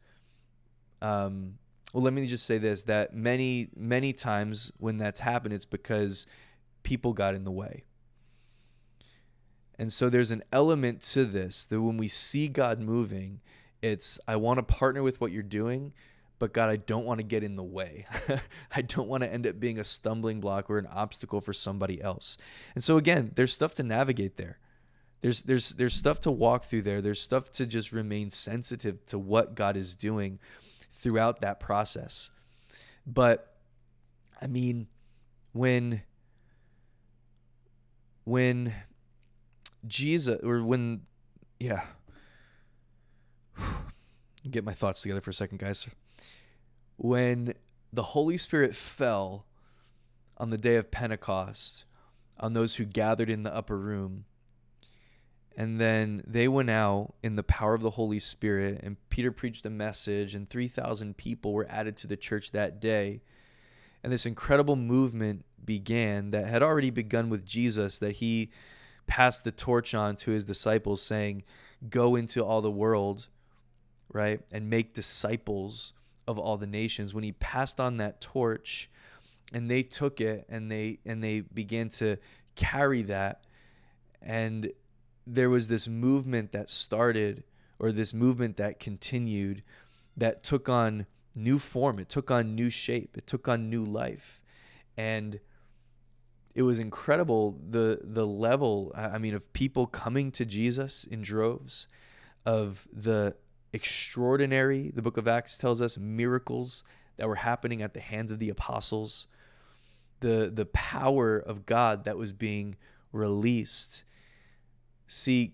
um, 1.01 1.59
well 1.93 2.03
let 2.03 2.13
me 2.13 2.27
just 2.27 2.47
say 2.47 2.59
this 2.59 2.85
that 2.85 3.15
many 3.15 3.69
many 3.77 4.13
times 4.13 4.73
when 4.79 4.99
that's 4.99 5.21
happened 5.21 5.55
it's 5.55 5.65
because 5.65 6.27
people 6.83 7.13
got 7.13 7.35
in 7.35 7.45
the 7.45 7.51
way. 7.51 7.85
And 9.79 9.93
so 9.93 10.09
there's 10.09 10.31
an 10.31 10.43
element 10.53 11.01
to 11.13 11.25
this 11.25 11.65
that 11.67 11.81
when 11.81 11.97
we 11.97 12.09
see 12.09 12.49
god 12.49 12.81
moving 12.81 13.41
it's 13.81 14.21
i 14.29 14.37
want 14.37 14.59
to 14.59 14.63
partner 14.63 15.03
with 15.03 15.21
what 15.21 15.33
you're 15.33 15.43
doing 15.43 15.93
but 16.39 16.53
god 16.53 16.69
i 16.69 16.77
don't 16.77 17.05
want 17.05 17.19
to 17.19 17.25
get 17.25 17.43
in 17.43 17.57
the 17.57 17.65
way. 17.65 18.07
I 18.77 18.83
don't 18.83 19.09
want 19.09 19.23
to 19.25 19.33
end 19.33 19.47
up 19.47 19.59
being 19.59 19.79
a 19.79 19.85
stumbling 19.85 20.41
block 20.41 20.71
or 20.71 20.79
an 20.79 20.87
obstacle 20.87 21.41
for 21.41 21.53
somebody 21.53 22.01
else. 22.01 22.37
And 22.75 22.85
so 22.85 22.97
again 22.97 23.33
there's 23.35 23.53
stuff 23.53 23.75
to 23.75 23.83
navigate 23.83 24.37
there. 24.37 24.59
There's 25.21 25.43
there's 25.43 25.71
there's 25.71 25.95
stuff 25.95 26.21
to 26.21 26.31
walk 26.31 26.65
through 26.65 26.83
there. 26.83 27.01
There's 27.01 27.21
stuff 27.21 27.51
to 27.53 27.67
just 27.67 27.93
remain 27.93 28.31
sensitive 28.31 29.05
to 29.07 29.19
what 29.19 29.55
god 29.55 29.77
is 29.77 29.95
doing 29.95 30.39
throughout 31.03 31.41
that 31.41 31.59
process. 31.59 32.31
But 33.07 33.57
I 34.41 34.47
mean, 34.47 34.87
when 35.53 36.03
when 38.25 38.73
Jesus 39.87 40.41
or 40.43 40.63
when 40.63 41.03
yeah. 41.59 41.83
Get 44.51 44.65
my 44.65 44.73
thoughts 44.73 45.03
together 45.03 45.21
for 45.21 45.31
a 45.31 45.35
second 45.35 45.59
guys. 45.59 45.87
When 46.97 47.55
the 47.93 48.03
holy 48.03 48.37
spirit 48.37 48.75
fell 48.75 49.45
on 50.37 50.51
the 50.51 50.59
day 50.59 50.77
of 50.77 50.91
pentecost 50.91 51.85
on 52.41 52.53
those 52.53 52.77
who 52.77 52.85
gathered 52.85 53.31
in 53.31 53.45
the 53.45 53.55
upper 53.55 53.79
room 53.79 54.25
and 55.57 55.81
then 55.81 56.23
they 56.27 56.49
went 56.49 56.71
out 56.71 57.15
in 57.23 57.37
the 57.37 57.43
power 57.43 57.75
of 57.75 57.83
the 57.83 57.91
Holy 57.91 58.19
Spirit, 58.19 58.81
and 58.83 58.97
Peter 59.09 59.33
preached 59.33 59.67
a 59.67 59.71
message, 59.71 60.35
and 60.35 60.49
3,000 60.49 61.17
people 61.17 61.53
were 61.53 61.67
added 61.69 61.97
to 61.99 62.07
the 62.07 62.17
church 62.17 62.53
that 62.53 62.81
day. 62.81 63.23
And 64.03 64.13
this 64.13 64.27
incredible 64.27 64.77
movement 64.77 65.45
began 65.65 66.31
that 66.33 66.47
had 66.47 66.63
already 66.63 66.91
begun 66.91 67.29
with 67.29 67.45
Jesus, 67.45 67.99
that 67.99 68.13
he 68.17 68.51
passed 69.07 69.45
the 69.45 69.53
torch 69.53 69.95
on 69.95 70.17
to 70.17 70.31
his 70.33 70.45
disciples, 70.45 71.03
saying, 71.03 71.45
Go 71.89 72.17
into 72.17 72.45
all 72.45 72.61
the 72.61 72.71
world, 72.71 73.29
right, 74.13 74.41
and 74.53 74.71
make 74.71 74.95
disciples 74.95 75.95
of 76.27 76.39
all 76.39 76.57
the 76.57 76.67
nations. 76.67 77.13
When 77.13 77.25
he 77.25 77.33
passed 77.33 77.81
on 77.81 77.97
that 77.99 78.21
torch, 78.21 78.89
and 79.53 79.71
they 79.71 79.83
took 79.83 80.21
it 80.21 80.47
and 80.49 80.71
they 80.73 80.99
and 81.05 81.23
they 81.23 81.41
began 81.41 81.89
to 81.91 82.17
carry 82.55 83.03
that 83.03 83.45
and 84.21 84.71
there 85.27 85.51
was 85.51 85.69
this 85.69 85.87
movement 85.87 86.53
that 86.53 86.71
started 86.71 87.45
or 87.79 87.93
this 87.93 88.13
movement 88.13 88.57
that 88.57 88.81
continued 88.81 89.63
that 90.17 90.43
took 90.43 90.69
on 90.69 91.07
new 91.35 91.59
form 91.59 91.99
it 91.99 92.09
took 92.09 92.31
on 92.31 92.55
new 92.55 92.69
shape 92.69 93.17
it 93.17 93.27
took 93.27 93.49
on 93.49 93.71
new 93.71 93.85
life. 93.85 94.41
And 94.97 95.41
it 96.55 96.63
was 96.63 96.79
incredible 96.79 97.59
the 97.71 98.01
the 98.03 98.27
level 98.27 98.93
i 98.95 99.19
mean 99.19 99.35
of 99.35 99.53
people 99.53 99.87
coming 99.87 100.31
to 100.31 100.45
jesus 100.45 101.05
in 101.05 101.23
droves 101.23 101.89
of 102.45 102.87
the 102.93 103.35
extraordinary 103.73 104.91
the 104.95 105.03
book 105.03 105.17
of 105.17 105.27
acts 105.27 105.57
tells 105.57 105.81
us 105.81 105.97
miracles 105.97 106.85
that 107.17 107.27
were 107.27 107.37
happening 107.37 107.83
at 107.83 107.95
the 107.95 108.01
hands 108.01 108.31
of 108.31 108.39
the 108.39 108.49
apostles 108.49 109.27
the 110.21 110.51
the 110.53 110.67
power 110.67 111.39
of 111.39 111.67
god 111.67 112.05
that 112.05 112.19
was 112.19 112.33
being 112.33 112.77
released 113.13 114.05
See, 115.15 115.53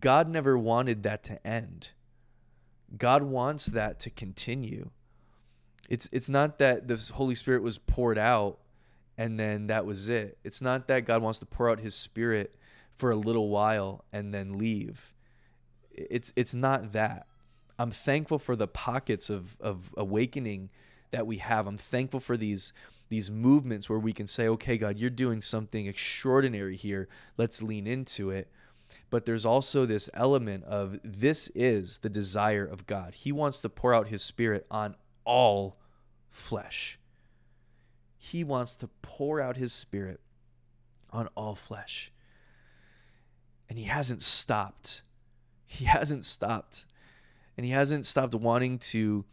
God 0.00 0.28
never 0.28 0.58
wanted 0.58 1.02
that 1.04 1.24
to 1.24 1.46
end. 1.46 1.92
God 2.98 3.22
wants 3.22 3.64
that 3.64 3.98
to 4.00 4.10
continue. 4.10 4.90
It's 5.88 6.10
it's 6.12 6.28
not 6.28 6.58
that 6.58 6.88
the 6.88 6.98
Holy 7.14 7.34
Spirit 7.34 7.62
was 7.62 7.78
poured 7.78 8.18
out 8.18 8.58
and 9.16 9.40
then 9.40 9.68
that 9.68 9.86
was 9.86 10.10
it. 10.10 10.36
It's 10.44 10.60
not 10.60 10.88
that 10.88 11.06
God 11.06 11.22
wants 11.22 11.38
to 11.38 11.46
pour 11.46 11.70
out 11.70 11.80
his 11.80 11.94
spirit 11.94 12.54
for 12.98 13.10
a 13.10 13.16
little 13.16 13.48
while 13.48 14.04
and 14.12 14.34
then 14.34 14.58
leave. 14.58 15.14
It's 15.90 16.30
it's 16.36 16.52
not 16.52 16.92
that. 16.92 17.28
I'm 17.78 17.90
thankful 17.90 18.38
for 18.38 18.56
the 18.56 18.68
pockets 18.68 19.30
of 19.30 19.56
of 19.58 19.90
awakening 19.96 20.68
that 21.12 21.26
we 21.26 21.38
have. 21.38 21.66
I'm 21.66 21.78
thankful 21.78 22.20
for 22.20 22.36
these 22.36 22.74
these 23.08 23.30
movements 23.30 23.88
where 23.88 23.98
we 23.98 24.12
can 24.12 24.26
say, 24.26 24.48
"Okay, 24.48 24.76
God, 24.76 24.98
you're 24.98 25.08
doing 25.08 25.40
something 25.40 25.86
extraordinary 25.86 26.76
here. 26.76 27.08
Let's 27.38 27.62
lean 27.62 27.86
into 27.86 28.28
it." 28.28 28.52
But 29.10 29.24
there's 29.24 29.46
also 29.46 29.86
this 29.86 30.10
element 30.14 30.64
of 30.64 30.98
this 31.02 31.48
is 31.54 31.98
the 31.98 32.10
desire 32.10 32.64
of 32.64 32.86
God. 32.86 33.14
He 33.14 33.32
wants 33.32 33.60
to 33.62 33.68
pour 33.68 33.94
out 33.94 34.08
his 34.08 34.22
spirit 34.22 34.66
on 34.70 34.96
all 35.24 35.78
flesh. 36.30 36.98
He 38.18 38.44
wants 38.44 38.74
to 38.76 38.88
pour 39.00 39.40
out 39.40 39.56
his 39.56 39.72
spirit 39.72 40.20
on 41.10 41.28
all 41.34 41.54
flesh. 41.54 42.12
And 43.68 43.78
he 43.78 43.84
hasn't 43.84 44.22
stopped. 44.22 45.02
He 45.66 45.84
hasn't 45.86 46.24
stopped. 46.24 46.86
And 47.56 47.64
he 47.64 47.72
hasn't 47.72 48.06
stopped 48.06 48.34
wanting 48.34 48.78
to 48.78 49.24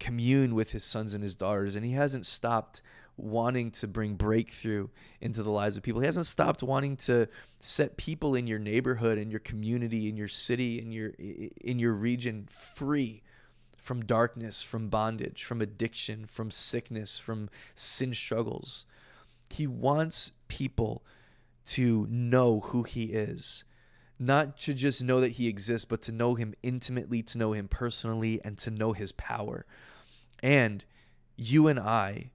commune 0.00 0.54
with 0.54 0.72
his 0.72 0.84
sons 0.84 1.14
and 1.14 1.22
his 1.22 1.36
daughters. 1.36 1.76
And 1.76 1.84
he 1.84 1.92
hasn't 1.92 2.26
stopped 2.26 2.80
wanting 3.16 3.70
to 3.70 3.86
bring 3.86 4.14
breakthrough 4.14 4.88
into 5.20 5.42
the 5.42 5.50
lives 5.50 5.76
of 5.76 5.82
people. 5.82 6.00
He 6.00 6.06
hasn't 6.06 6.26
stopped 6.26 6.62
wanting 6.62 6.96
to 6.98 7.28
set 7.60 7.96
people 7.96 8.34
in 8.34 8.46
your 8.46 8.58
neighborhood, 8.58 9.18
in 9.18 9.30
your 9.30 9.40
community, 9.40 10.08
in 10.08 10.16
your 10.16 10.28
city, 10.28 10.78
in 10.78 10.90
your 10.92 11.12
in 11.60 11.78
your 11.78 11.92
region 11.92 12.48
free 12.50 13.22
from 13.76 14.04
darkness, 14.04 14.62
from 14.62 14.88
bondage, 14.88 15.44
from 15.44 15.60
addiction, 15.60 16.24
from 16.24 16.50
sickness, 16.50 17.18
from 17.18 17.50
sin 17.74 18.14
struggles. 18.14 18.86
He 19.50 19.66
wants 19.66 20.32
people 20.48 21.04
to 21.66 22.06
know 22.10 22.60
who 22.60 22.82
he 22.82 23.04
is. 23.04 23.64
Not 24.18 24.56
to 24.58 24.74
just 24.74 25.02
know 25.02 25.20
that 25.20 25.32
he 25.32 25.48
exists, 25.48 25.84
but 25.84 26.00
to 26.02 26.12
know 26.12 26.34
him 26.34 26.54
intimately, 26.62 27.22
to 27.24 27.38
know 27.38 27.52
him 27.52 27.68
personally, 27.68 28.40
and 28.44 28.56
to 28.58 28.70
know 28.70 28.92
his 28.92 29.12
power. 29.12 29.66
And 30.42 30.84
you 31.36 31.66
and 31.68 31.78
I 31.78 32.30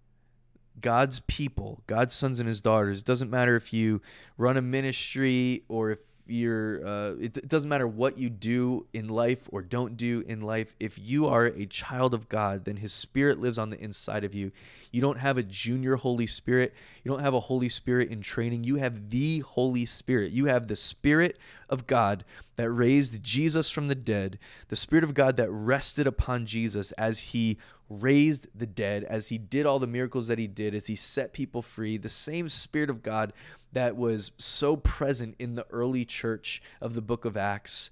God's 0.82 1.22
people, 1.22 1.84
God's 1.88 2.14
sons 2.14 2.40
and 2.40 2.48
his 2.48 2.62
daughters. 2.62 3.02
Doesn't 3.02 3.30
matter 3.30 3.56
if 3.56 3.74
you 3.74 4.02
run 4.38 4.58
a 4.58 4.62
ministry 4.62 5.64
or 5.68 5.92
if 5.92 6.00
you're 6.30 6.86
uh, 6.86 7.14
it, 7.20 7.38
it 7.38 7.48
doesn't 7.48 7.70
matter 7.70 7.88
what 7.88 8.18
you 8.18 8.30
do 8.30 8.86
in 8.94 9.08
life 9.08 9.50
or 9.52 9.62
don't 9.62 9.98
do 9.98 10.24
in 10.28 10.42
life 10.42 10.76
if 10.80 10.98
you 11.00 11.28
are 11.28 11.46
a 11.46 11.66
child 11.66 12.14
of 12.14 12.30
god 12.30 12.66
then 12.66 12.78
his 12.78 12.94
spirit 12.94 13.40
lives 13.40 13.58
on 13.58 13.70
the 13.70 13.80
inside 13.84 14.24
of 14.24 14.34
you. 14.34 14.52
You 14.92 15.02
don't 15.02 15.20
have 15.20 15.38
a 15.38 15.44
junior 15.44 15.96
holy 15.96 16.26
spirit. 16.26 16.74
You 17.04 17.12
don't 17.12 17.22
have 17.22 17.34
a 17.34 17.40
holy 17.40 17.70
spirit 17.70 18.10
in 18.10 18.22
training. 18.22 18.64
You 18.64 18.76
have 18.78 19.12
the 19.12 19.40
holy 19.40 19.86
spirit. 19.86 20.32
You 20.32 20.46
have 20.46 20.68
the 20.68 20.76
spirit 20.76 21.38
of 21.70 21.86
god 21.86 22.26
that 22.56 22.70
raised 22.70 23.22
jesus 23.24 23.70
from 23.70 23.88
the 23.88 23.96
dead 23.96 24.40
the 24.70 24.76
spirit 24.76 25.04
of 25.04 25.14
god 25.14 25.38
that 25.38 25.50
rested 25.52 26.08
upon 26.08 26.46
jesus 26.46 26.92
as 26.94 27.20
he 27.20 27.58
raised 27.90 28.48
the 28.58 28.66
dead 28.66 29.04
as 29.04 29.30
he 29.30 29.38
did 29.38 29.66
all 29.66 29.80
the 29.80 29.88
miracles 29.88 30.28
that 30.28 30.40
he 30.40 30.48
did 30.48 30.76
as 30.76 30.88
he 30.88 30.96
set 30.96 31.32
people 31.32 31.62
free 31.62 31.96
the 31.96 32.10
same 32.10 32.50
spirit 32.50 32.90
of 32.90 33.02
god 33.02 33.32
that 33.72 33.96
was 33.96 34.32
so 34.38 34.76
present 34.76 35.36
in 35.40 35.56
the 35.56 35.66
early 35.70 36.06
church 36.06 36.62
of 36.82 36.94
the 36.94 37.02
book 37.02 37.26
of 37.26 37.38
Acts. 37.38 37.92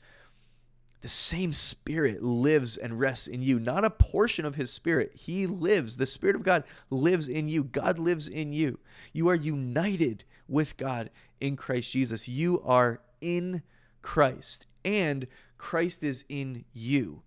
The 1.01 1.09
same 1.09 1.53
spirit 1.53 2.23
lives 2.23 2.75
and 2.75 2.99
rests 2.99 3.27
in 3.27 3.43
you, 3.43 3.59
not 3.59 3.85
a 3.85 3.89
portion 3.89 4.45
of 4.45 4.55
his 4.55 4.71
spirit. 4.71 5.15
He 5.15 5.45
lives. 5.45 5.97
The 5.97 6.07
spirit 6.07 6.35
of 6.35 6.43
God 6.43 6.63
lives 6.89 7.27
in 7.27 7.47
you. 7.47 7.63
God 7.63 7.99
lives 7.99 8.27
in 8.27 8.51
you. 8.51 8.79
You 9.13 9.29
are 9.29 9.35
united 9.35 10.23
with 10.47 10.75
God 10.77 11.11
in 11.39 11.55
Christ 11.55 11.91
Jesus. 11.91 12.27
You 12.27 12.61
are 12.65 13.01
in 13.21 13.61
Christ, 14.01 14.65
and 14.83 15.27
Christ 15.57 16.03
is 16.03 16.25
in 16.29 16.65
you. 16.73 17.21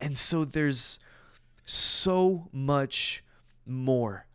And 0.00 0.16
so 0.16 0.44
there's 0.44 0.98
so 1.64 2.48
much 2.52 3.24
more 3.66 4.26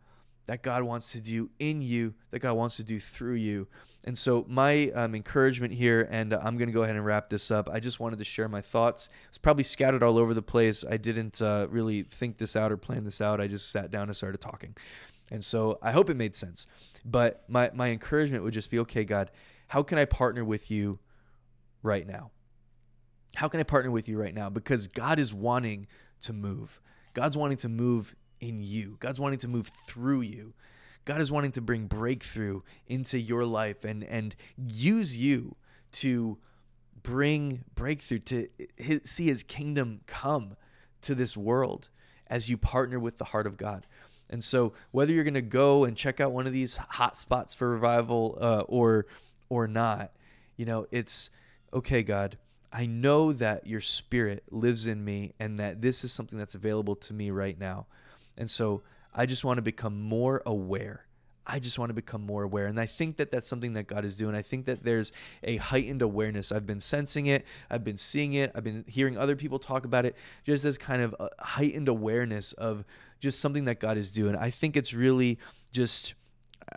that 0.50 0.64
God 0.64 0.82
wants 0.82 1.12
to 1.12 1.20
do 1.20 1.48
in 1.60 1.80
you, 1.80 2.12
that 2.32 2.40
God 2.40 2.54
wants 2.54 2.74
to 2.78 2.82
do 2.82 2.98
through 2.98 3.34
you. 3.34 3.68
And 4.04 4.18
so, 4.18 4.44
my 4.48 4.90
um, 4.96 5.14
encouragement 5.14 5.72
here, 5.72 6.08
and 6.10 6.32
uh, 6.32 6.40
I'm 6.42 6.58
going 6.58 6.66
to 6.66 6.72
go 6.72 6.82
ahead 6.82 6.96
and 6.96 7.06
wrap 7.06 7.30
this 7.30 7.52
up. 7.52 7.68
I 7.70 7.78
just 7.78 8.00
wanted 8.00 8.18
to 8.18 8.24
share 8.24 8.48
my 8.48 8.60
thoughts. 8.60 9.10
It's 9.28 9.38
probably 9.38 9.62
scattered 9.62 10.02
all 10.02 10.18
over 10.18 10.34
the 10.34 10.42
place. 10.42 10.84
I 10.84 10.96
didn't 10.96 11.40
uh, 11.40 11.68
really 11.70 12.02
think 12.02 12.38
this 12.38 12.56
out 12.56 12.72
or 12.72 12.76
plan 12.76 13.04
this 13.04 13.20
out. 13.20 13.40
I 13.40 13.46
just 13.46 13.70
sat 13.70 13.92
down 13.92 14.08
and 14.08 14.16
started 14.16 14.40
talking. 14.40 14.76
And 15.30 15.44
so, 15.44 15.78
I 15.82 15.92
hope 15.92 16.10
it 16.10 16.16
made 16.16 16.34
sense. 16.34 16.66
But 17.04 17.44
my, 17.46 17.70
my 17.72 17.90
encouragement 17.90 18.42
would 18.42 18.52
just 18.52 18.72
be 18.72 18.80
okay, 18.80 19.04
God, 19.04 19.30
how 19.68 19.84
can 19.84 19.98
I 19.98 20.04
partner 20.04 20.44
with 20.44 20.68
you 20.68 20.98
right 21.84 22.08
now? 22.08 22.32
How 23.36 23.46
can 23.46 23.60
I 23.60 23.62
partner 23.62 23.92
with 23.92 24.08
you 24.08 24.18
right 24.18 24.34
now? 24.34 24.50
Because 24.50 24.88
God 24.88 25.20
is 25.20 25.32
wanting 25.32 25.86
to 26.22 26.32
move. 26.32 26.80
God's 27.14 27.36
wanting 27.36 27.58
to 27.58 27.68
move 27.68 28.16
in 28.40 28.62
you. 28.62 28.96
God's 29.00 29.20
wanting 29.20 29.38
to 29.40 29.48
move 29.48 29.68
through 29.86 30.22
you. 30.22 30.54
God 31.04 31.20
is 31.20 31.30
wanting 31.30 31.52
to 31.52 31.60
bring 31.60 31.86
breakthrough 31.86 32.60
into 32.86 33.18
your 33.18 33.44
life 33.44 33.84
and 33.84 34.04
and 34.04 34.36
use 34.56 35.16
you 35.16 35.56
to 35.92 36.38
bring 37.02 37.64
breakthrough 37.74 38.18
to 38.18 38.48
his, 38.76 39.00
see 39.04 39.26
his 39.26 39.42
kingdom 39.42 40.00
come 40.06 40.56
to 41.00 41.14
this 41.14 41.36
world 41.36 41.88
as 42.26 42.48
you 42.48 42.56
partner 42.56 43.00
with 43.00 43.18
the 43.18 43.24
heart 43.26 43.46
of 43.46 43.56
God. 43.56 43.86
And 44.28 44.44
so 44.44 44.72
whether 44.92 45.12
you're 45.12 45.24
going 45.24 45.34
to 45.34 45.42
go 45.42 45.84
and 45.84 45.96
check 45.96 46.20
out 46.20 46.32
one 46.32 46.46
of 46.46 46.52
these 46.52 46.76
hot 46.76 47.16
spots 47.16 47.54
for 47.54 47.68
revival 47.68 48.38
uh, 48.40 48.60
or 48.68 49.06
or 49.48 49.66
not, 49.66 50.12
you 50.56 50.64
know, 50.64 50.86
it's 50.90 51.30
okay, 51.72 52.02
God. 52.02 52.38
I 52.72 52.86
know 52.86 53.32
that 53.32 53.66
your 53.66 53.80
spirit 53.80 54.44
lives 54.50 54.86
in 54.86 55.04
me 55.04 55.32
and 55.40 55.58
that 55.58 55.82
this 55.82 56.04
is 56.04 56.12
something 56.12 56.38
that's 56.38 56.54
available 56.54 56.94
to 56.96 57.12
me 57.12 57.32
right 57.32 57.58
now. 57.58 57.86
And 58.36 58.50
so 58.50 58.82
I 59.14 59.26
just 59.26 59.44
want 59.44 59.58
to 59.58 59.62
become 59.62 60.00
more 60.00 60.42
aware. 60.46 61.06
I 61.46 61.58
just 61.58 61.78
want 61.78 61.90
to 61.90 61.94
become 61.94 62.24
more 62.24 62.44
aware. 62.44 62.66
And 62.66 62.78
I 62.78 62.86
think 62.86 63.16
that 63.16 63.32
that's 63.32 63.46
something 63.46 63.72
that 63.72 63.86
God 63.86 64.04
is 64.04 64.16
doing. 64.16 64.34
I 64.36 64.42
think 64.42 64.66
that 64.66 64.84
there's 64.84 65.10
a 65.42 65.56
heightened 65.56 66.02
awareness. 66.02 66.52
I've 66.52 66.66
been 66.66 66.80
sensing 66.80 67.26
it, 67.26 67.44
I've 67.68 67.82
been 67.82 67.96
seeing 67.96 68.34
it, 68.34 68.52
I've 68.54 68.62
been 68.62 68.84
hearing 68.86 69.18
other 69.18 69.34
people 69.34 69.58
talk 69.58 69.84
about 69.84 70.04
it, 70.04 70.16
just 70.44 70.64
as 70.64 70.78
kind 70.78 71.02
of 71.02 71.14
a 71.18 71.28
heightened 71.40 71.88
awareness 71.88 72.52
of 72.52 72.84
just 73.18 73.40
something 73.40 73.64
that 73.64 73.80
God 73.80 73.96
is 73.96 74.12
doing. 74.12 74.36
I 74.36 74.50
think 74.50 74.76
it's 74.76 74.94
really 74.94 75.38
just, 75.72 76.14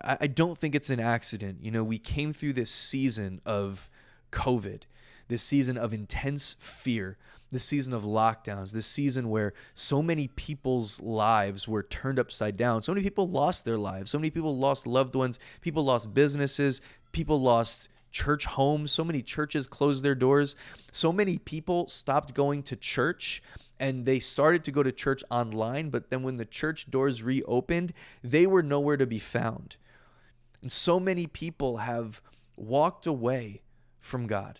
I 0.02 0.28
don't 0.28 0.58
think 0.58 0.74
it's 0.76 0.90
an 0.90 1.00
accident. 1.00 1.60
You 1.62 1.70
know, 1.70 1.84
we 1.84 2.00
came 2.00 2.34
through 2.34 2.54
this 2.54 2.72
season 2.72 3.42
of 3.46 3.90
COVID, 4.32 4.84
this 5.28 5.44
season 5.44 5.78
of 5.78 5.94
intense 5.94 6.56
fear 6.58 7.18
this 7.54 7.64
season 7.64 7.94
of 7.94 8.04
lockdowns, 8.04 8.72
this 8.72 8.86
season 8.86 9.30
where 9.30 9.54
so 9.74 10.02
many 10.02 10.28
people's 10.28 11.02
lives 11.02 11.68
were 11.68 11.84
turned 11.84 12.20
upside 12.20 12.58
down. 12.58 12.82
So 12.82 12.94
many 12.94 13.04
people 13.04 13.28
lost 13.28 13.66
their 13.66 13.78
lives. 13.78 14.12
So 14.12 14.18
many 14.18 14.30
people 14.30 14.58
lost 14.58 14.86
loved 14.86 15.16
ones. 15.16 15.40
People 15.62 15.86
lost 15.86 16.14
businesses. 16.14 16.82
People 17.12 17.42
lost 17.42 17.90
church 18.12 18.46
homes. 18.46 18.92
So 18.92 19.04
many 19.04 19.22
churches 19.22 19.68
closed 19.68 20.04
their 20.04 20.16
doors. 20.16 20.56
So 20.92 21.14
many 21.14 21.38
people 21.38 21.88
stopped 21.88 22.34
going 22.34 22.64
to 22.64 22.76
church 22.76 23.42
and 23.80 24.06
they 24.06 24.20
started 24.20 24.64
to 24.66 24.72
go 24.72 24.84
to 24.84 24.92
church 24.92 25.24
online. 25.30 25.90
But 25.90 26.10
then 26.10 26.24
when 26.24 26.38
the 26.38 26.46
church 26.46 26.90
doors 26.90 27.24
reopened, 27.24 27.94
they 28.24 28.48
were 28.48 28.64
nowhere 28.64 28.98
to 28.98 29.08
be 29.08 29.20
found. 29.20 29.76
And 30.62 30.72
so 30.72 31.00
many 31.00 31.28
people 31.28 31.78
have 31.78 32.22
walked 32.56 33.06
away 33.06 33.62
from 34.00 34.28
God. 34.28 34.60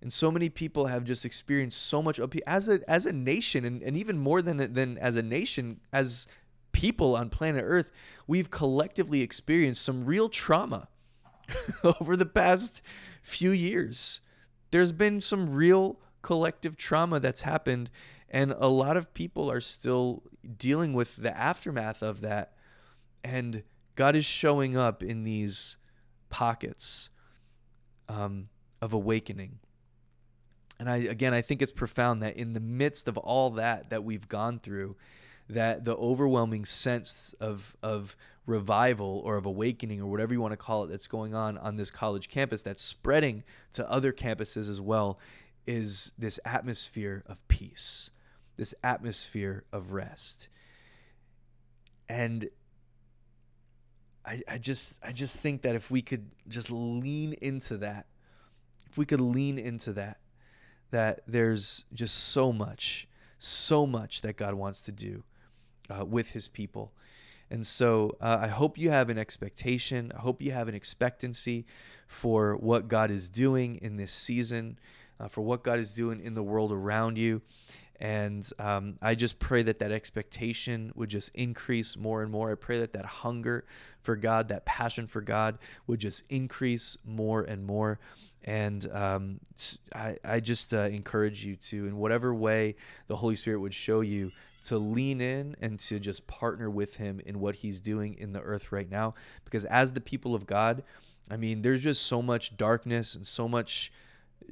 And 0.00 0.12
so 0.12 0.30
many 0.30 0.48
people 0.48 0.86
have 0.86 1.04
just 1.04 1.24
experienced 1.24 1.82
so 1.82 2.02
much 2.02 2.20
as 2.46 2.68
a 2.68 2.80
as 2.88 3.06
a 3.06 3.12
nation, 3.12 3.64
and, 3.64 3.82
and 3.82 3.96
even 3.96 4.18
more 4.18 4.42
than 4.42 4.72
than 4.74 4.98
as 4.98 5.16
a 5.16 5.22
nation, 5.22 5.80
as 5.92 6.26
people 6.72 7.16
on 7.16 7.30
planet 7.30 7.64
Earth, 7.66 7.90
we've 8.26 8.50
collectively 8.50 9.22
experienced 9.22 9.82
some 9.82 10.04
real 10.04 10.28
trauma 10.28 10.88
over 12.00 12.16
the 12.16 12.26
past 12.26 12.82
few 13.22 13.50
years. 13.50 14.20
There's 14.70 14.92
been 14.92 15.20
some 15.20 15.54
real 15.54 15.98
collective 16.20 16.76
trauma 16.76 17.18
that's 17.18 17.42
happened, 17.42 17.90
and 18.28 18.54
a 18.58 18.68
lot 18.68 18.96
of 18.96 19.14
people 19.14 19.50
are 19.50 19.60
still 19.60 20.22
dealing 20.58 20.92
with 20.92 21.16
the 21.16 21.36
aftermath 21.36 22.02
of 22.02 22.20
that. 22.20 22.52
And 23.24 23.62
God 23.94 24.14
is 24.14 24.26
showing 24.26 24.76
up 24.76 25.02
in 25.02 25.24
these 25.24 25.78
pockets 26.28 27.08
um, 28.08 28.48
of 28.82 28.92
awakening 28.92 29.58
and 30.78 30.88
I 30.88 30.96
again 30.96 31.34
I 31.34 31.42
think 31.42 31.62
it's 31.62 31.72
profound 31.72 32.22
that 32.22 32.36
in 32.36 32.52
the 32.52 32.60
midst 32.60 33.08
of 33.08 33.16
all 33.16 33.50
that 33.50 33.90
that 33.90 34.04
we've 34.04 34.28
gone 34.28 34.58
through 34.58 34.96
that 35.48 35.84
the 35.84 35.96
overwhelming 35.96 36.64
sense 36.64 37.34
of 37.40 37.76
of 37.82 38.16
revival 38.46 39.22
or 39.24 39.36
of 39.36 39.46
awakening 39.46 40.00
or 40.00 40.06
whatever 40.06 40.32
you 40.32 40.40
want 40.40 40.52
to 40.52 40.56
call 40.56 40.84
it 40.84 40.88
that's 40.88 41.08
going 41.08 41.34
on 41.34 41.58
on 41.58 41.76
this 41.76 41.90
college 41.90 42.28
campus 42.28 42.62
that's 42.62 42.84
spreading 42.84 43.42
to 43.72 43.90
other 43.90 44.12
campuses 44.12 44.68
as 44.70 44.80
well 44.80 45.18
is 45.66 46.12
this 46.16 46.38
atmosphere 46.44 47.24
of 47.26 47.36
peace 47.48 48.10
this 48.56 48.74
atmosphere 48.82 49.64
of 49.72 49.92
rest. 49.92 50.48
And 52.08 52.48
I, 54.24 54.42
I 54.48 54.58
just 54.58 54.98
I 55.04 55.12
just 55.12 55.38
think 55.38 55.62
that 55.62 55.76
if 55.76 55.90
we 55.90 56.02
could 56.02 56.30
just 56.48 56.70
lean 56.70 57.34
into 57.40 57.76
that 57.78 58.06
if 58.90 58.98
we 58.98 59.04
could 59.04 59.20
lean 59.20 59.58
into 59.58 59.92
that 59.94 60.18
that 60.90 61.20
there's 61.26 61.84
just 61.92 62.16
so 62.16 62.52
much, 62.52 63.08
so 63.38 63.86
much 63.86 64.22
that 64.22 64.36
God 64.36 64.54
wants 64.54 64.80
to 64.82 64.92
do 64.92 65.24
uh, 65.90 66.04
with 66.04 66.30
his 66.30 66.48
people. 66.48 66.92
And 67.50 67.66
so 67.66 68.16
uh, 68.20 68.38
I 68.42 68.48
hope 68.48 68.76
you 68.78 68.90
have 68.90 69.08
an 69.08 69.18
expectation. 69.18 70.12
I 70.16 70.20
hope 70.20 70.42
you 70.42 70.52
have 70.52 70.68
an 70.68 70.74
expectancy 70.74 71.64
for 72.06 72.56
what 72.56 72.88
God 72.88 73.10
is 73.10 73.28
doing 73.28 73.76
in 73.76 73.96
this 73.96 74.12
season, 74.12 74.78
uh, 75.20 75.28
for 75.28 75.42
what 75.42 75.62
God 75.62 75.78
is 75.78 75.94
doing 75.94 76.20
in 76.20 76.34
the 76.34 76.42
world 76.42 76.72
around 76.72 77.18
you. 77.18 77.42
And 77.98 78.48
um, 78.58 78.98
I 79.00 79.14
just 79.14 79.38
pray 79.38 79.62
that 79.62 79.78
that 79.78 79.90
expectation 79.90 80.92
would 80.94 81.08
just 81.08 81.34
increase 81.34 81.96
more 81.96 82.22
and 82.22 82.30
more. 82.30 82.52
I 82.52 82.54
pray 82.54 82.78
that 82.80 82.92
that 82.92 83.06
hunger 83.06 83.64
for 84.02 84.16
God, 84.16 84.48
that 84.48 84.66
passion 84.66 85.06
for 85.06 85.22
God 85.22 85.58
would 85.86 86.00
just 86.00 86.30
increase 86.30 86.98
more 87.04 87.42
and 87.42 87.64
more. 87.64 87.98
And 88.46 88.88
um, 88.92 89.40
I, 89.94 90.16
I 90.24 90.40
just 90.40 90.72
uh, 90.72 90.82
encourage 90.82 91.44
you 91.44 91.56
to, 91.56 91.86
in 91.86 91.96
whatever 91.96 92.32
way 92.32 92.76
the 93.08 93.16
Holy 93.16 93.34
Spirit 93.36 93.60
would 93.60 93.74
show 93.74 94.00
you, 94.00 94.30
to 94.66 94.78
lean 94.78 95.20
in 95.20 95.56
and 95.60 95.78
to 95.78 95.98
just 95.98 96.26
partner 96.26 96.68
with 96.68 96.96
Him 96.96 97.20
in 97.24 97.40
what 97.40 97.56
He's 97.56 97.80
doing 97.80 98.16
in 98.18 98.32
the 98.32 98.40
earth 98.40 98.72
right 98.72 98.90
now. 98.90 99.14
Because 99.44 99.64
as 99.64 99.92
the 99.92 100.00
people 100.00 100.34
of 100.34 100.46
God, 100.46 100.82
I 101.30 101.36
mean, 101.36 101.62
there's 101.62 101.82
just 101.82 102.06
so 102.06 102.22
much 102.22 102.56
darkness 102.56 103.14
and 103.14 103.26
so 103.26 103.48
much 103.48 103.92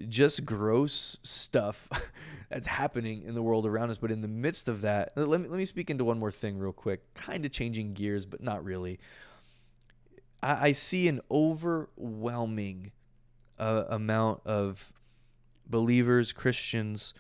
just 0.08 0.44
gross 0.44 1.18
stuff 1.22 1.88
that's 2.50 2.66
happening 2.66 3.22
in 3.22 3.34
the 3.34 3.42
world 3.42 3.66
around 3.66 3.90
us. 3.90 3.98
But 3.98 4.10
in 4.10 4.22
the 4.22 4.28
midst 4.28 4.68
of 4.68 4.80
that, 4.80 5.12
let 5.16 5.40
me, 5.40 5.48
let 5.48 5.58
me 5.58 5.64
speak 5.64 5.90
into 5.90 6.04
one 6.04 6.18
more 6.18 6.32
thing 6.32 6.58
real 6.58 6.72
quick, 6.72 7.14
kind 7.14 7.44
of 7.44 7.52
changing 7.52 7.94
gears, 7.94 8.26
but 8.26 8.42
not 8.42 8.64
really. 8.64 8.98
I, 10.42 10.68
I 10.68 10.72
see 10.72 11.08
an 11.08 11.20
overwhelming 11.30 12.92
uh, 13.58 13.84
amount 13.88 14.40
of 14.44 14.92
believers, 15.66 16.32
Christians, 16.32 17.14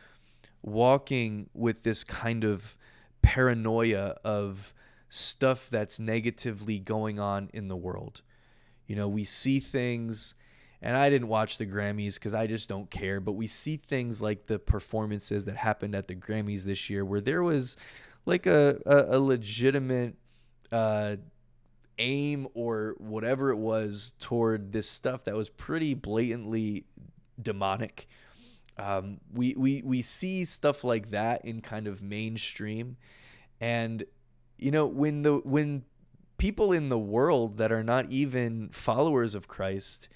walking 0.62 1.48
with 1.54 1.82
this 1.82 2.04
kind 2.04 2.44
of 2.44 2.76
paranoia 3.22 4.16
of 4.24 4.74
stuff 5.08 5.68
that's 5.70 6.00
negatively 6.00 6.78
going 6.78 7.18
on 7.18 7.50
in 7.52 7.68
the 7.68 7.76
world. 7.76 8.22
You 8.86 8.96
know, 8.96 9.08
we 9.08 9.24
see 9.24 9.60
things 9.60 10.34
and 10.84 10.98
I 10.98 11.08
didn't 11.08 11.28
watch 11.28 11.56
the 11.56 11.64
Grammys 11.64 12.14
because 12.14 12.34
I 12.34 12.46
just 12.46 12.68
don't 12.68 12.90
care. 12.90 13.18
But 13.18 13.32
we 13.32 13.46
see 13.46 13.78
things 13.78 14.20
like 14.20 14.46
the 14.46 14.58
performances 14.58 15.46
that 15.46 15.56
happened 15.56 15.94
at 15.94 16.08
the 16.08 16.14
Grammys 16.14 16.64
this 16.64 16.90
year, 16.90 17.06
where 17.06 17.22
there 17.22 17.42
was 17.42 17.78
like 18.26 18.44
a 18.46 18.78
a, 18.84 19.16
a 19.16 19.18
legitimate 19.18 20.16
uh, 20.70 21.16
aim 21.98 22.48
or 22.54 22.94
whatever 22.98 23.50
it 23.50 23.56
was 23.56 24.14
toward 24.18 24.72
this 24.72 24.88
stuff 24.88 25.24
that 25.24 25.34
was 25.34 25.48
pretty 25.48 25.94
blatantly 25.94 26.84
demonic. 27.40 28.06
Um, 28.76 29.20
we 29.32 29.54
we 29.56 29.82
we 29.82 30.02
see 30.02 30.44
stuff 30.44 30.82
like 30.82 31.10
that 31.10 31.44
in 31.44 31.60
kind 31.60 31.86
of 31.86 32.02
mainstream, 32.02 32.96
and 33.60 34.04
you 34.58 34.70
know 34.70 34.86
when 34.86 35.22
the 35.22 35.36
when 35.44 35.84
people 36.38 36.72
in 36.72 36.88
the 36.88 36.98
world 36.98 37.58
that 37.58 37.70
are 37.70 37.84
not 37.84 38.10
even 38.10 38.68
followers 38.70 39.34
of 39.34 39.46
Christ 39.46 40.08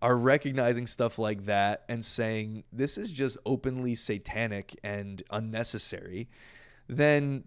are 0.00 0.16
recognizing 0.16 0.86
stuff 0.86 1.18
like 1.18 1.44
that 1.46 1.84
and 1.88 2.04
saying 2.04 2.64
this 2.72 2.96
is 2.96 3.10
just 3.10 3.38
openly 3.44 3.94
satanic 3.94 4.78
and 4.84 5.22
unnecessary, 5.30 6.28
then 6.88 7.44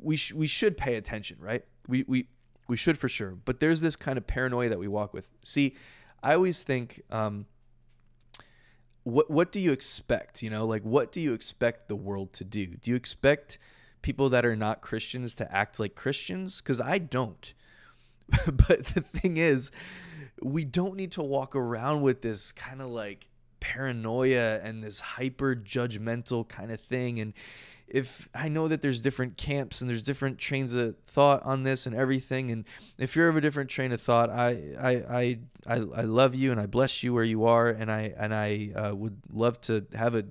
we 0.00 0.16
sh- 0.16 0.32
we 0.32 0.46
should 0.46 0.76
pay 0.76 0.96
attention, 0.96 1.36
right? 1.40 1.64
We 1.88 2.04
we 2.06 2.28
we 2.68 2.76
should 2.76 2.98
for 2.98 3.08
sure. 3.08 3.30
But 3.44 3.60
there's 3.60 3.80
this 3.80 3.96
kind 3.96 4.18
of 4.18 4.26
paranoia 4.26 4.68
that 4.68 4.78
we 4.78 4.88
walk 4.88 5.12
with. 5.12 5.26
See, 5.42 5.74
I 6.22 6.34
always 6.34 6.62
think, 6.62 7.02
um, 7.10 7.46
what 9.04 9.30
what 9.30 9.50
do 9.50 9.58
you 9.58 9.72
expect? 9.72 10.42
You 10.42 10.50
know, 10.50 10.66
like 10.66 10.82
what 10.82 11.10
do 11.10 11.20
you 11.20 11.32
expect 11.32 11.88
the 11.88 11.96
world 11.96 12.32
to 12.34 12.44
do? 12.44 12.66
Do 12.66 12.90
you 12.90 12.96
expect 12.96 13.58
people 14.02 14.28
that 14.28 14.44
are 14.44 14.56
not 14.56 14.80
Christians 14.80 15.34
to 15.36 15.52
act 15.54 15.80
like 15.80 15.94
Christians? 15.94 16.60
Because 16.60 16.80
I 16.80 16.98
don't. 16.98 17.52
but 18.46 18.84
the 18.86 19.00
thing 19.00 19.38
is, 19.38 19.70
we 20.42 20.64
don't 20.64 20.94
need 20.94 21.12
to 21.12 21.22
walk 21.22 21.56
around 21.56 22.02
with 22.02 22.20
this 22.20 22.52
kind 22.52 22.82
of 22.82 22.88
like 22.88 23.28
paranoia 23.60 24.60
and 24.62 24.84
this 24.84 25.00
hyper 25.00 25.56
judgmental 25.56 26.46
kind 26.46 26.70
of 26.70 26.80
thing 26.80 27.18
and 27.18 27.32
if 27.90 28.28
I 28.34 28.48
know 28.48 28.68
that 28.68 28.82
there's 28.82 29.00
different 29.00 29.36
camps 29.36 29.80
and 29.80 29.88
there's 29.88 30.02
different 30.02 30.38
trains 30.38 30.74
of 30.74 30.96
thought 31.06 31.42
on 31.44 31.62
this 31.62 31.86
and 31.86 31.94
everything, 31.94 32.50
and 32.50 32.64
if 32.98 33.16
you're 33.16 33.28
of 33.28 33.36
a 33.36 33.40
different 33.40 33.70
train 33.70 33.92
of 33.92 34.00
thought, 34.00 34.30
I 34.30 34.74
I 34.78 35.38
I 35.66 35.76
I, 35.94 36.02
love 36.02 36.34
you 36.34 36.52
and 36.52 36.60
I 36.60 36.66
bless 36.66 37.02
you 37.02 37.14
where 37.14 37.24
you 37.24 37.44
are, 37.44 37.68
and 37.68 37.90
I 37.90 38.12
and 38.16 38.34
I 38.34 38.70
uh, 38.74 38.94
would 38.94 39.18
love 39.32 39.60
to 39.62 39.86
have 39.94 40.14
a 40.14 40.24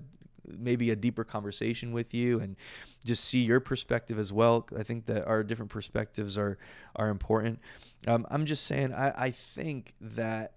maybe 0.47 0.91
a 0.91 0.95
deeper 0.95 1.23
conversation 1.23 1.91
with 1.91 2.13
you 2.13 2.39
and 2.39 2.55
just 3.03 3.25
see 3.25 3.39
your 3.39 3.59
perspective 3.59 4.17
as 4.17 4.31
well. 4.31 4.67
I 4.77 4.83
think 4.83 5.05
that 5.07 5.25
our 5.25 5.43
different 5.43 5.71
perspectives 5.71 6.37
are 6.37 6.57
are 6.95 7.09
important. 7.09 7.59
Um, 8.05 8.25
I'm 8.29 8.45
just 8.45 8.65
saying, 8.65 8.93
I, 8.93 9.25
I 9.25 9.31
think 9.31 9.93
that 9.99 10.53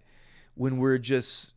when 0.54 0.78
we're 0.78 0.98
just 0.98 1.54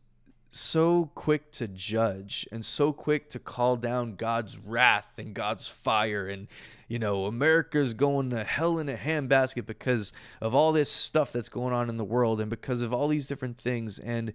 so 0.54 1.10
quick 1.16 1.50
to 1.50 1.66
judge 1.66 2.46
and 2.52 2.64
so 2.64 2.92
quick 2.92 3.28
to 3.28 3.40
call 3.40 3.76
down 3.76 4.14
God's 4.14 4.56
wrath 4.56 5.08
and 5.18 5.34
God's 5.34 5.66
fire 5.66 6.28
and 6.28 6.46
you 6.86 7.00
know 7.00 7.24
America's 7.24 7.92
going 7.92 8.30
to 8.30 8.44
hell 8.44 8.78
in 8.78 8.88
a 8.88 8.94
handbasket 8.94 9.66
because 9.66 10.12
of 10.40 10.54
all 10.54 10.70
this 10.70 10.88
stuff 10.88 11.32
that's 11.32 11.48
going 11.48 11.74
on 11.74 11.88
in 11.88 11.96
the 11.96 12.04
world 12.04 12.40
and 12.40 12.48
because 12.48 12.82
of 12.82 12.94
all 12.94 13.08
these 13.08 13.26
different 13.26 13.58
things. 13.58 13.98
And 13.98 14.32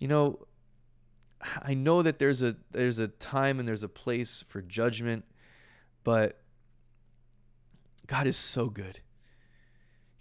you 0.00 0.08
know 0.08 0.46
I 1.62 1.74
know 1.74 2.02
that 2.02 2.18
there's 2.18 2.42
a 2.42 2.56
there's 2.72 2.98
a 2.98 3.06
time 3.06 3.60
and 3.60 3.68
there's 3.68 3.84
a 3.84 3.88
place 3.88 4.44
for 4.48 4.60
judgment 4.60 5.24
but 6.02 6.40
God 8.08 8.26
is 8.26 8.36
so 8.36 8.68
good 8.68 9.00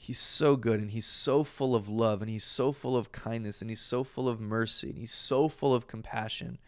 He's 0.05 0.19
so 0.19 0.55
good 0.55 0.79
and 0.79 0.91
he's 0.91 1.07
so 1.07 1.43
full 1.43 1.73
of 1.73 1.89
love 1.89 2.21
and 2.21 2.29
he's 2.29 2.43
so 2.43 2.71
full 2.71 2.95
of 2.95 3.11
kindness 3.11 3.61
and 3.61 3.71
he's 3.71 3.81
so 3.81 4.03
full 4.03 4.29
of 4.29 4.39
mercy 4.39 4.89
and 4.89 4.99
he's 4.99 5.11
so 5.11 5.49
full 5.49 5.73
of 5.73 5.87
compassion. 5.87 6.59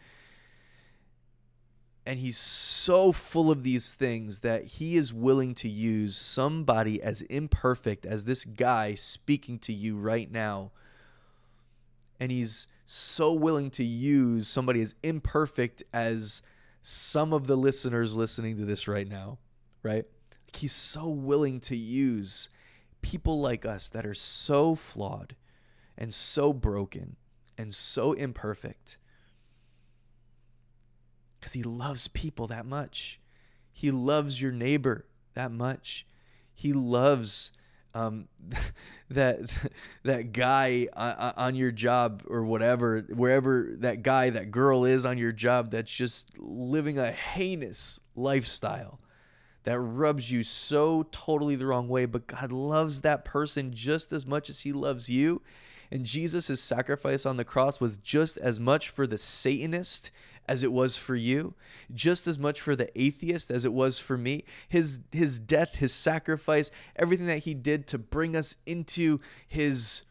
And 2.04 2.18
he's 2.18 2.36
so 2.36 3.12
full 3.12 3.52
of 3.52 3.62
these 3.62 3.94
things 3.94 4.40
that 4.40 4.64
he 4.64 4.96
is 4.96 5.12
willing 5.14 5.54
to 5.54 5.68
use 5.68 6.16
somebody 6.16 7.00
as 7.00 7.22
imperfect 7.22 8.04
as 8.04 8.24
this 8.24 8.44
guy 8.44 8.96
speaking 8.96 9.60
to 9.60 9.72
you 9.72 9.96
right 9.96 10.28
now. 10.28 10.72
And 12.18 12.32
he's 12.32 12.66
so 12.86 13.32
willing 13.32 13.70
to 13.70 13.84
use 13.84 14.48
somebody 14.48 14.80
as 14.82 14.96
imperfect 15.04 15.84
as 15.92 16.42
some 16.82 17.32
of 17.32 17.46
the 17.46 17.56
listeners 17.56 18.16
listening 18.16 18.56
to 18.56 18.64
this 18.64 18.88
right 18.88 19.06
now, 19.06 19.38
right? 19.84 20.06
He's 20.52 20.72
so 20.72 21.08
willing 21.08 21.60
to 21.60 21.76
use 21.76 22.48
people 23.02 23.40
like 23.40 23.64
us 23.64 23.88
that 23.88 24.06
are 24.06 24.14
so 24.14 24.74
flawed 24.74 25.36
and 25.96 26.12
so 26.12 26.52
broken 26.52 27.16
and 27.56 27.74
so 27.74 28.12
imperfect 28.12 28.98
because 31.34 31.52
he 31.52 31.62
loves 31.62 32.08
people 32.08 32.46
that 32.48 32.66
much. 32.66 33.20
He 33.72 33.90
loves 33.90 34.40
your 34.40 34.52
neighbor 34.52 35.06
that 35.34 35.52
much. 35.52 36.06
He 36.54 36.72
loves 36.72 37.52
um, 37.94 38.28
that 39.10 39.40
that 40.02 40.32
guy 40.32 40.88
on 40.96 41.54
your 41.54 41.70
job 41.70 42.22
or 42.28 42.44
whatever, 42.44 43.00
wherever 43.08 43.74
that 43.78 44.02
guy, 44.02 44.30
that 44.30 44.50
girl 44.50 44.84
is 44.84 45.06
on 45.06 45.18
your 45.18 45.32
job 45.32 45.70
that's 45.70 45.92
just 45.92 46.38
living 46.38 46.98
a 46.98 47.10
heinous 47.10 48.00
lifestyle 48.14 49.00
that 49.64 49.78
rubs 49.78 50.30
you 50.30 50.42
so 50.42 51.04
totally 51.10 51.56
the 51.56 51.66
wrong 51.66 51.88
way, 51.88 52.06
but 52.06 52.26
God 52.26 52.52
loves 52.52 53.00
that 53.00 53.24
person 53.24 53.72
just 53.72 54.12
as 54.12 54.26
much 54.26 54.48
as 54.48 54.60
he 54.60 54.72
loves 54.72 55.08
you. 55.08 55.42
And 55.90 56.04
Jesus' 56.04 56.60
sacrifice 56.60 57.24
on 57.24 57.36
the 57.36 57.44
cross 57.44 57.80
was 57.80 57.96
just 57.96 58.36
as 58.38 58.60
much 58.60 58.88
for 58.88 59.06
the 59.06 59.18
Satanist 59.18 60.10
as 60.46 60.62
it 60.62 60.72
was 60.72 60.96
for 60.96 61.14
you, 61.14 61.54
just 61.92 62.26
as 62.26 62.38
much 62.38 62.60
for 62.60 62.74
the 62.74 62.90
atheist 63.00 63.50
as 63.50 63.64
it 63.64 63.72
was 63.72 63.98
for 63.98 64.16
me. 64.16 64.44
His 64.68 65.00
his 65.12 65.38
death, 65.38 65.76
his 65.76 65.92
sacrifice, 65.92 66.70
everything 66.96 67.26
that 67.26 67.40
he 67.40 67.54
did 67.54 67.86
to 67.88 67.98
bring 67.98 68.34
us 68.34 68.56
into 68.66 69.20
his 69.46 70.04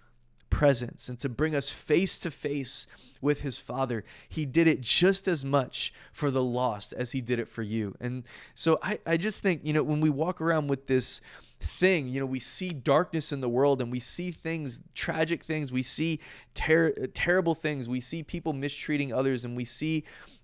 presence 0.50 1.10
and 1.10 1.20
to 1.20 1.30
bring 1.30 1.56
us 1.56 1.70
face 1.70 2.18
to 2.20 2.32
face 2.32 2.88
with 3.22 3.41
his 3.41 3.60
father. 3.60 4.04
He 4.30 4.45
did 4.45 4.68
it 4.68 4.82
just 4.82 5.28
as 5.28 5.43
much 5.43 5.93
for 6.12 6.32
the 6.32 6.43
lost 6.43 6.93
as 6.93 7.12
he 7.12 7.22
did 7.22 7.39
it 7.39 7.48
for 7.48 7.64
you. 7.64 7.95
And 8.00 8.24
so 8.56 8.80
I, 8.82 9.00
I 9.06 9.18
just 9.18 9.41
think, 9.41 9.62
you 9.64 9.74
know, 9.74 9.84
when 9.84 10.02
we 10.02 10.10
walk 10.10 10.41
around 10.41 10.68
with 10.68 10.88
this 10.88 11.22
thing, 11.60 12.08
you 12.08 12.20
know, 12.20 12.26
we 12.26 12.39
see 12.39 12.70
darkness 12.70 13.32
in 13.32 13.41
the 13.41 13.50
world 13.50 13.82
and 13.82 13.91
we 13.91 14.00
see 14.00 14.32
things, 14.32 14.82
tragic 14.93 15.43
things, 15.43 15.72
we 15.72 15.84
see 15.84 16.20
ter- 16.54 16.91
terrible 17.14 17.56
things, 17.56 17.89
we 17.89 18.02
see 18.02 18.24
people 18.24 18.54
mistreating 18.54 19.12
others, 19.14 19.43
and 19.43 19.56
we 19.58 19.66
see, 19.66 20.04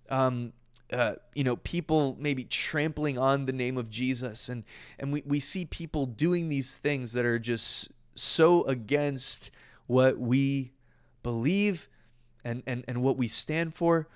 um, 0.10 0.54
uh, 0.92 1.14
you 1.34 1.44
know, 1.44 1.56
people 1.58 2.18
maybe 2.20 2.44
trampling 2.44 3.18
on 3.18 3.46
the 3.46 3.54
name 3.54 3.78
of 3.78 3.90
Jesus, 3.90 4.50
and 4.50 4.64
and 5.00 5.14
we, 5.14 5.24
we 5.26 5.40
see 5.40 5.66
people 5.66 6.06
doing 6.06 6.50
these 6.50 6.76
things 6.76 7.14
that 7.14 7.26
are 7.26 7.40
just 7.40 7.90
so 8.16 8.64
against 8.66 9.50
what 9.88 10.18
we 10.20 10.74
believe 11.22 11.90
and, 12.44 12.64
and, 12.68 12.84
and 12.88 13.02
what 13.02 13.18
we 13.18 13.28
stand 13.28 13.74
for, 13.74 14.08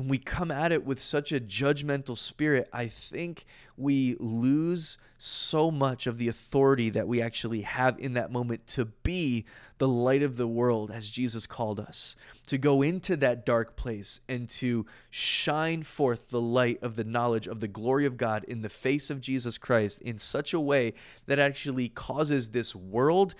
when 0.00 0.08
we 0.08 0.18
come 0.18 0.50
at 0.50 0.72
it 0.72 0.86
with 0.86 0.98
such 0.98 1.30
a 1.30 1.38
judgmental 1.38 2.16
spirit, 2.16 2.68
I 2.72 2.86
think 2.86 3.44
we 3.76 4.16
lose 4.18 4.96
so 5.18 5.70
much 5.70 6.06
of 6.06 6.16
the 6.16 6.28
authority 6.28 6.88
that 6.88 7.06
we 7.06 7.20
actually 7.20 7.60
have 7.60 7.98
in 7.98 8.14
that 8.14 8.32
moment 8.32 8.66
to 8.66 8.86
be 8.86 9.44
the 9.76 9.88
light 9.88 10.22
of 10.22 10.38
the 10.38 10.48
world 10.48 10.90
as 10.90 11.10
Jesus 11.10 11.46
called 11.46 11.78
us, 11.78 12.16
to 12.46 12.56
go 12.56 12.80
into 12.80 13.14
that 13.16 13.44
dark 13.44 13.76
place 13.76 14.20
and 14.26 14.48
to 14.48 14.86
shine 15.10 15.82
forth 15.82 16.30
the 16.30 16.40
light 16.40 16.82
of 16.82 16.96
the 16.96 17.04
knowledge 17.04 17.46
of 17.46 17.60
the 17.60 17.68
glory 17.68 18.06
of 18.06 18.16
God 18.16 18.44
in 18.44 18.62
the 18.62 18.70
face 18.70 19.10
of 19.10 19.20
Jesus 19.20 19.58
Christ 19.58 20.00
in 20.00 20.16
such 20.16 20.54
a 20.54 20.60
way 20.60 20.94
that 21.26 21.38
actually 21.38 21.90
causes 21.90 22.48
this 22.48 22.74
world 22.74 23.34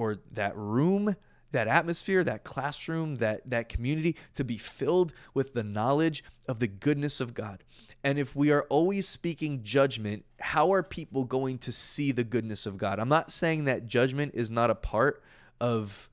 or 0.00 0.18
that 0.32 0.56
room 0.56 1.14
that 1.52 1.68
atmosphere, 1.68 2.22
that 2.24 2.44
classroom, 2.44 3.16
that 3.16 3.48
that 3.50 3.68
community 3.68 4.16
to 4.34 4.44
be 4.44 4.56
filled 4.56 5.12
with 5.34 5.52
the 5.52 5.64
knowledge 5.64 6.22
of 6.46 6.60
the 6.60 6.68
goodness 6.68 7.20
of 7.20 7.34
God. 7.34 7.64
And 8.02 8.18
if 8.18 8.34
we 8.34 8.50
are 8.50 8.62
always 8.70 9.06
speaking 9.08 9.62
judgment, 9.62 10.24
how 10.40 10.72
are 10.72 10.82
people 10.82 11.24
going 11.24 11.58
to 11.58 11.72
see 11.72 12.12
the 12.12 12.24
goodness 12.24 12.66
of 12.66 12.78
God? 12.78 12.98
I'm 12.98 13.08
not 13.08 13.30
saying 13.30 13.64
that 13.64 13.86
judgment 13.86 14.32
is 14.34 14.50
not 14.50 14.70
a 14.70 14.74
part 14.74 15.22
of 15.60 16.08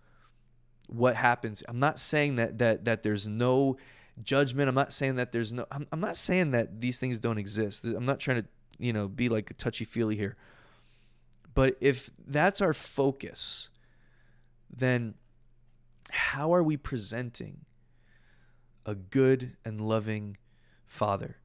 what 0.88 1.16
happens. 1.16 1.64
I'm 1.68 1.80
not 1.80 2.00
saying 2.00 2.36
that 2.38 2.58
that 2.58 2.86
that 2.86 3.04
there's 3.04 3.28
no 3.28 3.78
judgment. 4.24 4.70
I'm 4.70 4.76
not 4.76 4.92
saying 4.92 5.16
that 5.16 5.32
there's 5.32 5.54
no 5.54 5.66
I'm, 5.72 5.88
I'm 5.92 6.02
not 6.02 6.18
saying 6.18 6.52
that 6.52 6.82
these 6.82 7.00
things 7.00 7.20
don't 7.20 7.38
exist. 7.38 7.84
I'm 7.86 8.06
not 8.06 8.20
trying 8.20 8.42
to, 8.42 8.48
you 8.80 8.92
know, 8.92 9.08
be 9.08 9.30
like 9.30 9.52
a 9.52 9.54
touchy-feely 9.54 10.16
here. 10.16 10.36
But 11.54 11.76
if 11.82 12.12
that's 12.28 12.62
our 12.62 12.74
focus, 12.74 13.70
then 14.70 15.16
how 16.12 16.54
are 16.54 16.64
we 16.64 16.78
presenting 16.78 17.66
a 18.86 18.96
good 18.96 19.58
and 19.66 19.82
loving 19.82 20.38
father 20.86 21.38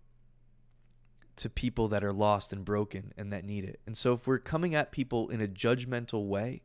to 1.35 1.51
people 1.51 1.89
that 1.89 2.05
are 2.05 2.13
lost 2.13 2.53
and 2.53 2.65
broken 2.65 3.13
and 3.17 3.33
that 3.33 3.45
need 3.45 3.65
it? 3.65 3.81
And 3.87 3.97
so 3.97 4.15
if 4.15 4.27
we're 4.27 4.39
coming 4.39 4.75
at 4.75 4.93
people 4.93 5.29
in 5.29 5.41
a 5.41 5.49
judgmental 5.49 6.27
way, 6.27 6.63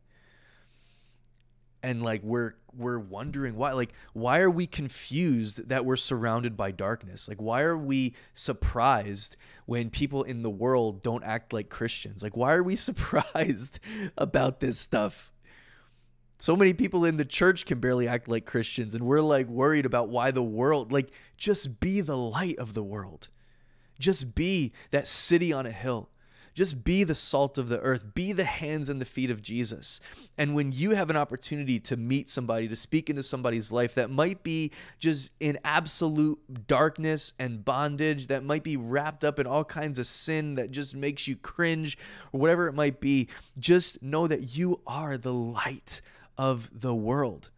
and 1.84 2.01
like 2.01 2.22
we're 2.24 2.55
we're 2.76 2.99
wondering 2.99 3.55
why 3.55 3.72
like 3.72 3.93
why 4.14 4.39
are 4.39 4.49
we 4.49 4.68
confused 4.68 5.70
that 5.70 5.86
we're 5.86 5.95
surrounded 5.95 6.58
by 6.58 6.72
darkness? 6.72 7.28
Like 7.28 7.41
why 7.41 7.62
are 7.62 7.78
we 7.78 8.16
surprised 8.34 9.38
when 9.66 9.89
people 9.89 10.24
in 10.24 10.41
the 10.41 10.49
world 10.49 11.01
don't 11.01 11.24
act 11.24 11.53
like 11.53 11.70
christians? 11.70 12.24
Like 12.24 12.36
why 12.36 12.53
are 12.53 12.64
we 12.64 12.76
surprised 12.89 13.80
about 14.18 14.60
this 14.60 14.80
stuff 14.80 15.32
so 16.38 16.56
many 16.56 16.74
people 16.74 17.04
in 17.06 17.16
the 17.16 17.26
church 17.26 17.66
can 17.66 17.80
barely 17.80 18.08
act 18.08 18.28
like 18.28 18.46
Christians, 18.46 18.94
and 18.94 19.06
we're 19.06 19.22
like 19.22 19.48
worried 19.48 19.86
about 19.86 20.10
why 20.10 20.32
the 20.32 20.44
world, 20.44 20.92
like, 20.92 21.12
just 21.38 21.80
be 21.80 22.02
the 22.02 22.18
light 22.18 22.58
of 22.58 22.74
the 22.74 22.84
world. 22.84 23.30
Just 24.00 24.36
be 24.36 24.74
that 24.92 25.08
city 25.08 25.52
on 25.52 25.66
a 25.66 25.72
hill. 25.72 26.10
Just 26.54 26.84
be 26.84 27.04
the 27.04 27.14
salt 27.14 27.60
of 27.60 27.70
the 27.70 27.80
earth. 27.82 28.16
Be 28.16 28.32
the 28.32 28.44
hands 28.44 28.90
and 28.90 29.00
the 29.00 29.06
feet 29.06 29.30
of 29.30 29.44
Jesus. 29.44 30.00
And 30.40 30.56
when 30.56 30.72
you 30.72 30.92
have 30.92 31.12
an 31.12 31.16
opportunity 31.16 31.80
to 31.82 31.96
meet 31.96 32.30
somebody, 32.30 32.68
to 32.68 32.76
speak 32.76 33.12
into 33.12 33.22
somebody's 33.22 33.72
life 33.72 33.94
that 33.94 34.10
might 34.10 34.42
be 34.42 34.72
just 34.98 35.32
in 35.40 35.60
absolute 35.64 36.68
darkness 36.68 37.34
and 37.40 37.64
bondage, 37.64 38.26
that 38.28 38.44
might 38.44 38.64
be 38.64 38.76
wrapped 38.76 39.24
up 39.24 39.38
in 39.38 39.46
all 39.46 39.64
kinds 39.64 40.00
of 40.00 40.08
sin 40.08 40.56
that 40.56 40.72
just 40.72 40.96
makes 40.96 41.28
you 41.28 41.36
cringe, 41.36 41.96
or 42.34 42.40
whatever 42.40 42.68
it 42.68 42.74
might 42.74 43.00
be, 43.00 43.28
just 43.60 44.02
know 44.02 44.26
that 44.26 44.56
you 44.58 44.82
are 44.88 45.16
the 45.16 45.34
light 45.34 46.02
of 46.38 46.70
the 46.74 46.96
world. 46.96 47.50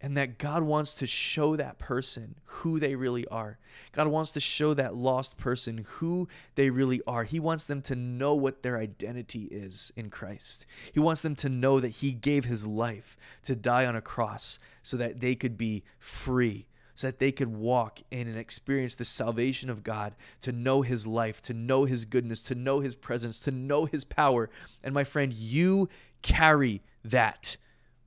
And 0.00 0.16
that 0.16 0.38
God 0.38 0.62
wants 0.62 0.94
to 0.94 1.08
show 1.08 1.56
that 1.56 1.80
person 1.80 2.36
who 2.44 2.78
they 2.78 2.94
really 2.94 3.26
are. 3.26 3.58
God 3.90 4.06
wants 4.06 4.30
to 4.32 4.40
show 4.40 4.72
that 4.74 4.94
lost 4.94 5.38
person 5.38 5.84
who 5.84 6.28
they 6.54 6.70
really 6.70 7.00
are. 7.04 7.24
He 7.24 7.40
wants 7.40 7.66
them 7.66 7.82
to 7.82 7.96
know 7.96 8.32
what 8.32 8.62
their 8.62 8.78
identity 8.78 9.48
is 9.50 9.92
in 9.96 10.08
Christ. 10.08 10.66
He 10.92 11.00
wants 11.00 11.22
them 11.22 11.34
to 11.36 11.48
know 11.48 11.80
that 11.80 11.88
He 11.88 12.12
gave 12.12 12.44
His 12.44 12.64
life 12.64 13.16
to 13.42 13.56
die 13.56 13.86
on 13.86 13.96
a 13.96 14.00
cross 14.00 14.60
so 14.82 14.96
that 14.98 15.20
they 15.20 15.34
could 15.34 15.58
be 15.58 15.82
free, 15.98 16.68
so 16.94 17.08
that 17.08 17.18
they 17.18 17.32
could 17.32 17.48
walk 17.48 17.98
in 18.12 18.28
and 18.28 18.38
experience 18.38 18.94
the 18.94 19.04
salvation 19.04 19.68
of 19.68 19.82
God, 19.82 20.14
to 20.42 20.52
know 20.52 20.82
His 20.82 21.08
life, 21.08 21.42
to 21.42 21.52
know 21.52 21.86
His 21.86 22.04
goodness, 22.04 22.40
to 22.42 22.54
know 22.54 22.78
His 22.78 22.94
presence, 22.94 23.40
to 23.40 23.50
know 23.50 23.86
His 23.86 24.04
power. 24.04 24.48
And 24.84 24.94
my 24.94 25.02
friend, 25.02 25.32
you 25.32 25.88
carry 26.22 26.82
that 27.04 27.56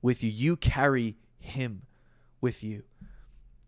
with 0.02 0.22
you. 0.22 0.30
You 0.30 0.56
carry 0.56 1.16
him 1.38 1.82
with 2.40 2.62
you. 2.62 2.82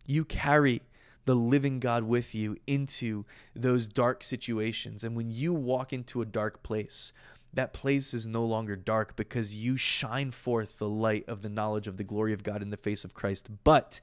You 0.05 0.25
carry 0.25 0.83
the 1.25 1.35
living 1.35 1.81
God 1.81 2.05
with 2.05 2.35
you 2.35 2.57
into 2.67 3.25
those 3.55 3.89
dark 3.89 4.23
situations. 4.23 5.03
And 5.03 5.17
when 5.17 5.31
you 5.31 5.55
walk 5.55 5.93
into 5.93 6.21
a 6.21 6.27
dark 6.27 6.63
place, 6.63 7.13
that 7.55 7.73
place 7.73 8.13
is 8.13 8.27
no 8.27 8.45
longer 8.45 8.77
dark 8.77 9.17
because 9.17 9.55
you 9.55 9.77
shine 9.77 10.33
forth 10.33 10.79
the 10.79 10.89
light 10.89 11.25
of 11.29 11.43
the 11.43 11.49
knowledge 11.49 11.87
of 11.87 11.97
the 11.97 12.05
glory 12.05 12.33
of 12.33 12.43
God 12.43 12.61
in 12.61 12.71
the 12.71 12.77
face 12.77 13.05
of 13.05 13.15
Christ. 13.15 13.49
But 13.63 14.01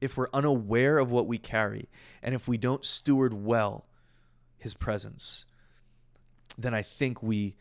if 0.00 0.16
we're 0.16 0.28
unaware 0.34 0.98
of 0.98 1.10
what 1.10 1.26
we 1.26 1.38
carry 1.38 1.88
and 2.22 2.34
if 2.34 2.46
we 2.46 2.58
don't 2.58 2.84
steward 2.84 3.32
well 3.32 3.86
his 4.58 4.74
presence, 4.74 5.46
then 6.58 6.74
I 6.74 6.82
think 6.82 7.22
we 7.22 7.54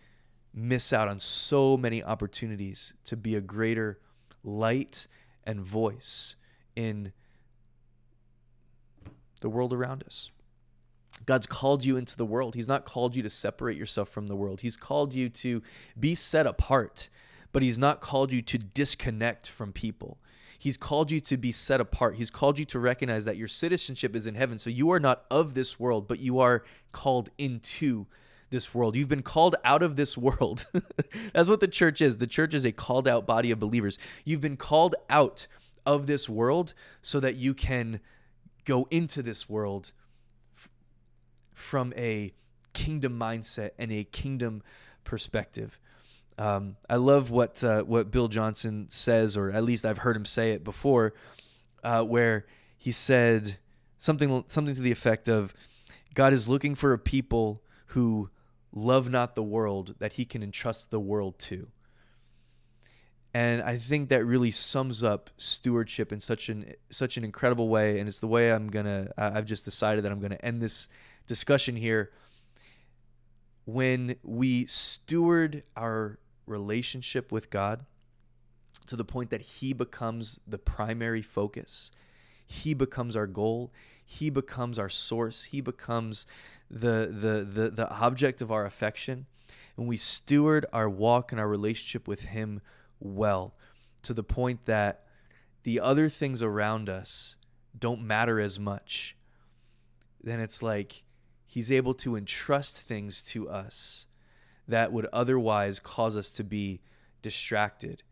miss 0.56 0.94
out 0.94 1.08
on 1.10 1.20
so 1.20 1.76
many 1.76 2.02
opportunities 2.02 2.94
to 3.04 3.18
be 3.18 3.36
a 3.36 3.42
greater 3.42 4.00
light 4.44 5.08
and 5.44 5.60
voice 5.62 6.38
in 6.76 7.12
the 9.42 9.50
world 9.50 9.74
around 9.74 10.04
us. 10.04 10.32
God's 11.26 11.48
called 11.48 11.84
you 11.84 11.98
into 11.98 12.16
the 12.16 12.26
world. 12.26 12.56
He's 12.56 12.68
not 12.68 12.86
called 12.86 13.16
you 13.16 13.24
to 13.24 13.30
separate 13.30 13.78
yourself 13.78 14.10
from 14.10 14.28
the 14.28 14.36
world. 14.36 14.62
He's 14.62 14.78
called 14.78 15.14
you 15.14 15.30
to 15.30 15.62
be 16.00 16.16
set 16.16 16.46
apart, 16.46 17.10
but 17.52 17.64
He's 17.64 17.78
not 17.78 18.02
called 18.02 18.32
you 18.32 18.42
to 18.44 18.58
disconnect 18.58 19.50
from 19.50 19.72
people. 19.72 20.20
He's 20.58 20.78
called 20.78 21.12
you 21.12 21.20
to 21.22 21.38
be 21.38 21.52
set 21.52 21.82
apart. 21.82 22.16
He's 22.16 22.30
called 22.30 22.60
you 22.60 22.66
to 22.66 22.80
recognize 22.80 23.26
that 23.26 23.38
your 23.38 23.48
citizenship 23.48 24.16
is 24.16 24.26
in 24.26 24.36
heaven. 24.36 24.58
So 24.58 24.70
you 24.70 24.90
are 24.92 25.00
not 25.00 25.26
of 25.30 25.54
this 25.54 25.80
world, 25.80 26.08
but 26.08 26.20
you 26.20 26.40
are 26.40 26.64
called 26.92 27.30
into 27.38 28.08
this 28.56 28.74
world. 28.74 28.96
You've 28.96 29.10
been 29.10 29.22
called 29.22 29.56
out 29.64 29.84
of 29.84 29.98
this 29.98 30.18
world. 30.18 30.66
That's 31.34 31.50
what 31.50 31.60
the 31.60 31.68
church 31.68 32.02
is. 32.02 32.18
The 32.18 32.26
church 32.26 32.54
is 32.54 32.66
a 32.66 32.72
called 32.72 33.08
out 33.08 33.28
body 33.28 33.52
of 33.52 33.60
believers. 33.60 34.00
You've 34.24 34.42
been 34.42 34.58
called 34.58 34.96
out 35.10 35.48
of 35.86 36.08
this 36.08 36.30
world 36.30 36.74
so 37.02 37.20
that 37.20 37.36
you 37.36 37.54
can 37.54 38.00
go 38.64 38.88
into 38.90 39.22
this 39.22 39.50
world 39.50 39.92
from 41.54 41.94
a 41.98 42.32
kingdom 42.74 43.20
mindset 43.20 43.72
and 43.78 43.92
a 43.92 44.06
kingdom 44.06 44.64
perspective. 45.04 45.80
Um, 46.38 46.78
I 46.90 46.96
love 46.96 47.30
what 47.32 47.64
uh, 47.64 47.84
what 47.84 48.12
Bill 48.12 48.28
Johnson 48.28 48.88
says, 48.90 49.38
or 49.38 49.52
at 49.52 49.64
least 49.64 49.86
I've 49.86 50.00
heard 50.00 50.16
him 50.16 50.26
say 50.26 50.52
it 50.52 50.64
before, 50.64 51.14
uh, 51.84 52.04
where 52.04 52.46
he 52.78 52.92
said 52.92 53.58
something 53.98 54.44
something 54.48 54.76
to 54.76 54.82
the 54.82 54.92
effect 54.92 55.30
of, 55.30 55.54
"God 56.14 56.34
is 56.34 56.50
looking 56.50 56.76
for 56.76 56.92
a 56.94 57.00
people 57.00 57.62
who 57.88 58.30
love 58.76 59.10
not 59.10 59.34
the 59.34 59.44
world 59.44 59.96
that 60.00 60.14
he 60.14 60.26
can 60.26 60.44
entrust 60.44 60.92
the 60.92 61.00
world 61.00 61.40
to. 61.40 61.68
And 63.34 63.62
I 63.64 63.78
think 63.78 64.10
that 64.10 64.24
really 64.26 64.52
sums 64.52 65.04
up 65.04 65.30
stewardship 65.38 66.14
in 66.14 66.20
such 66.20 66.48
an 66.48 66.74
such 66.90 67.18
an 67.18 67.24
incredible 67.24 67.68
way. 67.68 68.00
And 68.00 68.08
it's 68.08 68.20
the 68.20 68.28
way 68.28 68.52
I'm 68.52 68.70
gonna. 68.70 69.12
I've 69.18 69.46
just 69.46 69.66
decided 69.66 70.06
that 70.06 70.12
I'm 70.12 70.22
gonna 70.22 70.40
end 70.42 70.62
this 70.62 70.88
discussion 71.28 71.76
here. 71.76 72.12
When 73.66 74.16
we 74.24 74.66
steward 74.68 75.64
our 75.76 76.20
relationship 76.46 77.32
with 77.32 77.50
God 77.50 77.86
to 78.88 78.96
the 78.96 79.04
point 79.04 79.32
that 79.32 79.42
He 79.42 79.74
becomes 79.74 80.40
the 80.48 80.60
primary 80.60 81.22
focus, 81.22 81.92
He 82.46 82.74
becomes 82.74 83.18
our 83.18 83.28
goal, 83.28 83.74
He 84.06 84.30
becomes 84.30 84.78
our 84.80 84.90
source, 84.90 85.46
He 85.46 85.62
becomes 85.62 86.26
the, 86.70 87.10
the, 87.12 87.44
the, 87.44 87.70
the 87.72 87.90
object 87.90 88.42
of 88.42 88.52
our 88.52 88.66
affection, 88.66 89.26
and 89.78 89.88
we 89.88 89.98
steward 89.98 90.66
our 90.72 90.90
walk 90.90 91.32
and 91.32 91.42
our 91.42 91.48
relationship 91.48 92.08
with 92.08 92.26
Him 92.26 92.62
well 93.00 93.56
to 94.04 94.14
the 94.14 94.24
point 94.24 94.66
that 94.66 95.06
the 95.64 95.80
other 95.80 96.10
things 96.10 96.42
around 96.42 96.90
us 96.90 97.36
don't 97.78 98.02
matter 98.02 98.40
as 98.40 98.60
much, 98.60 99.16
then 100.24 100.40
it's 100.40 100.62
like 100.62 101.04
He's 101.46 101.72
able 101.72 101.94
to 101.96 102.16
entrust 102.16 102.82
things 102.82 103.24
to 103.24 103.50
us 103.50 104.08
that 104.68 104.92
would 104.92 105.08
otherwise 105.14 105.80
cause 105.80 106.16
us 106.16 106.30
to 106.32 106.44
be 106.44 106.82
distracted, 107.22 108.04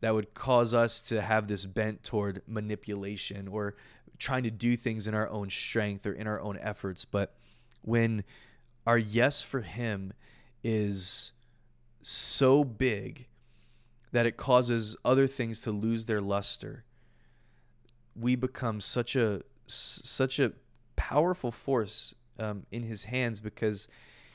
that 0.00 0.14
would 0.14 0.34
cause 0.34 0.72
us 0.74 1.00
to 1.02 1.20
have 1.20 1.48
this 1.48 1.64
bent 1.66 2.02
toward 2.02 2.42
manipulation 2.46 3.48
or 3.48 3.74
trying 4.18 4.42
to 4.44 4.50
do 4.50 4.76
things 4.76 5.06
in 5.06 5.14
our 5.14 5.28
own 5.28 5.50
strength 5.50 6.06
or 6.06 6.12
in 6.12 6.26
our 6.26 6.40
own 6.40 6.58
efforts. 6.60 7.04
But 7.04 7.34
when 7.82 8.24
our 8.86 8.98
yes 8.98 9.42
for 9.42 9.60
Him 9.60 10.12
is 10.62 11.32
so 12.02 12.64
big 12.64 13.26
that 14.12 14.26
it 14.26 14.36
causes 14.36 14.96
other 15.04 15.26
things 15.26 15.60
to 15.62 15.70
lose 15.72 16.04
their 16.04 16.20
luster, 16.20 16.84
we 18.14 18.36
become 18.36 18.80
such 18.80 19.16
a 19.16 19.42
such 19.66 20.38
a 20.38 20.52
powerful 20.96 21.50
force 21.50 22.14
um, 22.38 22.66
in 22.70 22.82
his 22.82 23.04
hands 23.04 23.40
because 23.40 23.88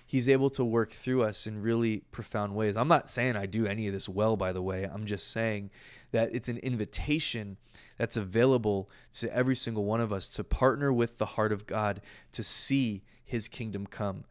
he's 0.05 0.27
able 0.27 0.49
to 0.49 0.65
work 0.65 0.91
through 0.91 1.23
us 1.23 1.45
in 1.45 1.61
really 1.61 2.03
profound 2.11 2.55
ways. 2.55 2.75
I'm 2.75 2.87
not 2.87 3.09
saying 3.09 3.35
I 3.35 3.45
do 3.45 3.65
any 3.65 3.87
of 3.87 3.93
this 3.93 4.09
well, 4.09 4.35
by 4.35 4.51
the 4.51 4.61
way. 4.61 4.83
I'm 4.83 5.05
just 5.05 5.31
saying 5.31 5.69
that 6.11 6.33
it's 6.33 6.49
an 6.49 6.57
invitation 6.57 7.57
that's 7.97 8.17
available 8.17 8.89
to 9.13 9.33
every 9.35 9.55
single 9.55 9.85
one 9.85 10.01
of 10.01 10.11
us 10.11 10.27
to 10.29 10.43
partner 10.43 10.91
with 10.91 11.17
the 11.17 11.25
heart 11.25 11.51
of 11.51 11.65
God 11.65 12.01
to 12.31 12.43
see 12.43 13.03
his 13.23 13.47
kingdom 13.47 13.85
come. 13.85 14.25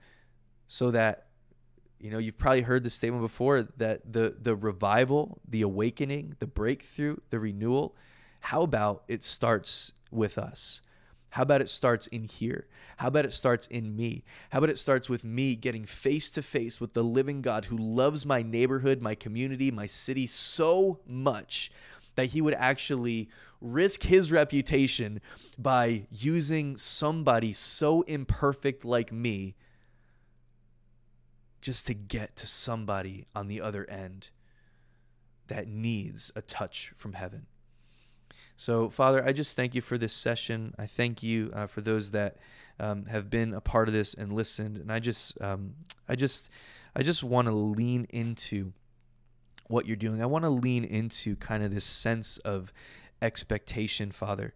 So 0.67 0.91
that 0.91 1.29
you 2.01 2.11
know 2.11 2.19
you've 2.19 2.39
probably 2.39 2.63
heard 2.63 2.85
the 2.85 2.91
statement 2.91 3.23
before 3.23 3.63
that 3.77 4.13
the 4.13 4.37
the 4.41 4.55
revival 4.55 5.41
the 5.49 5.63
awakening 5.63 6.37
the 6.39 6.47
breakthrough 6.47 7.17
the 7.31 7.39
renewal 7.39 7.97
how 8.41 8.63
about 8.63 9.03
it 9.09 9.25
starts 9.25 9.93
with 10.11 10.39
us 10.39 10.83
how 11.31 11.43
about 11.43 11.61
it 11.61 11.69
starts 11.69 12.07
in 12.07 12.25
here? 12.25 12.67
How 12.97 13.09
about 13.09 13.25
it 13.25 13.33
starts 13.33 13.67
in 13.67 13.95
me? 13.95 14.25
How 14.51 14.59
about 14.59 14.71
it 14.71 14.79
starts 14.79 15.09
with 15.09 15.25
me 15.25 15.55
getting 15.55 15.85
face 15.85 16.31
to 16.33 16.43
face 16.43 16.81
with 16.81 16.95
the 16.95 17.05
living 17.05 17.43
God 17.43 17.67
who 17.67 17.77
loves 17.77 18.25
my 18.25 18.43
neighborhood, 18.43 19.03
my 19.03 19.15
community, 19.15 19.71
my 19.71 19.87
city 19.87 20.27
so 20.27 21.01
much 21.07 21.71
that 22.15 22.27
he 22.27 22.41
would 22.41 22.55
actually 22.55 23.29
risk 23.61 24.03
his 24.05 24.33
reputation 24.33 25.21
by 25.59 26.07
using 26.11 26.77
somebody 26.77 27.53
so 27.53 28.03
imperfect 28.03 28.85
like 28.85 29.13
me 29.13 29.55
just 31.61 31.87
to 31.87 31.95
get 31.95 32.37
to 32.37 32.47
somebody 32.47 33.27
on 33.35 33.49
the 33.49 33.61
other 33.61 33.89
end 33.91 34.31
that 35.49 35.69
needs 35.69 36.31
a 36.35 36.43
touch 36.43 36.93
from 36.97 37.15
heaven. 37.15 37.47
So, 38.59 38.91
Father, 38.91 39.25
I 39.25 39.31
just 39.31 39.55
thank 39.55 39.77
you 39.77 39.81
for 39.81 39.97
this 39.97 40.13
session. 40.13 40.75
I 40.77 40.87
thank 40.87 41.23
you 41.23 41.53
uh, 41.55 41.69
for 41.69 41.81
those 41.81 42.11
that 42.11 42.39
um, 42.81 43.07
have 43.07 43.31
been 43.31 43.55
a 43.55 43.61
part 43.61 43.87
of 43.87 43.95
this 43.95 44.15
and 44.15 44.33
listened. 44.33 44.79
And 44.79 44.91
I 44.91 44.99
just, 44.99 45.41
um, 45.41 45.75
I 46.09 46.17
just, 46.17 46.51
I 46.97 47.05
just 47.05 47.23
want 47.23 47.47
to 47.47 47.53
lean 47.53 48.09
into 48.11 48.73
what 49.69 49.87
you're 49.87 49.97
doing. 49.97 50.21
I 50.21 50.27
want 50.27 50.45
to 50.45 50.51
lean 50.51 50.83
into 50.83 51.37
kind 51.37 51.63
of 51.63 51.73
this 51.73 51.85
sense 51.85 52.39
of 52.39 52.73
expectation, 53.23 54.11
Father. 54.11 54.55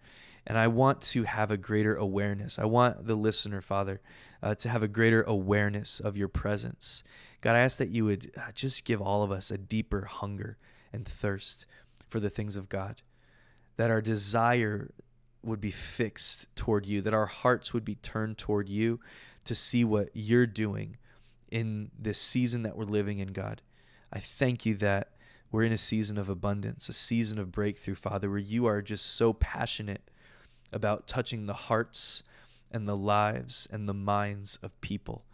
And 0.49 0.59
I 0.59 0.67
want 0.67 1.01
to 1.03 1.23
have 1.23 1.53
a 1.53 1.57
greater 1.57 1.95
awareness. 1.95 2.59
I 2.59 2.65
want 2.65 3.07
the 3.07 3.15
listener, 3.15 3.61
Father, 3.61 4.01
uh, 4.43 4.57
to 4.57 4.69
have 4.69 4.83
a 4.83 4.89
greater 4.89 5.23
awareness 5.23 6.01
of 6.01 6.17
your 6.17 6.27
presence. 6.27 7.05
God, 7.41 7.55
I 7.55 7.61
ask 7.61 7.79
that 7.79 7.91
you 7.91 8.05
would 8.07 8.33
uh, 8.37 8.51
just 8.53 8.85
give 8.85 9.01
all 9.01 9.23
of 9.23 9.31
us 9.31 9.53
a 9.53 9.59
deeper 9.59 10.07
hunger 10.07 10.59
and 10.93 11.07
thirst 11.07 11.67
for 12.11 12.19
the 12.19 12.31
things 12.31 12.57
of 12.57 12.69
God 12.69 13.01
that 13.77 13.91
our 13.91 14.01
desire 14.01 14.91
would 15.43 15.61
be 15.61 15.71
fixed 15.71 16.47
toward 16.55 16.87
you, 16.87 17.01
that 17.03 17.15
our 17.15 17.27
hearts 17.27 17.73
would 17.73 17.85
be 17.85 17.97
turned 17.97 18.39
toward 18.39 18.69
you 18.69 19.01
to 19.45 19.55
see 19.55 19.85
what 19.85 20.11
you're 20.13 20.47
doing 20.47 20.97
in 21.51 21.91
this 21.99 22.21
season 22.21 22.63
that 22.63 22.77
we're 22.77 22.85
living 22.85 23.19
in, 23.19 23.29
God. 23.29 23.61
I 24.13 24.19
thank 24.19 24.65
you 24.65 24.75
that 24.77 25.09
we're 25.51 25.65
in 25.65 25.73
a 25.73 25.79
season 25.79 26.17
of 26.17 26.29
abundance, 26.29 26.89
a 26.89 26.93
season 26.93 27.39
of 27.39 27.53
breakthrough, 27.53 27.95
Father, 27.95 28.31
where 28.31 28.39
you 28.39 28.67
are 28.67 28.81
just 28.81 29.07
so 29.17 29.33
passionate 29.33 30.11
about 30.73 31.07
touching 31.07 31.47
the 31.47 31.53
hearts 31.53 32.23
and 32.71 32.89
the 32.89 32.97
lives 32.97 33.69
and 33.71 33.89
the 33.89 33.95
minds 33.95 34.59
of 34.63 34.81
people. 34.81 35.25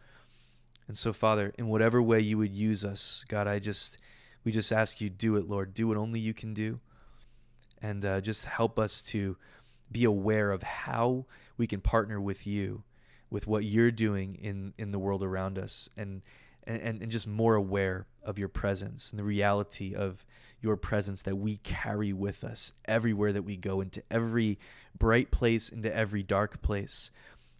And 0.89 0.97
so, 0.97 1.13
Father, 1.13 1.53
in 1.59 1.69
whatever 1.69 2.03
way 2.03 2.19
you 2.21 2.39
would 2.39 2.55
use 2.55 2.85
us, 2.85 3.25
God, 3.29 3.47
I 3.47 3.59
just, 3.59 3.99
we 4.43 4.51
just 4.51 4.73
ask 4.73 5.01
you, 5.01 5.11
do 5.11 5.37
it, 5.37 5.49
Lord. 5.49 5.75
Do 5.75 5.87
what 5.87 5.97
only 5.97 6.19
you 6.19 6.35
can 6.35 6.55
do 6.55 6.81
and 7.83 8.05
uh, 8.05 8.21
just 8.21 8.47
help 8.47 8.79
us 8.79 9.03
to 9.03 9.37
be 9.91 10.05
aware 10.05 10.51
of 10.51 10.63
how 10.63 11.27
we 11.57 11.67
can 11.67 11.81
partner 11.81 12.21
with 12.21 12.47
you 12.47 12.83
with 13.31 13.47
what 13.47 13.65
you're 13.65 13.91
doing 13.91 14.35
in 14.37 14.73
in 14.79 14.91
the 14.91 14.99
world 14.99 15.23
around 15.23 15.59
us 15.59 15.89
and 15.97 16.23
and 16.67 17.03
and 17.03 17.11
just 17.11 17.27
more 17.27 17.55
aware 17.55 18.07
of 18.23 18.39
your 18.39 18.49
presence 18.49 19.11
and 19.11 19.19
the 19.19 19.25
reality 19.25 19.95
of 19.95 20.25
your 20.61 20.77
presence 20.77 21.23
that 21.23 21.37
we 21.37 21.59
carry 21.59 22.13
with 22.13 22.43
us 22.43 22.73
everywhere 22.85 23.33
that 23.33 23.43
we 23.43 23.57
go 23.57 23.81
into 23.81 24.03
every 24.11 24.59
bright 24.99 25.31
place 25.31 25.69
into 25.69 25.95
every 25.95 26.23
dark 26.23 26.61
place. 26.63 27.11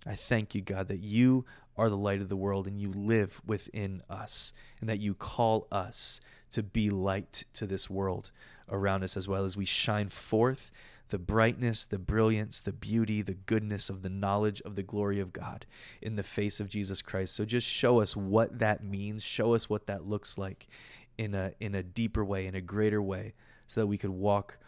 I 0.07 0.15
thank 0.15 0.55
you 0.55 0.61
god 0.61 0.89
that 0.89 1.01
you 1.01 1.45
are 1.77 1.89
the 1.89 1.97
light 1.97 2.21
of 2.21 2.29
the 2.29 2.37
world 2.37 2.67
and 2.67 2.81
you 2.81 2.93
live 2.93 3.41
within 3.47 4.03
us 4.11 4.53
and 4.81 4.89
that 4.89 5.01
you 5.01 5.15
call 5.15 5.69
us 5.71 6.21
to 6.51 6.63
be 6.63 6.91
light 6.91 7.45
to 7.55 7.67
this 7.67 7.89
world 7.89 8.33
around 8.71 9.03
us 9.03 9.17
as 9.17 9.29
well 9.29 9.45
as 9.45 9.57
we 9.57 9.65
shine 9.65 10.09
forth 10.09 10.71
the 11.11 11.19
brightness, 11.19 11.87
the 11.87 11.99
brilliance, 11.99 12.61
the 12.61 12.73
beauty, 12.73 13.23
the 13.23 13.35
goodness 13.35 13.89
of 13.89 14.03
the 14.03 14.11
knowledge 14.11 14.61
of 14.63 14.75
the 14.75 14.83
glory 14.83 15.21
of 15.21 15.33
God 15.33 15.67
in 16.03 16.17
the 16.17 16.23
face 16.23 16.61
of 16.61 16.69
Jesus 16.69 17.03
Christ. 17.03 17.35
So 17.35 17.45
just 17.45 17.67
show 17.67 18.01
us 18.01 18.15
what 18.15 18.59
that 18.59 18.85
means, 18.85 19.23
show 19.23 19.55
us 19.55 19.71
what 19.71 19.87
that 19.87 20.07
looks 20.07 20.39
like 20.39 20.69
in 21.17 21.35
a 21.35 21.53
in 21.61 21.75
a 21.75 21.83
deeper 21.83 22.25
way, 22.25 22.47
in 22.47 22.55
a 22.55 22.61
greater 22.61 23.03
way, 23.03 23.35
so 23.67 23.81
that 23.81 23.87
we 23.87 23.99
could 23.99 24.11
walk 24.11 24.59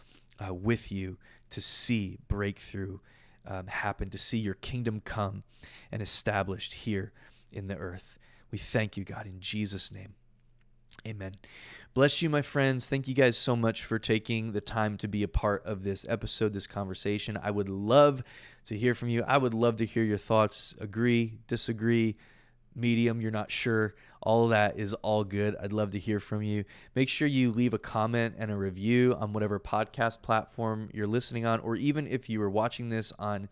uh, 0.44 0.55
with 0.55 0.90
you 0.90 1.18
to 1.51 1.61
see 1.61 2.18
breakthrough 2.28 2.98
um, 3.46 3.66
happen, 3.66 4.11
to 4.11 4.18
see 4.18 4.38
your 4.38 4.55
kingdom 4.55 5.01
come 5.05 5.42
and 5.92 6.01
established 6.01 6.74
here 6.74 7.12
in 7.53 7.68
the 7.68 7.76
earth. 7.76 8.18
We 8.51 8.59
thank 8.59 8.96
you, 8.96 9.05
God, 9.05 9.26
in 9.26 9.40
Jesus' 9.40 9.92
name. 9.92 10.14
Amen. 11.07 11.36
Bless 11.93 12.22
you, 12.22 12.30
my 12.30 12.41
friends. 12.41 12.86
Thank 12.86 13.09
you 13.09 13.14
guys 13.14 13.36
so 13.36 13.57
much 13.57 13.84
for 13.84 13.99
taking 13.99 14.53
the 14.53 14.61
time 14.61 14.97
to 14.99 15.09
be 15.09 15.24
a 15.24 15.28
part 15.28 15.66
of 15.66 15.82
this 15.82 16.07
episode, 16.09 16.53
this 16.53 16.68
conversation. 16.68 17.36
I 17.43 17.51
would 17.51 17.68
love 17.68 18.22
to 18.66 18.78
hear 18.78 18.95
from 18.95 19.09
you. 19.09 19.24
I 19.26 19.38
would 19.38 19.55
love 19.55 19.78
to 19.78 19.86
hear 19.86 20.05
your 20.05 20.16
thoughts. 20.16 20.72
Agree, 20.78 21.41
disagree, 21.49 22.14
medium, 22.76 23.20
you're 23.20 23.32
not 23.32 23.51
sure. 23.51 23.97
All 24.22 24.45
of 24.45 24.51
that 24.51 24.78
is 24.78 24.95
all 24.95 25.24
good. 25.24 25.57
I'd 25.61 25.72
love 25.72 25.91
to 25.91 25.99
hear 25.99 26.20
from 26.20 26.45
you. 26.45 26.64
Make 26.95 27.09
sure 27.09 27.26
you 27.26 27.51
leave 27.51 27.74
a 27.74 27.78
comment 27.78 28.36
and 28.38 28.53
a 28.53 28.57
review 28.57 29.16
on 29.18 29.32
whatever 29.32 29.59
podcast 29.59 30.22
platform 30.22 30.91
you're 30.95 31.09
listening 31.09 31.45
on, 31.45 31.59
or 31.59 31.74
even 31.74 32.07
if 32.07 32.30
you 32.30 32.41
are 32.41 32.51
watching 32.51 32.91
this 32.91 33.12
on 33.18 33.49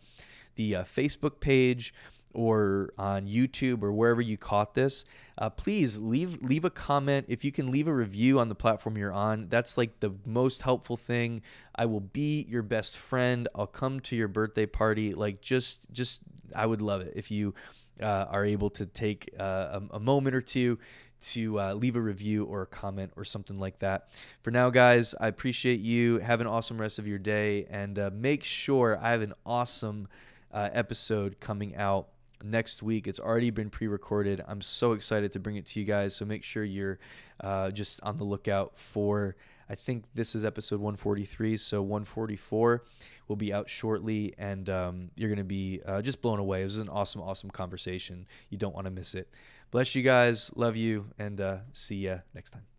the 0.54 0.76
uh, 0.76 0.84
Facebook 0.84 1.40
page 1.40 1.92
or 2.38 2.92
on 2.96 3.26
YouTube 3.26 3.82
or 3.82 3.90
wherever 3.92 4.20
you 4.20 4.36
caught 4.36 4.74
this, 4.74 5.04
uh, 5.38 5.50
please 5.50 5.98
leave 5.98 6.40
leave 6.40 6.64
a 6.64 6.70
comment. 6.70 7.26
If 7.28 7.44
you 7.44 7.50
can 7.50 7.72
leave 7.72 7.88
a 7.88 7.92
review 7.92 8.38
on 8.38 8.48
the 8.48 8.54
platform 8.54 8.96
you're 8.96 9.12
on, 9.12 9.48
that's 9.48 9.76
like 9.76 9.98
the 9.98 10.14
most 10.24 10.62
helpful 10.62 10.96
thing. 10.96 11.42
I 11.74 11.86
will 11.86 12.00
be 12.00 12.46
your 12.48 12.62
best 12.62 12.96
friend. 12.96 13.48
I'll 13.56 13.66
come 13.66 13.98
to 14.00 14.14
your 14.14 14.28
birthday 14.28 14.66
party. 14.66 15.14
Like 15.14 15.40
just 15.40 15.80
just 15.90 16.20
I 16.54 16.64
would 16.64 16.80
love 16.80 17.00
it 17.00 17.14
if 17.16 17.32
you 17.32 17.54
uh, 18.00 18.26
are 18.30 18.44
able 18.44 18.70
to 18.70 18.86
take 18.86 19.34
uh, 19.36 19.80
a, 19.90 19.96
a, 19.96 19.98
moment 19.98 20.36
or 20.36 20.40
two 20.40 20.78
to 21.20 21.58
uh, 21.58 21.74
leave 21.74 21.96
a 21.96 22.00
review 22.00 22.44
or 22.44 22.62
a 22.62 22.66
comment 22.66 23.10
or 23.16 23.24
something 23.24 23.56
like 23.56 23.80
that. 23.80 24.10
For 24.42 24.52
now, 24.52 24.70
guys, 24.70 25.16
I 25.20 25.26
appreciate 25.26 25.80
you. 25.80 26.18
Have 26.18 26.40
an 26.40 26.46
awesome 26.46 26.80
rest 26.80 27.00
of 27.00 27.08
your 27.08 27.18
day, 27.18 27.66
and 27.68 27.98
uh, 27.98 28.10
make 28.14 28.44
sure 28.44 28.96
I 29.02 29.10
have 29.10 29.22
an 29.22 29.34
awesome 29.44 30.06
uh, 30.52 30.68
episode 30.72 31.40
coming 31.40 31.74
out 31.74 32.06
next 32.42 32.82
week. 32.82 33.06
It's 33.06 33.20
already 33.20 33.50
been 33.50 33.70
pre 33.70 33.86
recorded. 33.86 34.42
I'm 34.46 34.60
so 34.60 34.92
excited 34.92 35.32
to 35.32 35.40
bring 35.40 35.56
it 35.56 35.66
to 35.66 35.80
you 35.80 35.86
guys. 35.86 36.14
So 36.14 36.24
make 36.24 36.44
sure 36.44 36.64
you're 36.64 36.98
uh, 37.40 37.70
just 37.70 38.00
on 38.02 38.16
the 38.16 38.24
lookout 38.24 38.78
for. 38.78 39.36
I 39.70 39.74
think 39.74 40.04
this 40.14 40.34
is 40.34 40.46
episode 40.46 40.80
143, 40.80 41.58
so 41.58 41.82
144 41.82 42.82
will 43.28 43.36
be 43.36 43.52
out 43.52 43.68
shortly, 43.68 44.34
and 44.38 44.70
um, 44.70 45.10
you're 45.14 45.28
going 45.28 45.36
to 45.36 45.44
be 45.44 45.82
uh, 45.84 46.00
just 46.00 46.22
blown 46.22 46.38
away. 46.38 46.62
It 46.62 46.64
was 46.64 46.78
an 46.78 46.88
awesome, 46.88 47.20
awesome 47.20 47.50
conversation. 47.50 48.26
You 48.48 48.56
don't 48.56 48.74
want 48.74 48.86
to 48.86 48.90
miss 48.90 49.14
it. 49.14 49.28
Bless 49.70 49.94
you 49.94 50.02
guys. 50.02 50.50
Love 50.56 50.76
you, 50.76 51.08
and 51.18 51.38
uh, 51.38 51.58
see 51.74 51.96
you 51.96 52.22
next 52.34 52.52
time. 52.52 52.77